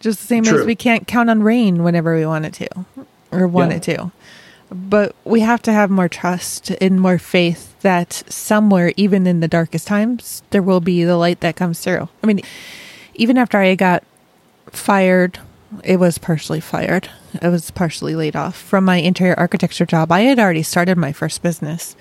Just 0.00 0.20
the 0.20 0.26
same 0.26 0.44
True. 0.44 0.60
as 0.60 0.66
we 0.66 0.76
can't 0.76 1.06
count 1.08 1.30
on 1.30 1.42
rain 1.42 1.82
whenever 1.82 2.14
we 2.14 2.26
want 2.26 2.44
it 2.44 2.52
to 2.54 2.68
or 3.32 3.48
want 3.48 3.70
Yeah. 3.70 3.76
it 3.78 3.82
to. 3.84 4.12
But 4.70 5.16
we 5.24 5.40
have 5.40 5.62
to 5.62 5.72
have 5.72 5.88
more 5.90 6.10
trust 6.10 6.70
and 6.72 7.00
more 7.00 7.18
faith 7.18 7.74
that 7.80 8.22
somewhere, 8.28 8.92
even 8.96 9.26
in 9.26 9.40
the 9.40 9.48
darkest 9.48 9.86
times, 9.86 10.42
there 10.50 10.60
will 10.62 10.80
be 10.80 11.04
the 11.04 11.16
light 11.16 11.40
that 11.40 11.56
comes 11.56 11.80
through. 11.80 12.08
I 12.22 12.26
mean, 12.26 12.42
even 13.14 13.38
after 13.38 13.56
I 13.56 13.74
got 13.76 14.04
fired, 14.66 15.38
it 15.84 15.98
was 15.98 16.18
partially 16.18 16.60
fired. 16.60 17.10
I 17.42 17.48
was 17.48 17.70
partially 17.70 18.14
laid 18.14 18.36
off 18.36 18.56
from 18.56 18.84
my 18.84 18.96
interior 18.96 19.34
architecture 19.38 19.86
job. 19.86 20.10
I 20.10 20.20
had 20.20 20.38
already 20.38 20.62
started 20.62 20.96
my 20.96 21.12
first 21.12 21.42
business 21.42 21.96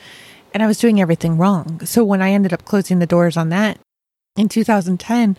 and 0.53 0.63
I 0.63 0.67
was 0.67 0.79
doing 0.79 1.01
everything 1.01 1.37
wrong. 1.37 1.85
So 1.85 2.03
when 2.03 2.21
I 2.21 2.31
ended 2.31 2.53
up 2.53 2.65
closing 2.65 2.99
the 2.99 3.05
doors 3.05 3.37
on 3.37 3.49
that 3.49 3.79
in 4.35 4.49
2010, 4.49 5.37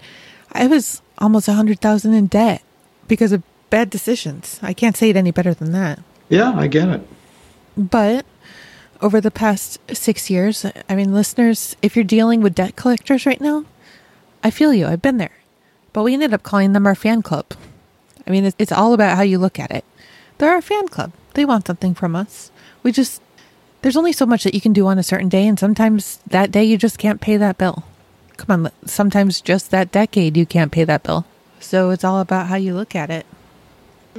I 0.53 0.67
was 0.67 1.03
almost 1.19 1.49
a 1.49 1.55
hundred 1.55 1.81
thousand 1.81 2.14
in 2.14 2.27
debt 2.27 2.62
because 3.07 3.33
of 3.33 3.43
bad 3.71 3.91
decisions. 3.91 4.59
I 4.62 4.73
can't 4.73 4.97
say 4.97 5.11
it 5.11 5.17
any 5.17 5.31
better 5.31 5.55
than 5.55 5.73
that. 5.73 6.01
Yeah, 6.29 6.53
I 6.55 6.67
get 6.67 6.88
it. 6.88 7.07
But 7.77 8.27
over 9.01 9.21
the 9.21 9.31
past 9.31 9.79
six 9.95 10.29
years, 10.29 10.67
I 10.88 10.95
mean, 10.95 11.12
listeners, 11.12 11.77
if 11.83 11.97
you're 11.97 12.05
dealing 12.05 12.41
with 12.41 12.55
debt 12.55 12.77
collectors 12.77 13.27
right 13.27 13.41
now, 13.41 13.64
I 14.43 14.51
feel 14.51 14.75
you. 14.75 14.87
I've 14.87 15.03
been 15.03 15.19
there. 15.19 15.37
But 15.93 16.03
we 16.03 16.14
ended 16.14 16.35
up 16.35 16.43
calling 16.43 16.73
them 16.73 16.87
our 16.87 16.95
fan 16.95 17.23
club. 17.23 17.47
I 18.29 18.31
mean, 18.31 18.45
it's, 18.45 18.57
it's 18.59 18.73
all 18.73 18.93
about 18.93 19.17
how 19.17 19.23
you 19.23 19.38
look 19.38 19.59
at 19.59 19.71
it. 19.71 19.85
They're 20.37 20.53
our 20.53 20.61
fan 20.61 20.88
club. 20.88 21.12
They 21.35 21.45
want 21.45 21.67
something 21.67 21.95
from 21.95 22.14
us. 22.14 22.51
We 22.83 22.93
just, 22.93 23.23
there's 23.83 23.97
only 23.97 24.12
so 24.12 24.27
much 24.27 24.45
that 24.45 24.55
you 24.55 24.61
can 24.61 24.73
do 24.73 24.87
on 24.87 24.99
a 24.99 25.03
certain 25.03 25.29
day. 25.29 25.47
And 25.47 25.59
sometimes 25.59 26.19
that 26.27 26.51
day 26.51 26.62
you 26.64 26.77
just 26.77 26.99
can't 26.99 27.21
pay 27.21 27.37
that 27.38 27.59
bill. 27.59 27.85
Come 28.37 28.67
on, 28.67 28.73
sometimes 28.85 29.41
just 29.41 29.71
that 29.71 29.91
decade 29.91 30.37
you 30.37 30.47
can't 30.47 30.71
pay 30.71 30.85
that 30.85 31.03
bill. 31.03 31.25
So 31.59 31.91
it's 31.91 32.05
all 32.05 32.21
about 32.21 32.47
how 32.47 32.57
you 32.57 32.75
look 32.75 32.95
at 32.95 33.11
it. 33.11 33.27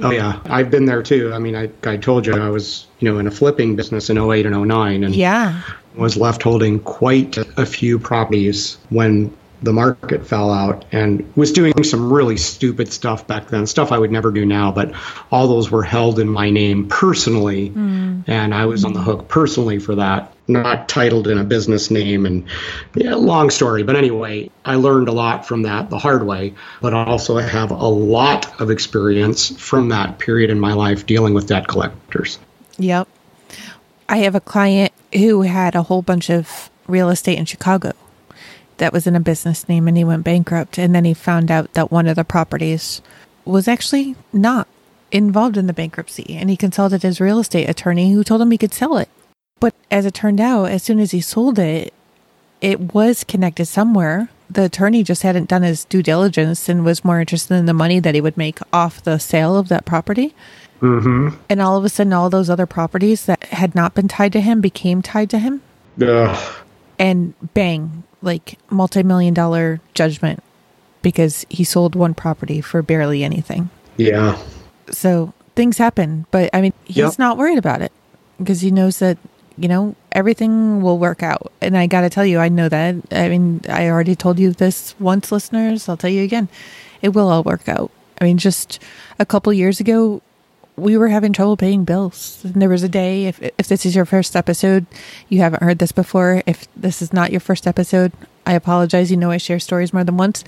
Oh 0.02 0.10
yeah, 0.10 0.40
I've 0.46 0.70
been 0.70 0.86
there 0.86 1.02
too. 1.02 1.32
I 1.32 1.38
mean, 1.38 1.54
I, 1.54 1.70
I 1.84 1.96
told 1.96 2.26
you 2.26 2.34
I 2.34 2.48
was, 2.48 2.86
you 3.00 3.10
know, 3.10 3.18
in 3.18 3.26
a 3.26 3.30
flipping 3.30 3.76
business 3.76 4.08
in 4.10 4.18
08 4.18 4.46
and 4.46 4.66
09 4.68 5.04
and 5.04 5.14
Yeah. 5.14 5.62
was 5.94 6.16
left 6.16 6.42
holding 6.42 6.80
quite 6.80 7.36
a 7.36 7.66
few 7.66 7.98
properties 7.98 8.78
when 8.88 9.34
the 9.62 9.72
market 9.72 10.26
fell 10.26 10.50
out 10.50 10.84
and 10.92 11.30
was 11.36 11.52
doing 11.52 11.84
some 11.84 12.12
really 12.12 12.36
stupid 12.36 12.92
stuff 12.92 13.26
back 13.26 13.48
then, 13.48 13.66
stuff 13.66 13.92
I 13.92 13.98
would 13.98 14.10
never 14.10 14.30
do 14.30 14.46
now, 14.46 14.72
but 14.72 14.92
all 15.30 15.48
those 15.48 15.70
were 15.70 15.82
held 15.82 16.18
in 16.18 16.28
my 16.28 16.50
name 16.50 16.88
personally. 16.88 17.70
Mm. 17.70 18.24
And 18.26 18.54
I 18.54 18.66
was 18.66 18.84
on 18.84 18.92
the 18.92 19.00
hook 19.00 19.28
personally 19.28 19.78
for 19.78 19.96
that, 19.96 20.32
not 20.48 20.88
titled 20.88 21.28
in 21.28 21.38
a 21.38 21.44
business 21.44 21.90
name. 21.90 22.24
And 22.24 22.46
yeah, 22.94 23.14
long 23.14 23.50
story. 23.50 23.82
But 23.82 23.96
anyway, 23.96 24.50
I 24.64 24.76
learned 24.76 25.08
a 25.08 25.12
lot 25.12 25.46
from 25.46 25.62
that 25.62 25.90
the 25.90 25.98
hard 25.98 26.26
way, 26.26 26.54
but 26.80 26.94
also 26.94 27.36
I 27.36 27.42
have 27.42 27.70
a 27.70 27.88
lot 27.88 28.60
of 28.60 28.70
experience 28.70 29.50
from 29.60 29.90
that 29.90 30.18
period 30.18 30.50
in 30.50 30.58
my 30.58 30.72
life 30.72 31.06
dealing 31.06 31.34
with 31.34 31.48
debt 31.48 31.68
collectors. 31.68 32.38
Yep. 32.78 33.08
I 34.08 34.18
have 34.18 34.34
a 34.34 34.40
client 34.40 34.92
who 35.12 35.42
had 35.42 35.74
a 35.74 35.82
whole 35.82 36.02
bunch 36.02 36.30
of 36.30 36.70
real 36.86 37.10
estate 37.10 37.38
in 37.38 37.44
Chicago 37.44 37.92
that 38.80 38.92
was 38.92 39.06
in 39.06 39.14
a 39.14 39.20
business 39.20 39.68
name 39.68 39.86
and 39.86 39.96
he 39.96 40.04
went 40.04 40.24
bankrupt. 40.24 40.78
And 40.78 40.94
then 40.94 41.04
he 41.04 41.14
found 41.14 41.50
out 41.50 41.72
that 41.74 41.92
one 41.92 42.08
of 42.08 42.16
the 42.16 42.24
properties 42.24 43.00
was 43.44 43.68
actually 43.68 44.16
not 44.32 44.66
involved 45.12 45.56
in 45.56 45.66
the 45.66 45.72
bankruptcy. 45.72 46.36
And 46.36 46.50
he 46.50 46.56
consulted 46.56 47.02
his 47.02 47.20
real 47.20 47.38
estate 47.38 47.68
attorney 47.68 48.12
who 48.12 48.24
told 48.24 48.42
him 48.42 48.50
he 48.50 48.58
could 48.58 48.74
sell 48.74 48.96
it. 48.96 49.08
But 49.60 49.74
as 49.90 50.06
it 50.06 50.14
turned 50.14 50.40
out, 50.40 50.64
as 50.66 50.82
soon 50.82 50.98
as 50.98 51.10
he 51.10 51.20
sold 51.20 51.58
it, 51.58 51.92
it 52.60 52.94
was 52.94 53.24
connected 53.24 53.66
somewhere. 53.66 54.28
The 54.48 54.64
attorney 54.64 55.02
just 55.02 55.22
hadn't 55.22 55.48
done 55.48 55.62
his 55.62 55.84
due 55.84 56.02
diligence 56.02 56.68
and 56.68 56.84
was 56.84 57.04
more 57.04 57.20
interested 57.20 57.54
in 57.54 57.66
the 57.66 57.74
money 57.74 58.00
that 58.00 58.14
he 58.14 58.20
would 58.20 58.36
make 58.36 58.58
off 58.72 59.02
the 59.02 59.18
sale 59.18 59.56
of 59.56 59.68
that 59.68 59.84
property. 59.84 60.34
Mm-hmm. 60.80 61.36
And 61.48 61.60
all 61.60 61.76
of 61.76 61.84
a 61.84 61.88
sudden, 61.88 62.12
all 62.12 62.30
those 62.30 62.50
other 62.50 62.66
properties 62.66 63.26
that 63.26 63.44
had 63.44 63.74
not 63.74 63.94
been 63.94 64.08
tied 64.08 64.32
to 64.32 64.40
him 64.40 64.60
became 64.60 65.02
tied 65.02 65.30
to 65.30 65.38
him. 65.38 65.62
Ugh. 66.00 66.54
And 66.98 67.34
bang, 67.54 68.04
like 68.22 68.58
multi 68.70 69.02
million 69.02 69.34
dollar 69.34 69.80
judgment 69.94 70.42
because 71.02 71.46
he 71.48 71.64
sold 71.64 71.94
one 71.94 72.14
property 72.14 72.60
for 72.60 72.82
barely 72.82 73.24
anything. 73.24 73.70
Yeah. 73.96 74.38
So 74.90 75.32
things 75.56 75.78
happen. 75.78 76.26
But 76.30 76.50
I 76.52 76.60
mean, 76.60 76.72
he's 76.84 76.96
Yep. 76.96 77.18
not 77.18 77.38
worried 77.38 77.58
about 77.58 77.80
it 77.82 77.92
because 78.38 78.60
he 78.60 78.70
knows 78.70 78.98
that, 78.98 79.18
you 79.56 79.68
know, 79.68 79.94
everything 80.12 80.82
will 80.82 80.98
work 80.98 81.22
out. 81.22 81.52
And 81.60 81.76
I 81.76 81.86
got 81.86 82.02
to 82.02 82.10
tell 82.10 82.26
you, 82.26 82.38
I 82.38 82.48
know 82.48 82.68
that. 82.68 82.96
I 83.10 83.28
mean, 83.28 83.60
I 83.68 83.88
already 83.88 84.14
told 84.16 84.38
you 84.38 84.52
this 84.52 84.94
once, 84.98 85.30
listeners. 85.32 85.88
I'll 85.88 85.96
tell 85.96 86.10
you 86.10 86.22
again. 86.24 86.48
It 87.02 87.10
will 87.10 87.28
all 87.28 87.42
work 87.42 87.68
out. 87.68 87.90
I 88.20 88.24
mean, 88.24 88.36
just 88.36 88.78
a 89.18 89.24
couple 89.24 89.52
years 89.52 89.80
ago, 89.80 90.20
we 90.80 90.96
were 90.96 91.08
having 91.08 91.32
trouble 91.32 91.56
paying 91.56 91.84
bills. 91.84 92.40
And 92.44 92.60
there 92.60 92.68
was 92.68 92.82
a 92.82 92.88
day, 92.88 93.26
if, 93.26 93.40
if 93.58 93.68
this 93.68 93.86
is 93.86 93.94
your 93.94 94.04
first 94.04 94.34
episode, 94.34 94.86
you 95.28 95.40
haven't 95.40 95.62
heard 95.62 95.78
this 95.78 95.92
before. 95.92 96.42
If 96.46 96.66
this 96.76 97.02
is 97.02 97.12
not 97.12 97.30
your 97.30 97.40
first 97.40 97.66
episode, 97.66 98.12
I 98.46 98.54
apologize. 98.54 99.10
You 99.10 99.16
know, 99.16 99.30
I 99.30 99.36
share 99.36 99.58
stories 99.58 99.92
more 99.92 100.04
than 100.04 100.16
once. 100.16 100.44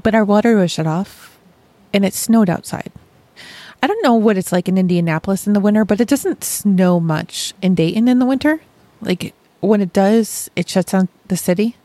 But 0.00 0.14
our 0.14 0.24
water 0.24 0.56
was 0.56 0.70
shut 0.70 0.86
off 0.86 1.38
and 1.92 2.04
it 2.04 2.14
snowed 2.14 2.50
outside. 2.50 2.92
I 3.82 3.86
don't 3.86 4.02
know 4.02 4.14
what 4.14 4.36
it's 4.36 4.52
like 4.52 4.68
in 4.68 4.76
Indianapolis 4.76 5.46
in 5.46 5.52
the 5.52 5.60
winter, 5.60 5.84
but 5.84 6.00
it 6.00 6.08
doesn't 6.08 6.44
snow 6.44 6.98
much 6.98 7.54
in 7.62 7.74
Dayton 7.74 8.08
in 8.08 8.18
the 8.18 8.26
winter. 8.26 8.60
Like 9.00 9.34
when 9.60 9.80
it 9.80 9.92
does, 9.92 10.50
it 10.56 10.68
shuts 10.68 10.92
down 10.92 11.08
the 11.28 11.36
city. 11.36 11.76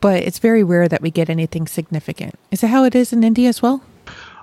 But 0.00 0.24
it's 0.24 0.40
very 0.40 0.64
rare 0.64 0.88
that 0.88 1.00
we 1.00 1.12
get 1.12 1.30
anything 1.30 1.68
significant. 1.68 2.34
Is 2.50 2.64
it 2.64 2.68
how 2.68 2.84
it 2.84 2.96
is 2.96 3.12
in 3.12 3.22
Indy 3.22 3.46
as 3.46 3.62
well? 3.62 3.84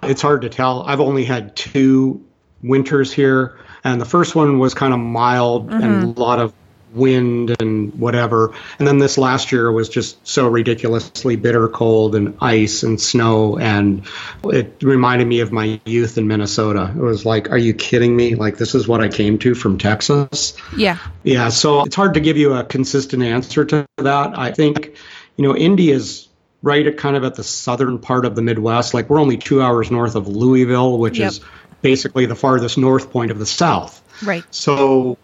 It's 0.04 0.21
hard 0.21 0.41
to 0.43 0.49
tell. 0.49 0.84
I've 0.84 1.02
only 1.02 1.25
had 1.25 1.56
two 1.58 2.25
winters 2.62 3.12
here, 3.12 3.58
and 3.84 4.00
the 4.00 4.06
first 4.06 4.36
one 4.36 4.60
was 4.60 4.74
kind 4.74 4.93
of 4.93 5.00
mild 5.00 5.72
and 5.72 5.84
mm-hmm. 5.84 6.19
a 6.19 6.24
lot 6.24 6.39
of 6.39 6.54
wind 6.93 7.56
and 7.60 7.93
whatever. 8.00 8.54
And 8.80 8.88
then 8.88 8.98
this 8.98 9.17
last 9.17 9.52
year 9.52 9.72
was 9.72 9.89
just 9.89 10.26
so 10.28 10.48
ridiculously 10.48 11.36
bitter 11.36 11.67
cold 11.67 12.15
and 12.15 12.38
ice 12.41 12.84
and 12.84 13.00
snow. 13.00 13.58
And 13.58 14.06
it 14.43 14.82
reminded 14.82 15.28
me 15.28 15.41
of 15.41 15.52
my 15.52 15.80
youth 15.86 16.17
in 16.17 16.28
Minnesota. 16.28 16.91
It 16.95 17.02
was 17.02 17.26
like, 17.26 17.52
are 17.52 17.58
you 17.58 17.74
kidding 17.74 18.15
me? 18.15 18.36
Like, 18.36 18.58
this 18.58 18.76
is 18.76 18.88
what 18.88 19.02
I 19.02 19.08
came 19.08 19.38
to 19.39 19.56
from 19.56 19.78
Texas. 19.78 20.58
Yeah. 20.76 20.98
Yeah, 21.24 21.50
so 21.50 21.84
it's 21.84 21.95
hard 21.95 22.15
to 22.15 22.19
give 22.19 22.38
you 22.38 22.54
a 22.54 22.63
consistent 22.63 23.24
answer 23.24 23.65
to 23.65 23.86
that. 23.98 24.38
I 24.38 24.52
think, 24.52 24.95
you 25.38 25.43
know, 25.43 25.56
Indy's 25.56 26.28
right 26.62 26.86
at 26.86 26.98
kind 26.98 27.15
of 27.15 27.24
at 27.24 27.36
the 27.36 27.43
southern 27.43 28.00
part 28.00 28.26
of 28.26 28.36
the 28.36 28.41
Midwest. 28.41 28.93
Like 28.93 29.10
we're 29.10 29.22
only 29.22 29.38
two 29.38 29.62
hours 29.62 29.91
north 29.91 30.15
of 30.15 30.28
Louisville, 30.28 30.98
which 30.98 31.19
Yep. 31.19 31.30
is 31.30 31.41
basically 31.81 32.25
the 32.25 32.35
farthest 32.35 32.77
north 32.77 33.11
point 33.11 33.31
of 33.31 33.39
the 33.39 33.45
South. 33.45 34.01
Right. 34.23 34.43
So, 34.51 35.17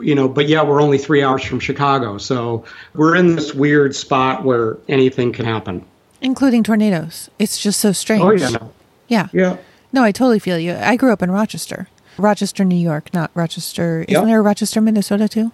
you 0.00 0.14
know, 0.14 0.28
but 0.28 0.48
yeah, 0.48 0.62
we're 0.62 0.80
only 0.82 0.98
three 0.98 1.22
hours 1.22 1.42
from 1.44 1.60
Chicago. 1.60 2.18
So 2.18 2.64
we're 2.94 3.16
in 3.16 3.36
this 3.36 3.54
weird 3.54 3.94
spot 3.94 4.44
where 4.44 4.76
anything 4.88 5.32
can 5.32 5.44
happen. 5.44 5.84
Including 6.20 6.62
tornadoes. 6.62 7.30
It's 7.38 7.60
just 7.60 7.80
so 7.80 7.92
strange. 7.92 8.22
Oh, 8.22 8.30
yeah. 8.32 8.68
Yeah. 9.08 9.28
Yeah. 9.32 9.56
No, 9.92 10.02
I 10.02 10.12
totally 10.12 10.38
feel 10.38 10.58
you. 10.58 10.74
I 10.74 10.96
grew 10.96 11.12
up 11.12 11.22
in 11.22 11.30
Rochester. 11.30 11.88
Rochester, 12.18 12.64
New 12.64 12.76
York, 12.76 13.12
not 13.12 13.30
Rochester. 13.34 14.02
Isn't 14.02 14.10
Yep. 14.12 14.24
there 14.26 14.38
a 14.38 14.42
Rochester, 14.42 14.80
Minnesota 14.80 15.28
too? 15.28 15.50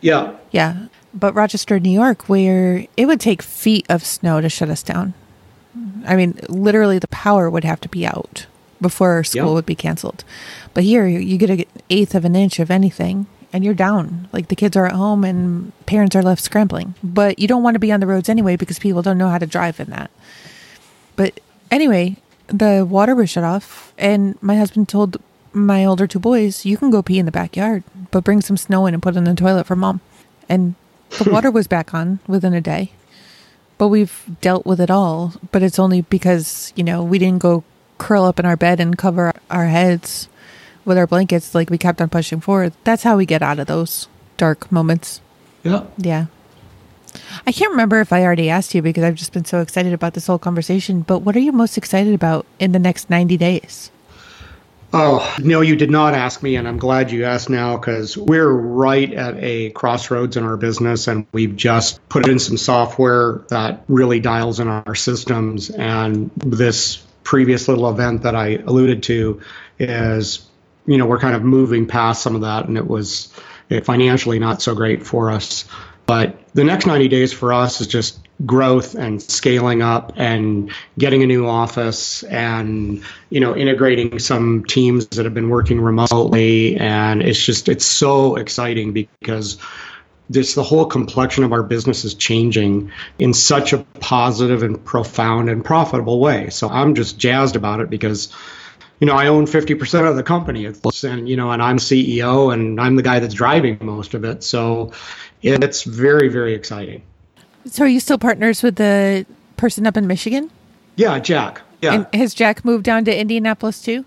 Yeah. 0.00 0.32
Yeah. 0.50 0.86
But 1.14 1.34
Rochester, 1.34 1.78
New 1.80 1.90
York, 1.90 2.28
where 2.28 2.86
it 2.96 3.06
would 3.06 3.20
take 3.20 3.42
feet 3.42 3.86
of 3.88 4.04
snow 4.04 4.40
to 4.40 4.48
shut 4.48 4.68
us 4.70 4.82
down. 4.82 5.14
I 6.06 6.16
mean, 6.16 6.38
literally 6.48 6.98
the 6.98 7.08
power 7.08 7.48
would 7.50 7.64
have 7.64 7.80
to 7.82 7.88
be 7.88 8.06
out 8.06 8.46
before 8.80 9.22
school 9.24 9.46
Yeah. 9.48 9.52
would 9.54 9.66
be 9.66 9.74
canceled. 9.74 10.24
But 10.74 10.84
here, 10.84 11.06
you- 11.06 11.18
you 11.20 11.36
get 11.38 11.50
an 11.50 11.64
eighth 11.90 12.14
of 12.14 12.24
an 12.24 12.34
inch 12.36 12.58
of 12.58 12.70
anything 12.70 13.26
and 13.52 13.64
you're 13.64 13.74
down. 13.74 14.28
Like 14.32 14.48
the 14.48 14.56
kids 14.56 14.76
are 14.76 14.86
at 14.86 14.92
home 14.92 15.24
and 15.24 15.72
parents 15.86 16.14
are 16.16 16.22
left 16.22 16.42
scrambling. 16.42 16.94
But 17.02 17.38
you 17.38 17.48
don't 17.48 17.62
want 17.62 17.74
to 17.74 17.80
be 17.80 17.92
on 17.92 18.00
the 18.00 18.06
roads 18.06 18.28
anyway 18.28 18.56
because 18.56 18.78
people 18.78 19.02
don't 19.02 19.18
know 19.18 19.28
how 19.28 19.38
to 19.38 19.46
drive 19.46 19.80
in 19.80 19.90
that. 19.90 20.10
But 21.16 21.40
anyway, 21.70 22.16
the 22.46 22.86
water 22.88 23.14
was 23.14 23.30
shut 23.30 23.44
off, 23.44 23.92
and 23.98 24.36
my 24.40 24.56
husband 24.56 24.88
told 24.88 25.18
my 25.52 25.84
older 25.84 26.06
two 26.06 26.18
boys, 26.18 26.64
"You 26.64 26.76
can 26.76 26.90
go 26.90 27.02
pee 27.02 27.18
in 27.18 27.26
the 27.26 27.32
backyard, 27.32 27.82
but 28.10 28.24
bring 28.24 28.40
some 28.40 28.56
snow 28.56 28.86
in 28.86 28.94
and 28.94 29.02
put 29.02 29.14
it 29.14 29.18
in 29.18 29.24
the 29.24 29.34
toilet 29.34 29.66
for 29.66 29.76
mom." 29.76 30.00
And 30.48 30.74
the 31.18 31.30
water 31.30 31.50
was 31.50 31.66
back 31.66 31.92
on 31.92 32.20
within 32.26 32.54
a 32.54 32.60
day. 32.60 32.92
But 33.78 33.88
we've 33.88 34.22
dealt 34.40 34.66
with 34.66 34.80
it 34.80 34.90
all. 34.90 35.34
But 35.52 35.62
it's 35.62 35.78
only 35.78 36.02
because 36.02 36.72
you 36.76 36.84
know 36.84 37.02
we 37.02 37.18
didn't 37.18 37.40
go 37.42 37.64
curl 38.00 38.24
up 38.24 38.40
in 38.40 38.46
our 38.46 38.56
bed 38.56 38.80
and 38.80 38.98
cover 38.98 39.32
our 39.50 39.66
heads 39.66 40.28
with 40.84 40.98
our 40.98 41.06
blankets. 41.06 41.54
Like 41.54 41.70
we 41.70 41.78
kept 41.78 42.00
on 42.00 42.08
pushing 42.08 42.40
forward. 42.40 42.72
That's 42.82 43.04
how 43.04 43.16
we 43.16 43.26
get 43.26 43.42
out 43.42 43.60
of 43.60 43.68
those 43.68 44.08
dark 44.36 44.72
moments. 44.72 45.20
Yeah. 45.62 45.84
Yeah. 45.98 46.26
I 47.46 47.52
can't 47.52 47.72
remember 47.72 48.00
if 48.00 48.12
I 48.12 48.22
already 48.22 48.50
asked 48.50 48.74
you 48.74 48.82
because 48.82 49.04
I've 49.04 49.16
just 49.16 49.32
been 49.32 49.44
so 49.44 49.60
excited 49.60 49.92
about 49.92 50.14
this 50.14 50.26
whole 50.26 50.38
conversation. 50.38 51.02
But 51.02 51.20
what 51.20 51.36
are 51.36 51.40
you 51.40 51.52
most 51.52 51.76
excited 51.76 52.14
about 52.14 52.46
in 52.58 52.72
the 52.72 52.78
next 52.78 53.10
90 53.10 53.36
days? 53.36 53.90
Oh, 54.92 55.36
no, 55.38 55.60
you 55.60 55.76
did 55.76 55.90
not 55.90 56.14
ask 56.14 56.42
me, 56.42 56.56
and 56.56 56.66
I'm 56.66 56.78
glad 56.78 57.12
you 57.12 57.24
asked 57.24 57.48
now 57.48 57.76
because 57.76 58.16
we're 58.16 58.50
right 58.50 59.12
at 59.12 59.36
a 59.38 59.70
crossroads 59.70 60.36
in 60.36 60.42
our 60.42 60.56
business, 60.56 61.06
and 61.06 61.26
we've 61.30 61.54
just 61.54 62.00
put 62.08 62.28
in 62.28 62.40
some 62.40 62.56
software 62.56 63.42
that 63.50 63.84
really 63.86 64.18
dials 64.18 64.58
in 64.58 64.66
our 64.66 64.96
systems. 64.96 65.70
And 65.70 66.32
this 66.34 67.06
previous 67.24 67.68
little 67.68 67.88
event 67.88 68.22
that 68.22 68.34
I 68.34 68.56
alluded 68.66 69.02
to 69.04 69.40
is, 69.78 70.46
you 70.86 70.98
know, 70.98 71.06
we're 71.06 71.18
kind 71.18 71.34
of 71.34 71.42
moving 71.42 71.86
past 71.86 72.22
some 72.22 72.34
of 72.34 72.42
that, 72.42 72.66
and 72.66 72.76
it 72.76 72.86
was 72.86 73.32
financially 73.84 74.38
not 74.38 74.60
so 74.62 74.74
great 74.74 75.06
for 75.06 75.30
us. 75.30 75.64
But 76.06 76.40
the 76.54 76.64
next 76.64 76.86
90 76.86 77.06
days 77.06 77.32
for 77.32 77.52
us 77.52 77.80
is 77.80 77.86
just 77.86 78.18
growth 78.44 78.96
and 78.96 79.22
scaling 79.22 79.80
up 79.80 80.12
and 80.16 80.72
getting 80.98 81.22
a 81.22 81.26
new 81.26 81.46
office 81.46 82.22
and 82.24 83.04
you 83.28 83.38
know 83.38 83.54
integrating 83.54 84.18
some 84.18 84.64
teams 84.64 85.06
that 85.08 85.24
have 85.24 85.34
been 85.34 85.50
working 85.50 85.80
remotely 85.80 86.76
and 86.76 87.22
it's 87.22 87.44
just 87.44 87.68
it's 87.68 87.84
so 87.84 88.36
exciting 88.36 88.92
because 88.92 89.58
this 90.30 90.54
the 90.54 90.62
whole 90.62 90.86
complexion 90.86 91.44
of 91.44 91.52
our 91.52 91.62
business 91.62 92.04
is 92.04 92.14
changing 92.14 92.90
in 93.18 93.34
such 93.34 93.74
a 93.74 93.78
positive 94.00 94.62
and 94.62 94.82
profound 94.84 95.50
and 95.50 95.64
profitable 95.64 96.20
way 96.20 96.48
so 96.48 96.68
i'm 96.68 96.94
just 96.94 97.18
jazzed 97.18 97.56
about 97.56 97.80
it 97.80 97.90
because 97.90 98.32
you 99.00 99.06
know, 99.06 99.14
I 99.14 99.28
own 99.28 99.46
50% 99.46 100.08
of 100.08 100.16
the 100.16 100.22
company 100.22 100.66
and, 100.66 101.28
you 101.28 101.36
know, 101.36 101.50
and 101.50 101.62
I'm 101.62 101.78
CEO 101.78 102.52
and 102.52 102.78
I'm 102.78 102.96
the 102.96 103.02
guy 103.02 103.18
that's 103.18 103.34
driving 103.34 103.78
most 103.80 104.12
of 104.12 104.24
it. 104.24 104.44
So 104.44 104.92
it's 105.42 105.84
very, 105.84 106.28
very 106.28 106.54
exciting. 106.54 107.02
So 107.64 107.84
are 107.84 107.88
you 107.88 107.98
still 107.98 108.18
partners 108.18 108.62
with 108.62 108.76
the 108.76 109.24
person 109.56 109.86
up 109.86 109.96
in 109.96 110.06
Michigan? 110.06 110.50
Yeah, 110.96 111.18
Jack. 111.18 111.62
Yeah. 111.80 111.94
And 111.94 112.06
has 112.14 112.34
Jack 112.34 112.62
moved 112.62 112.84
down 112.84 113.06
to 113.06 113.18
Indianapolis 113.18 113.80
too? 113.80 114.04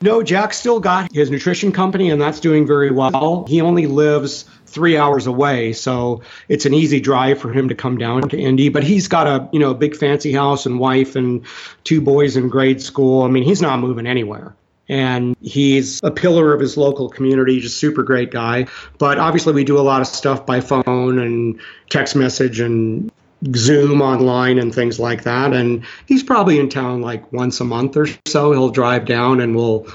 No, 0.00 0.22
Jack 0.22 0.54
still 0.54 0.78
got 0.78 1.12
his 1.12 1.28
nutrition 1.28 1.72
company 1.72 2.10
and 2.10 2.20
that's 2.20 2.38
doing 2.38 2.66
very 2.66 2.92
well. 2.92 3.46
He 3.48 3.60
only 3.60 3.86
lives 3.86 4.44
three 4.66 4.96
hours 4.96 5.26
away, 5.26 5.72
so 5.72 6.22
it's 6.48 6.66
an 6.66 6.74
easy 6.74 7.00
drive 7.00 7.38
for 7.38 7.52
him 7.52 7.68
to 7.68 7.74
come 7.74 7.98
down 7.98 8.28
to 8.28 8.38
Indy. 8.38 8.68
But 8.68 8.84
he's 8.84 9.08
got 9.08 9.26
a 9.26 9.48
you 9.52 9.58
know 9.58 9.74
big 9.74 9.96
fancy 9.96 10.32
house 10.32 10.66
and 10.66 10.78
wife 10.78 11.16
and 11.16 11.44
two 11.84 12.00
boys 12.00 12.36
in 12.36 12.48
grade 12.48 12.82
school. 12.82 13.22
I 13.22 13.28
mean, 13.28 13.42
he's 13.42 13.62
not 13.62 13.80
moving 13.80 14.06
anywhere. 14.06 14.54
And 14.88 15.36
he's 15.40 16.00
a 16.04 16.12
pillar 16.12 16.54
of 16.54 16.60
his 16.60 16.76
local 16.76 17.08
community, 17.08 17.58
just 17.58 17.78
super 17.78 18.04
great 18.04 18.30
guy. 18.30 18.68
But 18.98 19.18
obviously, 19.18 19.52
we 19.52 19.64
do 19.64 19.78
a 19.78 19.82
lot 19.82 20.00
of 20.00 20.06
stuff 20.06 20.46
by 20.46 20.60
phone 20.60 21.18
and 21.18 21.60
text 21.90 22.14
message 22.14 22.60
and 22.60 23.10
Zoom 23.54 24.00
online 24.00 24.58
and 24.58 24.74
things 24.74 24.98
like 24.98 25.24
that. 25.24 25.52
And 25.52 25.84
he's 26.06 26.22
probably 26.22 26.58
in 26.58 26.68
town 26.68 27.02
like 27.02 27.32
once 27.32 27.60
a 27.60 27.64
month 27.64 27.96
or 27.96 28.06
so. 28.26 28.52
He'll 28.52 28.70
drive 28.70 29.04
down 29.04 29.40
and 29.40 29.54
we'll 29.54 29.86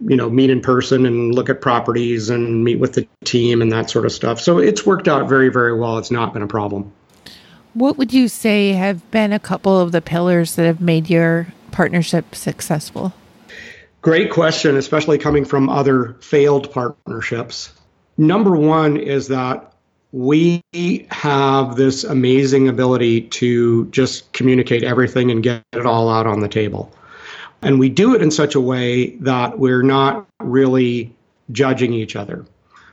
you 0.00 0.16
know 0.16 0.30
meet 0.30 0.50
in 0.50 0.60
person 0.60 1.06
and 1.06 1.34
look 1.34 1.48
at 1.48 1.60
properties 1.60 2.30
and 2.30 2.64
meet 2.64 2.78
with 2.78 2.94
the 2.94 3.06
team 3.24 3.60
and 3.60 3.70
that 3.72 3.90
sort 3.90 4.06
of 4.06 4.12
stuff. 4.12 4.40
So 4.40 4.58
it's 4.58 4.86
worked 4.86 5.08
out 5.08 5.28
very 5.28 5.48
very 5.48 5.78
well. 5.78 5.98
It's 5.98 6.10
not 6.10 6.32
been 6.32 6.42
a 6.42 6.48
problem. 6.48 6.92
What 7.74 7.98
would 7.98 8.12
you 8.12 8.28
say 8.28 8.72
have 8.72 9.08
been 9.10 9.32
a 9.32 9.38
couple 9.38 9.78
of 9.78 9.92
the 9.92 10.00
pillars 10.00 10.56
that 10.56 10.66
have 10.66 10.80
made 10.80 11.08
your 11.08 11.46
partnership 11.70 12.34
successful? 12.34 13.12
Great 14.02 14.30
question 14.30 14.76
especially 14.76 15.18
coming 15.18 15.44
from 15.44 15.68
other 15.68 16.16
failed 16.20 16.72
partnerships. 16.72 17.72
Number 18.16 18.56
one 18.56 18.96
is 18.96 19.28
that 19.28 19.72
we 20.12 20.62
have 21.10 21.76
this 21.76 22.02
amazing 22.02 22.68
ability 22.68 23.22
to 23.22 23.86
just 23.90 24.32
communicate 24.32 24.82
everything 24.82 25.30
and 25.30 25.42
get 25.42 25.62
it 25.72 25.86
all 25.86 26.08
out 26.08 26.26
on 26.26 26.40
the 26.40 26.48
table 26.48 26.92
and 27.62 27.78
we 27.78 27.88
do 27.88 28.14
it 28.14 28.22
in 28.22 28.30
such 28.30 28.54
a 28.54 28.60
way 28.60 29.16
that 29.16 29.58
we're 29.58 29.82
not 29.82 30.26
really 30.40 31.14
judging 31.52 31.92
each 31.92 32.16
other. 32.16 32.46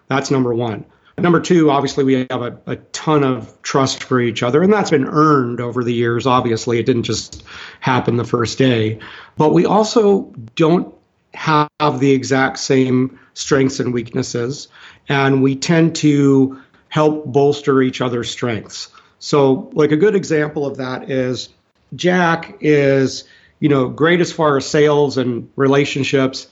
That's 0.07 0.32
number 0.32 0.53
one. 0.53 0.86
Number 1.20 1.39
two, 1.39 1.72
obviously, 1.72 2.03
we 2.03 2.28
have 2.30 2.41
a, 2.43 2.59
a, 2.68 2.76
ton 2.76 3.24
of 3.24 3.59
trust 3.63 4.03
for 4.03 4.20
each 4.20 4.43
other, 4.43 4.61
and 4.61 4.72
that's 4.72 4.91
been 4.91 5.07
earned 5.07 5.59
over 5.59 5.84
the 5.84 5.93
years. 5.93 6.28
Obviously, 6.28 6.78
it 6.78 6.86
didn't 6.86 7.03
just 7.03 7.43
happen 7.80 8.18
the 8.18 8.24
first 8.24 8.59
day. 8.59 8.99
But 9.36 9.51
we 9.51 9.65
also 9.65 10.32
don't 10.55 10.93
have 11.34 11.99
the 11.99 12.11
exact 12.11 12.59
same 12.59 13.20
strengths 13.34 13.80
and 13.80 13.95
weaknesses, 13.95 14.68
and 15.09 15.41
we 15.41 15.55
tend 15.55 15.95
to 15.97 16.61
help 16.89 17.26
bolster 17.26 17.82
each 17.82 17.99
other's 17.99 18.30
strengths. 18.30 18.89
So, 19.18 19.72
like 19.74 19.91
a 19.91 19.97
good 19.97 20.15
example 20.15 20.68
of 20.68 20.78
that 20.78 21.09
is 21.09 21.49
Jack 21.95 22.57
is 22.61 23.24
you 23.60 23.70
know, 23.70 23.89
great 23.89 24.22
as 24.22 24.32
far 24.32 24.58
as 24.58 24.68
sales 24.68 25.18
and 25.18 25.49
relationships. 25.55 26.47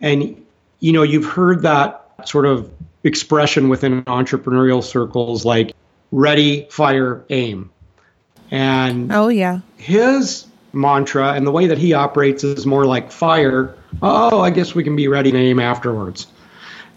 And, 0.00 0.44
you 0.78 0.92
know, 0.92 1.02
you've 1.02 1.26
heard 1.26 1.62
that 1.62 2.06
sort 2.24 2.46
of 2.46 2.70
expression 3.04 3.68
within 3.68 4.02
entrepreneurial 4.04 4.82
circles 4.82 5.44
like 5.44 5.74
ready, 6.10 6.66
fire, 6.70 7.24
aim. 7.30 7.70
And 8.50 9.12
oh, 9.12 9.28
yeah. 9.28 9.60
His 9.76 10.46
mantra 10.72 11.32
and 11.32 11.46
the 11.46 11.50
way 11.50 11.66
that 11.66 11.78
he 11.78 11.94
operates 11.94 12.44
is 12.44 12.66
more 12.66 12.84
like 12.84 13.10
fire. 13.12 13.76
Oh, 14.02 14.40
I 14.40 14.50
guess 14.50 14.74
we 14.74 14.84
can 14.84 14.96
be 14.96 15.08
ready 15.08 15.32
to 15.32 15.38
aim 15.38 15.60
afterwards. 15.60 16.26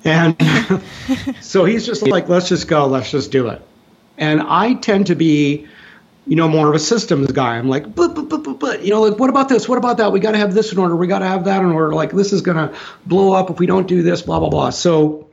And 0.04 0.36
so 1.42 1.66
he's 1.66 1.86
just 1.86 2.06
like, 2.06 2.28
let's 2.30 2.50
just 2.50 2.68
go, 2.68 2.88
let's 2.88 3.12
just 3.12 3.32
do 3.32 3.48
it. 3.48 3.62
And 4.18 4.42
I 4.42 4.76
tend 4.76 5.08
to 5.08 5.16
be 5.16 5.68
you 6.26 6.36
know, 6.36 6.48
more 6.48 6.70
of 6.70 6.76
a 6.76 6.80
systems 6.80 7.32
guy. 7.32 7.58
I'm 7.58 7.68
like, 7.68 7.94
but, 7.96 8.16
but, 8.16 8.30
but, 8.30 8.44
but, 8.44 8.60
but, 8.60 8.84
you 8.84 8.92
know, 8.92 9.02
like, 9.02 9.20
what 9.20 9.30
about 9.30 9.50
this? 9.50 9.68
What 9.68 9.78
about 9.78 9.98
that? 9.98 10.12
We 10.12 10.20
got 10.20 10.32
to 10.32 10.38
have 10.38 10.54
this 10.54 10.72
in 10.72 10.78
order. 10.78 10.96
We 10.96 11.08
got 11.08 11.20
to 11.20 11.28
have 11.28 11.46
that 11.46 11.62
in 11.62 11.72
order. 11.72 11.94
Like, 11.94 12.12
this 12.12 12.32
is 12.32 12.42
going 12.42 12.58
to 12.58 12.76
blow 13.06 13.34
up 13.34 13.50
if 13.50 13.60
we 13.60 13.66
don't 13.66 13.88
do 13.88 14.02
this, 14.02 14.22
blah, 14.22 14.40
blah, 14.40 14.50
blah. 14.50 14.70
So 14.70 15.28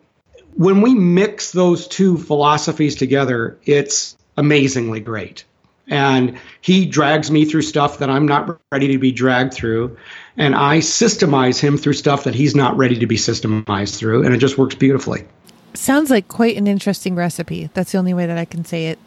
when 0.55 0.81
we 0.81 0.95
mix 0.95 1.53
those 1.53 1.87
two 1.87 2.19
philosophies 2.19 2.97
together, 2.97 3.59
it's 3.65 4.17
amazingly 4.37 5.01
great. 5.01 5.45
And 5.87 6.39
he 6.61 6.87
drags 6.87 7.31
me 7.31 7.45
through 7.45 7.63
stuff 7.63 7.99
that 7.99 8.11
I'm 8.11 8.27
not 8.27 8.61
ready 8.71 8.89
to 8.89 8.99
be 8.99 9.11
dragged 9.11 9.55
through. 9.55 9.97
And 10.37 10.55
I 10.55 10.79
systemize 10.79 11.61
him 11.61 11.77
through 11.77 11.95
stuff 11.95 12.25
that 12.25 12.35
he's 12.35 12.55
not 12.55 12.77
ready 12.77 12.99
to 12.99 13.07
be 13.07 13.17
systemized 13.17 13.97
through. 13.97 14.25
And 14.25 14.35
it 14.35 14.39
just 14.39 14.57
works 14.57 14.75
beautifully. 14.75 15.25
Sounds 15.75 16.11
like 16.11 16.29
quite 16.29 16.57
an 16.57 16.67
interesting 16.67 17.15
recipe. 17.15 17.71
That's 17.75 17.93
the 17.93 17.99
only 17.99 18.15
way 18.15 18.27
that 18.27 18.39
I 18.39 18.45
can 18.45 18.65
say 18.65 18.89
it 18.89 18.99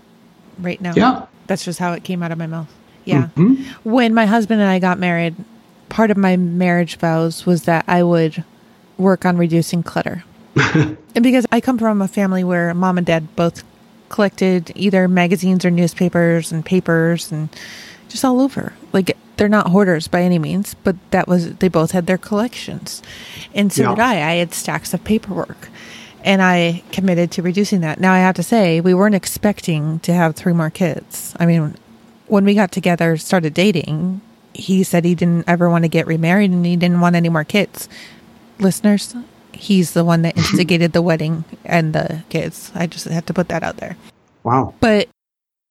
right 0.60 0.80
now. 0.80 0.94
Yeah. 0.96 1.26
That's 1.54 1.66
just 1.66 1.78
how 1.78 1.94
it 1.94 2.04
came 2.04 2.24
out 2.24 2.32
of 2.32 2.40
my 2.40 2.48
mouth. 2.48 2.74
Yeah. 3.06 3.30
Mm-hmm. 3.36 3.64
When 3.88 4.16
my 4.16 4.26
husband 4.26 4.60
and 4.60 4.68
I 4.68 4.80
got 4.80 4.98
married, 4.98 5.36
part 5.88 6.10
of 6.10 6.18
my 6.18 6.36
marriage 6.36 6.96
vows 6.96 7.46
was 7.46 7.66
that 7.66 7.86
I 7.88 8.02
would 8.02 8.44
work 8.98 9.24
on 9.24 9.38
reducing 9.38 9.84
clutter. 9.84 10.24
and 10.56 10.98
because 11.22 11.46
I 11.52 11.62
come 11.62 11.78
from 11.78 12.02
a 12.02 12.08
family 12.08 12.44
where 12.44 12.74
mom 12.74 12.98
and 12.98 13.06
dad 13.06 13.36
both 13.36 13.64
collected 14.10 14.72
either 14.74 15.08
magazines 15.08 15.64
or 15.64 15.70
newspapers 15.70 16.52
and 16.52 16.66
papers 16.66 17.32
and 17.32 17.50
just 18.10 18.26
all 18.26 18.42
over. 18.42 18.74
Like 18.92 19.16
they're 19.38 19.48
not 19.48 19.68
hoarders 19.68 20.08
by 20.08 20.24
any 20.24 20.40
means, 20.40 20.76
but 20.84 20.96
that 21.12 21.28
was 21.28 21.54
they 21.58 21.68
both 21.68 21.92
had 21.92 22.08
their 22.08 22.18
collections. 22.18 23.04
And 23.54 23.72
so 23.72 23.84
yeah. 23.84 23.90
did 23.90 24.00
I. 24.00 24.14
I 24.14 24.34
had 24.38 24.56
stacks 24.56 24.92
of 24.92 25.04
paperwork 25.04 25.70
and 26.24 26.42
I 26.42 26.84
committed 26.92 27.32
to 27.32 27.42
reducing 27.42 27.82
that. 27.82 28.00
Now 28.00 28.14
I 28.14 28.20
have 28.20 28.36
to 28.36 28.44
say, 28.44 28.82
we 28.82 28.94
weren't 28.94 29.16
expecting 29.16 30.00
to 30.00 30.14
have 30.14 30.36
three 30.36 30.54
more 30.54 30.70
kids. 30.70 31.36
I 31.40 31.46
mean, 31.46 31.76
when 32.28 32.46
we 32.46 32.54
got 32.54 32.72
together, 32.72 33.18
started 33.18 33.54
dating, 33.54 34.22
he 34.54 34.84
said 34.84 35.06
he 35.06 35.16
didn't 35.16 35.48
ever 35.48 35.70
want 35.70 35.84
to 35.84 35.90
get 35.90 36.08
remarried 36.08 36.52
and 36.52 36.66
he 36.66 36.76
didn't 36.76 37.02
want 37.02 37.16
any 37.16 37.30
more 37.30 37.44
kids. 37.44 37.90
Listeners, 38.60 39.16
he's 39.52 39.94
the 39.94 40.06
one 40.06 40.22
that 40.22 40.38
instigated 40.38 40.94
the 40.94 41.02
wedding 41.02 41.44
and 41.66 41.94
the 41.94 42.24
kids. 42.30 42.72
I 42.74 42.88
just 42.88 43.06
have 43.06 43.26
to 43.28 43.34
put 43.34 43.50
that 43.50 43.64
out 43.64 43.78
there. 43.78 43.98
Wow. 44.44 44.74
But 44.80 45.10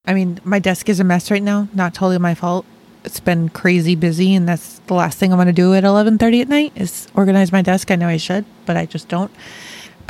I 0.04 0.14
mean, 0.14 0.40
my 0.44 0.58
desk 0.58 0.88
is 0.88 1.00
a 1.00 1.04
mess 1.04 1.30
right 1.30 1.42
now. 1.42 1.68
Not 1.72 1.94
totally 1.94 2.18
my 2.18 2.34
fault. 2.34 2.66
It's 3.04 3.20
been 3.20 3.48
crazy 3.48 3.96
busy, 3.96 4.34
and 4.34 4.48
that's 4.48 4.78
the 4.86 4.94
last 4.94 5.18
thing 5.18 5.32
I 5.32 5.36
want 5.36 5.48
to 5.48 5.52
do 5.52 5.74
at 5.74 5.82
eleven 5.82 6.18
thirty 6.18 6.40
at 6.40 6.48
night 6.48 6.72
is 6.76 7.08
organize 7.14 7.50
my 7.50 7.62
desk. 7.62 7.90
I 7.90 7.96
know 7.96 8.06
I 8.06 8.16
should, 8.16 8.44
but 8.64 8.76
I 8.76 8.86
just 8.86 9.08
don't. 9.08 9.30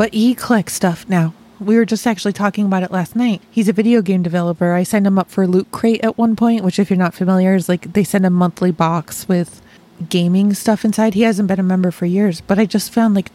But 0.02 0.14
he 0.14 0.34
collects 0.34 0.72
stuff 0.72 1.08
now. 1.08 1.32
We 1.60 1.76
were 1.76 1.84
just 1.84 2.08
actually 2.08 2.32
talking 2.32 2.66
about 2.66 2.82
it 2.82 2.90
last 2.90 3.14
night. 3.14 3.40
He's 3.52 3.68
a 3.68 3.72
video 3.72 4.02
game 4.02 4.24
developer. 4.24 4.72
I 4.72 4.82
signed 4.82 5.06
him 5.06 5.16
up 5.16 5.30
for 5.30 5.46
Loot 5.46 5.70
Crate 5.70 6.02
at 6.02 6.18
one 6.18 6.34
point, 6.34 6.64
which, 6.64 6.80
if 6.80 6.90
you're 6.90 6.96
not 6.96 7.14
familiar, 7.14 7.54
is 7.54 7.68
like 7.68 7.92
they 7.92 8.02
send 8.02 8.26
a 8.26 8.30
monthly 8.30 8.72
box 8.72 9.28
with 9.28 9.62
gaming 10.08 10.54
stuff 10.54 10.84
inside. 10.84 11.14
He 11.14 11.22
hasn't 11.22 11.46
been 11.46 11.60
a 11.60 11.62
member 11.62 11.92
for 11.92 12.04
years, 12.04 12.40
but 12.40 12.58
I 12.58 12.66
just 12.66 12.92
found 12.92 13.14
like 13.14 13.30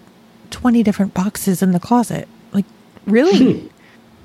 20 0.49 0.83
different 0.83 1.13
boxes 1.13 1.61
in 1.61 1.71
the 1.71 1.79
closet. 1.79 2.27
Like, 2.51 2.65
really? 3.05 3.61
Hmm. 3.61 3.67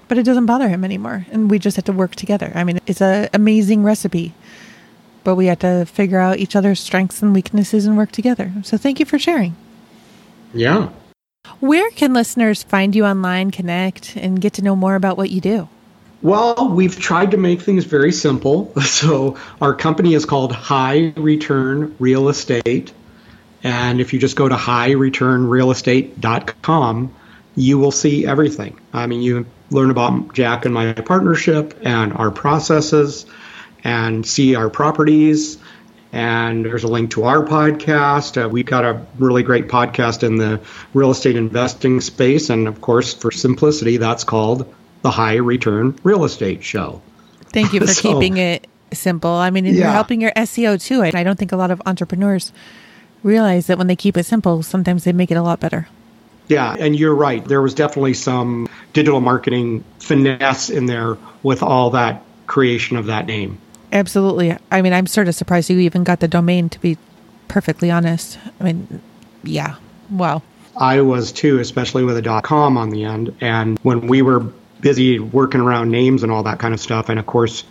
but 0.09 0.19
it 0.19 0.25
doesn't 0.25 0.47
bother 0.47 0.69
him 0.69 0.83
anymore. 0.83 1.27
And 1.31 1.49
we 1.49 1.61
just 1.61 1.77
have 1.77 1.85
to 1.85 1.93
work 1.93 2.17
together. 2.17 2.51
I 2.57 2.65
mean, 2.65 2.81
it's 2.89 3.01
an 3.01 3.29
amazing 3.33 3.85
recipe, 3.85 4.35
but 5.23 5.37
we 5.37 5.47
have 5.47 5.61
to 5.61 5.87
figure 5.87 6.19
out 6.19 6.39
each 6.39 6.57
other's 6.57 6.81
strengths 6.81 7.23
and 7.23 7.35
weaknesses 7.35 7.87
and 7.87 7.97
work 7.97 8.11
together. 8.11 8.53
So 8.65 8.77
thank 8.77 8.99
you 8.99 9.07
for 9.07 9.21
sharing. 9.21 9.55
Yeah. 10.53 10.89
Where 11.61 11.91
can 11.91 12.13
listeners 12.13 12.63
find 12.63 12.95
you 12.95 13.05
online, 13.05 13.51
connect, 13.51 14.17
and 14.17 14.41
get 14.41 14.55
to 14.55 14.63
know 14.63 14.77
more 14.77 14.95
about 14.95 15.17
what 15.17 15.31
you 15.31 15.41
do? 15.41 15.69
Well, 16.21 16.69
we've 16.69 16.99
tried 16.99 17.33
to 17.33 17.37
make 17.37 17.63
things 17.63 17.85
very 17.85 18.13
simple. 18.13 18.73
So 18.83 19.37
our 19.61 19.75
company 19.75 20.15
is 20.15 20.25
called 20.25 20.53
High 20.53 21.13
Return 21.17 21.97
Real 21.99 22.29
Estate. 22.29 22.93
And 23.63 24.01
if 24.01 24.13
you 24.13 24.19
just 24.19 24.37
go 24.37 24.49
to 24.49 24.55
highreturnrealestate.com, 24.55 27.15
you 27.55 27.79
will 27.79 27.93
see 27.93 28.27
everything. 28.27 28.81
I 28.93 29.07
mean, 29.07 29.23
you 29.23 29.47
learn 29.71 29.91
about 29.91 30.35
Jack 30.35 30.65
and 30.65 30.75
my 30.75 30.93
partnership 30.95 31.79
and 31.83 32.13
our 32.13 32.31
processes 32.31 33.27
and 33.85 34.27
see 34.27 34.55
our 34.55 34.71
properties. 34.71 35.59
And 36.13 36.65
there's 36.65 36.85
a 36.85 36.89
link 36.89 37.13
to 37.13 37.25
our 37.25 37.43
podcast. 37.43 38.43
Uh, 38.43 38.49
we've 38.49 38.67
got 38.67 38.85
a 38.85 39.05
really 39.19 39.43
great 39.43 39.69
podcast 39.69 40.23
in 40.23 40.37
the 40.37 40.61
real 40.93 41.11
estate 41.11 41.37
investing 41.37 42.01
space. 42.03 42.51
And 42.51 42.69
of 42.69 42.83
course, 42.83 43.15
for 43.15 43.31
simplicity, 43.31 43.97
that's 43.97 44.23
called 44.23 44.73
the 45.01 45.11
High 45.11 45.37
Return 45.37 45.99
Real 46.03 46.25
Estate 46.25 46.63
Show. 46.63 47.01
Thank 47.47 47.73
you 47.73 47.81
for 47.87 47.87
so, 47.87 48.13
keeping 48.13 48.37
it 48.37 48.67
simple. 48.93 49.31
I 49.31 49.51
mean, 49.51 49.65
yeah. 49.65 49.73
you're 49.73 49.91
helping 49.91 50.21
your 50.21 50.33
SEO 50.33 50.81
too. 50.83 51.03
I 51.03 51.23
don't 51.23 51.39
think 51.39 51.53
a 51.53 51.57
lot 51.57 51.71
of 51.71 51.81
entrepreneurs 51.87 52.53
realize 53.23 53.67
that 53.67 53.79
when 53.79 53.87
they 53.87 53.97
keep 53.97 54.17
it 54.17 54.25
simple, 54.25 54.63
sometimes 54.63 55.05
they 55.05 55.13
make 55.13 55.31
it 55.31 55.37
a 55.37 55.43
lot 55.43 55.61
better. 55.61 55.89
Yeah, 56.49 56.75
and 56.79 56.97
you're 56.97 57.15
right. 57.15 57.45
There 57.45 57.63
was 57.63 57.73
definitely 57.73 58.15
some 58.15 58.69
digital 58.93 59.21
marketing 59.21 59.85
finesse 60.01 60.71
in 60.71 60.87
there 60.87 61.17
with 61.43 61.63
all 61.63 61.91
that 61.91 62.23
creation 62.47 62.97
of 62.97 63.07
that 63.07 63.27
name. 63.27 63.59
Absolutely. 63.93 64.57
I 64.71 64.83
mean, 64.83 64.93
I'm 64.93 65.07
sort 65.07 65.29
of 65.29 65.35
surprised 65.35 65.69
you 65.69 65.79
even 65.81 66.03
got 66.03 66.21
the 66.21 66.29
domain, 66.29 66.71
to 66.71 66.81
be 66.81 66.97
perfectly 67.49 67.91
honest. 67.91 68.39
I 68.59 68.65
mean, 68.65 69.03
yeah. 69.45 69.77
Wow. 70.11 70.43
I 70.77 71.03
was 71.03 71.31
too, 71.31 71.59
especially 71.59 72.03
with 72.03 72.17
a 72.17 72.41
.com 72.43 72.79
on 72.79 72.91
the 72.91 73.05
end. 73.05 73.37
And 73.43 73.79
when 73.81 74.07
we 74.07 74.23
were 74.23 74.41
busy 74.81 75.19
working 75.19 75.61
around 75.61 75.91
names 75.91 76.23
and 76.23 76.33
all 76.33 76.43
that 76.45 76.59
kind 76.59 76.73
of 76.73 76.81
stuff, 76.81 77.11
and 77.11 77.21
of 77.21 77.27
course, 77.27 77.65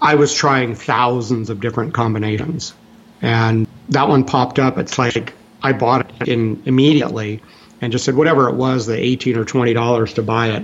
I 0.00 0.14
was 0.14 0.32
trying 0.32 0.76
thousands 0.76 1.50
of 1.50 1.60
different 1.60 1.92
combinations. 1.92 2.72
And 3.20 3.66
that 3.88 4.08
one 4.08 4.24
popped 4.24 4.58
up. 4.58 4.78
It's 4.78 4.98
like 4.98 5.34
I 5.62 5.72
bought 5.72 6.10
it 6.22 6.28
in 6.28 6.62
immediately 6.64 7.42
and 7.80 7.92
just 7.92 8.04
said 8.04 8.14
whatever 8.14 8.48
it 8.48 8.54
was, 8.54 8.86
the 8.86 8.96
eighteen 8.96 9.36
or 9.36 9.44
twenty 9.44 9.74
dollars 9.74 10.14
to 10.14 10.22
buy 10.22 10.50
it, 10.50 10.62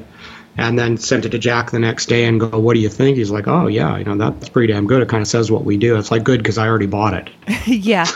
and 0.57 0.79
then 0.79 0.97
sent 0.97 1.25
it 1.25 1.31
to 1.31 1.39
Jack 1.39 1.71
the 1.71 1.79
next 1.79 2.07
day 2.07 2.25
and 2.25 2.41
go, 2.41 2.59
"What 2.59 2.75
do 2.75 2.81
you 2.81 2.89
think?" 2.89 3.17
He's 3.17 3.31
like, 3.31 3.47
"Oh 3.47 3.67
yeah, 3.67 3.97
you 3.97 4.05
know 4.05 4.17
that's 4.17 4.49
pretty 4.49 4.73
damn 4.73 4.87
good. 4.87 5.03
It 5.03 5.09
kind 5.09 5.23
of 5.23 5.29
says 5.29 5.51
what 5.51 5.65
we 5.65 5.77
do. 5.77 5.97
It's 5.97 6.11
like 6.11 6.25
good 6.25 6.41
because 6.41 6.59
I 6.59 6.67
already 6.69 6.87
bought 6.87 7.15
it." 7.15 7.31
yeah, 7.67 8.07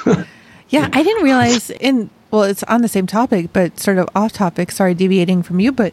yeah. 0.69 0.89
I 0.93 1.03
didn't 1.03 1.25
realize 1.25 1.71
in 1.71 2.11
well, 2.31 2.45
it's 2.45 2.63
on 2.65 2.83
the 2.83 2.89
same 2.89 3.07
topic, 3.07 3.53
but 3.53 3.79
sort 3.81 3.99
of 3.99 4.09
off 4.15 4.33
topic. 4.33 4.71
Sorry, 4.71 4.95
deviating 4.95 5.43
from 5.43 5.61
you, 5.61 5.73
but 5.73 5.93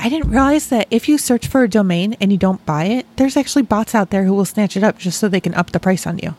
I 0.00 0.08
didn't 0.08 0.30
realize 0.30 0.68
that 0.68 0.88
if 0.90 1.08
you 1.08 1.18
search 1.18 1.46
for 1.46 1.62
a 1.62 1.68
domain 1.68 2.16
and 2.20 2.32
you 2.32 2.38
don't 2.38 2.64
buy 2.66 2.84
it, 2.84 3.06
there's 3.16 3.36
actually 3.36 3.62
bots 3.62 3.94
out 3.94 4.10
there 4.10 4.24
who 4.24 4.34
will 4.34 4.44
snatch 4.44 4.76
it 4.76 4.82
up 4.82 4.98
just 4.98 5.18
so 5.18 5.28
they 5.28 5.40
can 5.40 5.54
up 5.54 5.70
the 5.70 5.80
price 5.80 6.06
on 6.06 6.18
you. 6.18 6.34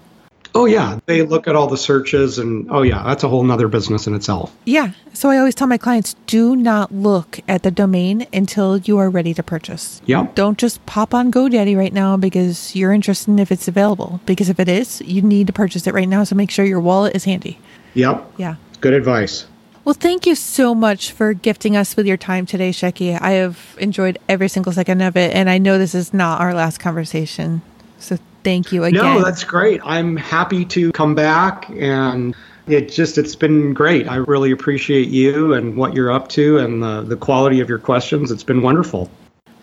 Oh 0.55 0.65
yeah, 0.65 0.99
they 1.05 1.21
look 1.23 1.49
at 1.49 1.55
all 1.55 1.67
the 1.67 1.77
searches 1.77 2.39
and 2.39 2.71
oh 2.71 2.81
yeah, 2.81 3.03
that's 3.03 3.23
a 3.23 3.27
whole 3.27 3.43
nother 3.43 3.67
business 3.67 4.07
in 4.07 4.15
itself. 4.15 4.55
Yeah. 4.63 4.93
So 5.13 5.29
I 5.29 5.37
always 5.37 5.53
tell 5.53 5.67
my 5.67 5.77
clients 5.77 6.15
do 6.27 6.55
not 6.55 6.93
look 6.93 7.41
at 7.47 7.63
the 7.63 7.71
domain 7.71 8.25
until 8.31 8.77
you 8.77 8.97
are 8.97 9.09
ready 9.09 9.33
to 9.33 9.43
purchase. 9.43 10.01
Yeah. 10.05 10.27
Don't 10.33 10.57
just 10.57 10.85
pop 10.85 11.13
on 11.13 11.29
GoDaddy 11.29 11.75
right 11.77 11.93
now 11.93 12.15
because 12.15 12.73
you're 12.73 12.93
interested 12.93 13.31
in 13.31 13.39
if 13.39 13.51
it's 13.51 13.67
available. 13.67 14.21
Because 14.25 14.47
if 14.47 14.59
it 14.59 14.69
is, 14.69 15.01
you 15.01 15.21
need 15.21 15.47
to 15.47 15.53
purchase 15.53 15.87
it 15.87 15.93
right 15.93 16.07
now. 16.07 16.23
So 16.23 16.35
make 16.35 16.49
sure 16.49 16.63
your 16.63 16.79
wallet 16.79 17.15
is 17.15 17.25
handy. 17.25 17.59
Yep. 17.93 18.33
Yeah. 18.37 18.55
Good 18.79 18.93
advice. 18.93 19.47
Well, 19.83 19.93
thank 19.93 20.25
you 20.25 20.35
so 20.35 20.73
much 20.73 21.11
for 21.11 21.33
gifting 21.33 21.75
us 21.75 21.95
with 21.95 22.07
your 22.07 22.17
time 22.17 22.45
today, 22.45 22.71
Shecky. 22.71 23.21
I 23.21 23.31
have 23.31 23.75
enjoyed 23.77 24.17
every 24.27 24.47
single 24.47 24.71
second 24.71 25.01
of 25.01 25.15
it, 25.15 25.35
and 25.35 25.47
I 25.47 25.59
know 25.59 25.77
this 25.77 25.93
is 25.93 26.11
not 26.11 26.41
our 26.41 26.55
last 26.55 26.79
conversation. 26.79 27.61
So 27.99 28.17
thank 28.45 28.71
you 28.71 28.85
again. 28.85 29.03
No, 29.03 29.21
that's 29.21 29.43
great. 29.43 29.81
I'm 29.83 30.15
happy 30.15 30.63
to 30.65 30.93
come 30.93 31.15
back 31.15 31.69
and 31.71 32.33
it 32.67 32.89
just 32.89 33.17
it's 33.17 33.35
been 33.35 33.73
great. 33.73 34.07
I 34.07 34.15
really 34.15 34.51
appreciate 34.51 35.09
you 35.09 35.53
and 35.53 35.75
what 35.75 35.93
you're 35.93 36.11
up 36.11 36.29
to 36.29 36.59
and 36.59 36.81
the, 36.81 37.01
the 37.01 37.17
quality 37.17 37.59
of 37.59 37.67
your 37.67 37.79
questions. 37.79 38.31
It's 38.31 38.43
been 38.43 38.61
wonderful. 38.61 39.09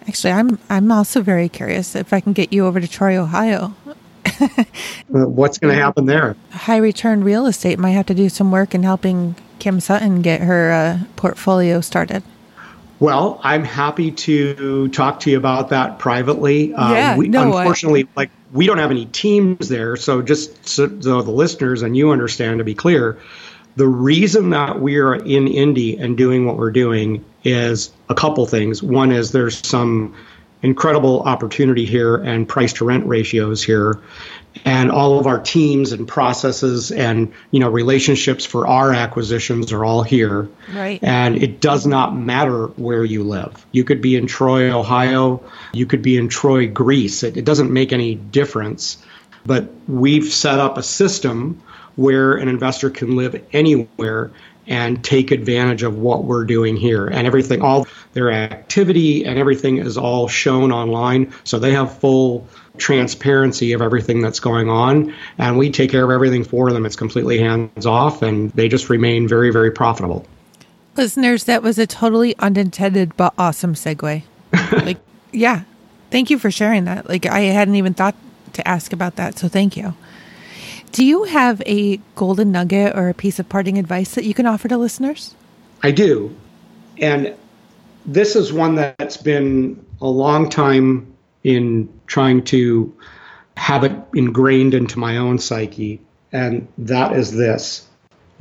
Actually, 0.07 0.33
I'm 0.33 0.59
I'm 0.69 0.93
also 0.93 1.23
very 1.23 1.49
curious 1.49 1.95
if 1.95 2.13
I 2.13 2.21
can 2.21 2.33
get 2.33 2.53
you 2.53 2.67
over 2.67 2.81
to 2.81 2.89
Troy, 2.89 3.17
Ohio. 3.17 3.69
What's 5.09 5.59
going 5.59 5.75
to 5.75 5.81
happen 5.81 6.07
there? 6.07 6.37
High 6.51 6.79
return 6.79 7.23
real 7.23 7.47
estate 7.47 7.79
might 7.79 7.93
have 7.93 8.07
to 8.07 8.15
do 8.15 8.29
some 8.29 8.51
work 8.51 8.75
in 8.75 8.83
helping 8.83 9.37
Kim 9.61 9.79
Sutton 9.79 10.23
get 10.23 10.41
her 10.41 10.73
uh, 10.73 10.99
portfolio 11.15 11.81
started. 11.81 12.25
Well, 13.03 13.41
I'm 13.43 13.65
happy 13.65 14.13
to 14.13 14.87
talk 14.87 15.19
to 15.21 15.31
you 15.33 15.37
about 15.37 15.71
that 15.71 15.99
privately. 15.99 16.73
Um, 16.73 16.93
yeah, 16.93 17.17
we, 17.17 17.27
no, 17.27 17.59
unfortunately, 17.59 18.05
I... 18.05 18.09
like 18.15 18.31
we 18.53 18.65
don't 18.65 18.79
have 18.79 18.93
any 18.93 19.07
teams 19.07 19.69
there, 19.69 19.97
so 19.97 20.23
just 20.23 20.69
so, 20.69 21.01
so 21.01 21.21
the 21.21 21.33
listeners 21.33 21.83
and 21.83 21.97
you 21.97 22.13
understand 22.13 22.59
to 22.59 22.65
be 22.65 22.77
clear, 22.77 23.19
the 23.75 23.89
reason 23.89 24.51
that 24.51 24.81
we 24.81 24.99
are 24.99 25.17
in 25.17 25.49
Indy 25.49 25.97
and 25.97 26.17
doing 26.17 26.47
what 26.47 26.57
we're 26.57 26.71
doing 26.71 27.25
is 27.43 27.91
a 28.09 28.15
couple 28.15 28.47
things. 28.47 28.85
One 28.85 29.11
is 29.11 29.33
there's 29.33 29.67
some 29.67 30.15
incredible 30.63 31.23
opportunity 31.23 31.85
here 31.85 32.17
and 32.17 32.49
price 32.49 32.73
to 32.75 32.85
rent 32.85 33.07
ratios 33.07 33.63
here. 33.63 34.01
And 34.65 34.91
all 34.91 35.19
of 35.19 35.27
our 35.27 35.41
teams 35.41 35.93
and 35.93 36.07
processes 36.07 36.93
and 36.93 37.33
you 37.51 37.61
know 37.61 37.71
relationships 37.71 38.45
for 38.45 38.67
our 38.67 38.93
acquisitions 38.93 39.73
are 39.73 39.85
all 39.85 40.03
here. 40.03 40.49
Right. 40.73 41.03
And 41.03 41.43
it 41.43 41.61
does 41.61 41.87
not 41.87 42.15
matter 42.15 42.67
where 42.67 43.05
you 43.05 43.25
live. 43.25 43.65
You 43.73 43.85
could 43.85 44.03
be 44.03 44.17
in 44.17 44.27
troy 44.27 44.71
ohio. 44.71 45.43
You 45.73 45.87
could 45.87 46.03
be 46.03 46.17
in 46.17 46.29
troy 46.29 46.69
greece. 46.69 47.23
It, 47.23 47.37
it 47.37 47.45
doesn't 47.45 47.73
make 47.73 47.93
any 47.93 48.15
difference. 48.15 48.99
But 49.45 49.73
we've 49.89 50.33
set 50.33 50.59
up 50.59 50.79
a 50.79 50.83
system 50.83 51.63
where 51.97 52.35
an 52.35 52.49
investor 52.49 52.91
can 52.91 53.17
live 53.17 53.43
anywhere 53.53 54.31
and 54.67 55.03
take 55.05 55.31
advantage 55.31 55.83
of 55.83 55.99
what 55.99 56.25
we're 56.25 56.45
doing 56.45 56.77
here 56.77 57.07
and 57.07 57.27
everything 57.27 57.63
all 57.63 57.87
their 58.13 58.31
activity 58.31 59.25
and 59.25 59.39
everything 59.39 59.79
is 59.79 59.99
all 59.99 60.29
shown 60.29 60.71
online 60.71 61.33
so 61.45 61.59
they 61.59 61.73
have 61.73 61.99
full 61.99 62.47
transparency 62.79 63.73
of 63.73 63.83
everything 63.83 64.21
that's 64.21 64.41
going 64.41 64.69
on, 64.69 65.15
and 65.39 65.59
we 65.59 65.71
take 65.71 65.91
care 65.91 66.05
of 66.05 66.11
everything 66.11 66.45
for 66.45 66.73
them. 66.73 66.87
It's 66.87 66.97
completely 66.97 67.39
hands 67.39 67.87
off, 67.87 68.23
and 68.23 68.51
they 68.53 68.69
just 68.69 68.89
remain 68.89 69.29
very, 69.29 69.51
very 69.51 69.71
profitable. 69.71 70.27
Listeners, 70.97 71.45
that 71.45 71.63
was 71.63 71.79
a 71.79 71.87
totally 71.87 72.37
unintended 72.39 73.17
but 73.17 73.33
awesome 73.39 73.75
segue. 73.75 74.23
like, 74.73 74.99
yeah, 75.33 75.63
thank 76.11 76.31
you 76.31 76.39
for 76.39 76.51
sharing 76.51 76.85
that. 76.85 77.09
Like, 77.09 77.27
I 77.27 77.41
hadn't 77.41 77.77
even 77.77 77.95
thought 77.95 78.15
to 78.55 78.67
ask 78.67 78.93
about 78.93 79.17
that, 79.17 79.39
so 79.39 79.49
thank 79.49 79.77
you. 79.77 79.95
Do 80.93 81.07
you 81.07 81.25
have 81.25 81.63
a 81.65 81.97
golden 82.17 82.53
nugget 82.53 82.95
or 82.95 83.09
a 83.09 83.15
piece 83.15 83.39
of 83.39 83.49
parting 83.49 83.79
advice 83.79 84.15
that 84.15 84.25
you 84.25 84.35
can 84.35 84.47
offer 84.47 84.69
to 84.69 84.77
listeners? 84.77 85.35
I 85.83 85.91
do. 85.91 86.37
And 86.99 87.35
this 88.05 88.37
is 88.37 88.53
one 88.53 88.75
that's 88.75 89.17
been 89.17 89.85
a 90.03 90.07
long 90.07 90.51
time 90.51 91.15
in 91.45 91.89
trying 92.07 92.45
to 92.45 92.95
have 93.57 93.85
it 93.85 93.93
ingrained 94.15 94.75
into 94.75 94.99
my 94.99 95.17
own 95.17 95.39
psyche, 95.39 96.01
and 96.31 96.69
that 96.79 97.13
is 97.17 97.33
this 97.33 97.89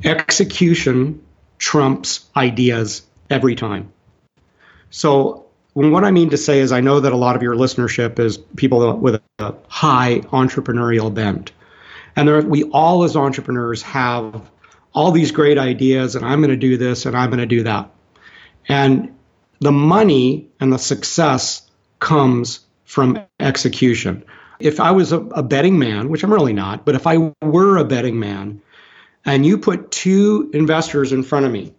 execution 0.04 1.22
trumps 1.58 2.28
ideas 2.36 3.02
every 3.30 3.54
time. 3.54 3.92
So, 4.90 5.46
what 5.74 6.04
I 6.04 6.10
mean 6.10 6.30
to 6.30 6.36
say 6.36 6.58
is, 6.58 6.70
I 6.70 6.80
know 6.80 7.00
that 7.00 7.12
a 7.12 7.16
lot 7.16 7.34
of 7.34 7.42
your 7.42 7.54
listenership 7.54 8.18
is 8.18 8.36
people 8.56 8.94
with 8.98 9.22
a 9.38 9.54
high 9.68 10.20
entrepreneurial 10.20 11.12
bent. 11.12 11.52
And 12.16 12.28
there, 12.28 12.40
we 12.42 12.64
all, 12.64 13.04
as 13.04 13.16
entrepreneurs, 13.16 13.82
have 13.82 14.50
all 14.94 15.12
these 15.12 15.32
great 15.32 15.58
ideas, 15.58 16.16
and 16.16 16.24
I'm 16.24 16.40
going 16.40 16.50
to 16.50 16.56
do 16.56 16.76
this 16.76 17.06
and 17.06 17.16
I'm 17.16 17.30
going 17.30 17.40
to 17.40 17.46
do 17.46 17.62
that. 17.62 17.90
And 18.68 19.14
the 19.60 19.72
money 19.72 20.48
and 20.60 20.72
the 20.72 20.78
success 20.78 21.68
comes 21.98 22.60
from 22.84 23.20
execution. 23.40 24.24
If 24.60 24.80
I 24.80 24.90
was 24.90 25.12
a, 25.12 25.18
a 25.18 25.42
betting 25.42 25.78
man, 25.78 26.08
which 26.08 26.22
I'm 26.22 26.32
really 26.32 26.52
not, 26.52 26.84
but 26.84 26.94
if 26.94 27.06
I 27.06 27.32
were 27.42 27.78
a 27.78 27.84
betting 27.84 28.18
man, 28.18 28.60
and 29.24 29.46
you 29.46 29.56
put 29.58 29.90
two 29.90 30.50
investors 30.52 31.12
in 31.12 31.22
front 31.22 31.46
of 31.46 31.52
me, 31.52 31.74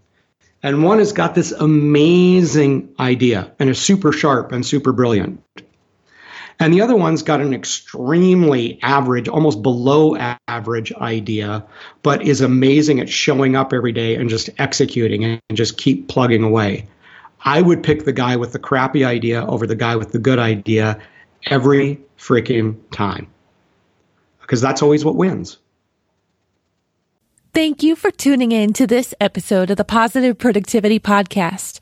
and 0.63 0.83
one 0.83 0.99
has 0.99 1.11
got 1.11 1.35
this 1.35 1.51
amazing 1.51 2.95
idea 2.99 3.51
and 3.59 3.69
is 3.69 3.79
super 3.79 4.13
sharp 4.13 4.53
and 4.53 4.65
super 4.65 4.93
brilliant. 4.93 5.43
And 6.59 6.73
the 6.73 6.81
other 6.81 6.95
one's 6.95 7.23
got 7.23 7.41
an 7.41 7.53
extremely 7.53 8.79
average, 8.81 9.27
almost 9.27 9.61
below 9.61 10.15
average 10.47 10.93
idea, 10.93 11.65
but 12.03 12.21
is 12.21 12.41
amazing 12.41 12.99
at 12.99 13.09
showing 13.09 13.55
up 13.55 13.73
every 13.73 13.91
day 13.91 14.15
and 14.15 14.29
just 14.29 14.49
executing 14.59 15.23
and 15.23 15.41
just 15.53 15.77
keep 15.77 16.07
plugging 16.07 16.43
away. 16.43 16.87
I 17.45 17.61
would 17.61 17.83
pick 17.83 18.05
the 18.05 18.13
guy 18.13 18.35
with 18.35 18.53
the 18.53 18.59
crappy 18.59 19.03
idea 19.03 19.45
over 19.45 19.67
the 19.67 19.75
guy 19.75 19.95
with 19.95 20.11
the 20.11 20.19
good 20.19 20.39
idea 20.39 20.99
every 21.47 21.99
freaking 22.17 22.77
time 22.91 23.27
because 24.41 24.61
that's 24.61 24.81
always 24.81 25.03
what 25.03 25.15
wins. 25.15 25.57
Thank 27.53 27.83
you 27.83 27.95
for 27.95 28.11
tuning 28.11 28.51
in 28.51 28.73
to 28.73 28.87
this 28.87 29.13
episode 29.21 29.69
of 29.69 29.77
the 29.77 29.83
Positive 29.83 30.37
Productivity 30.37 30.99
Podcast. 30.99 31.81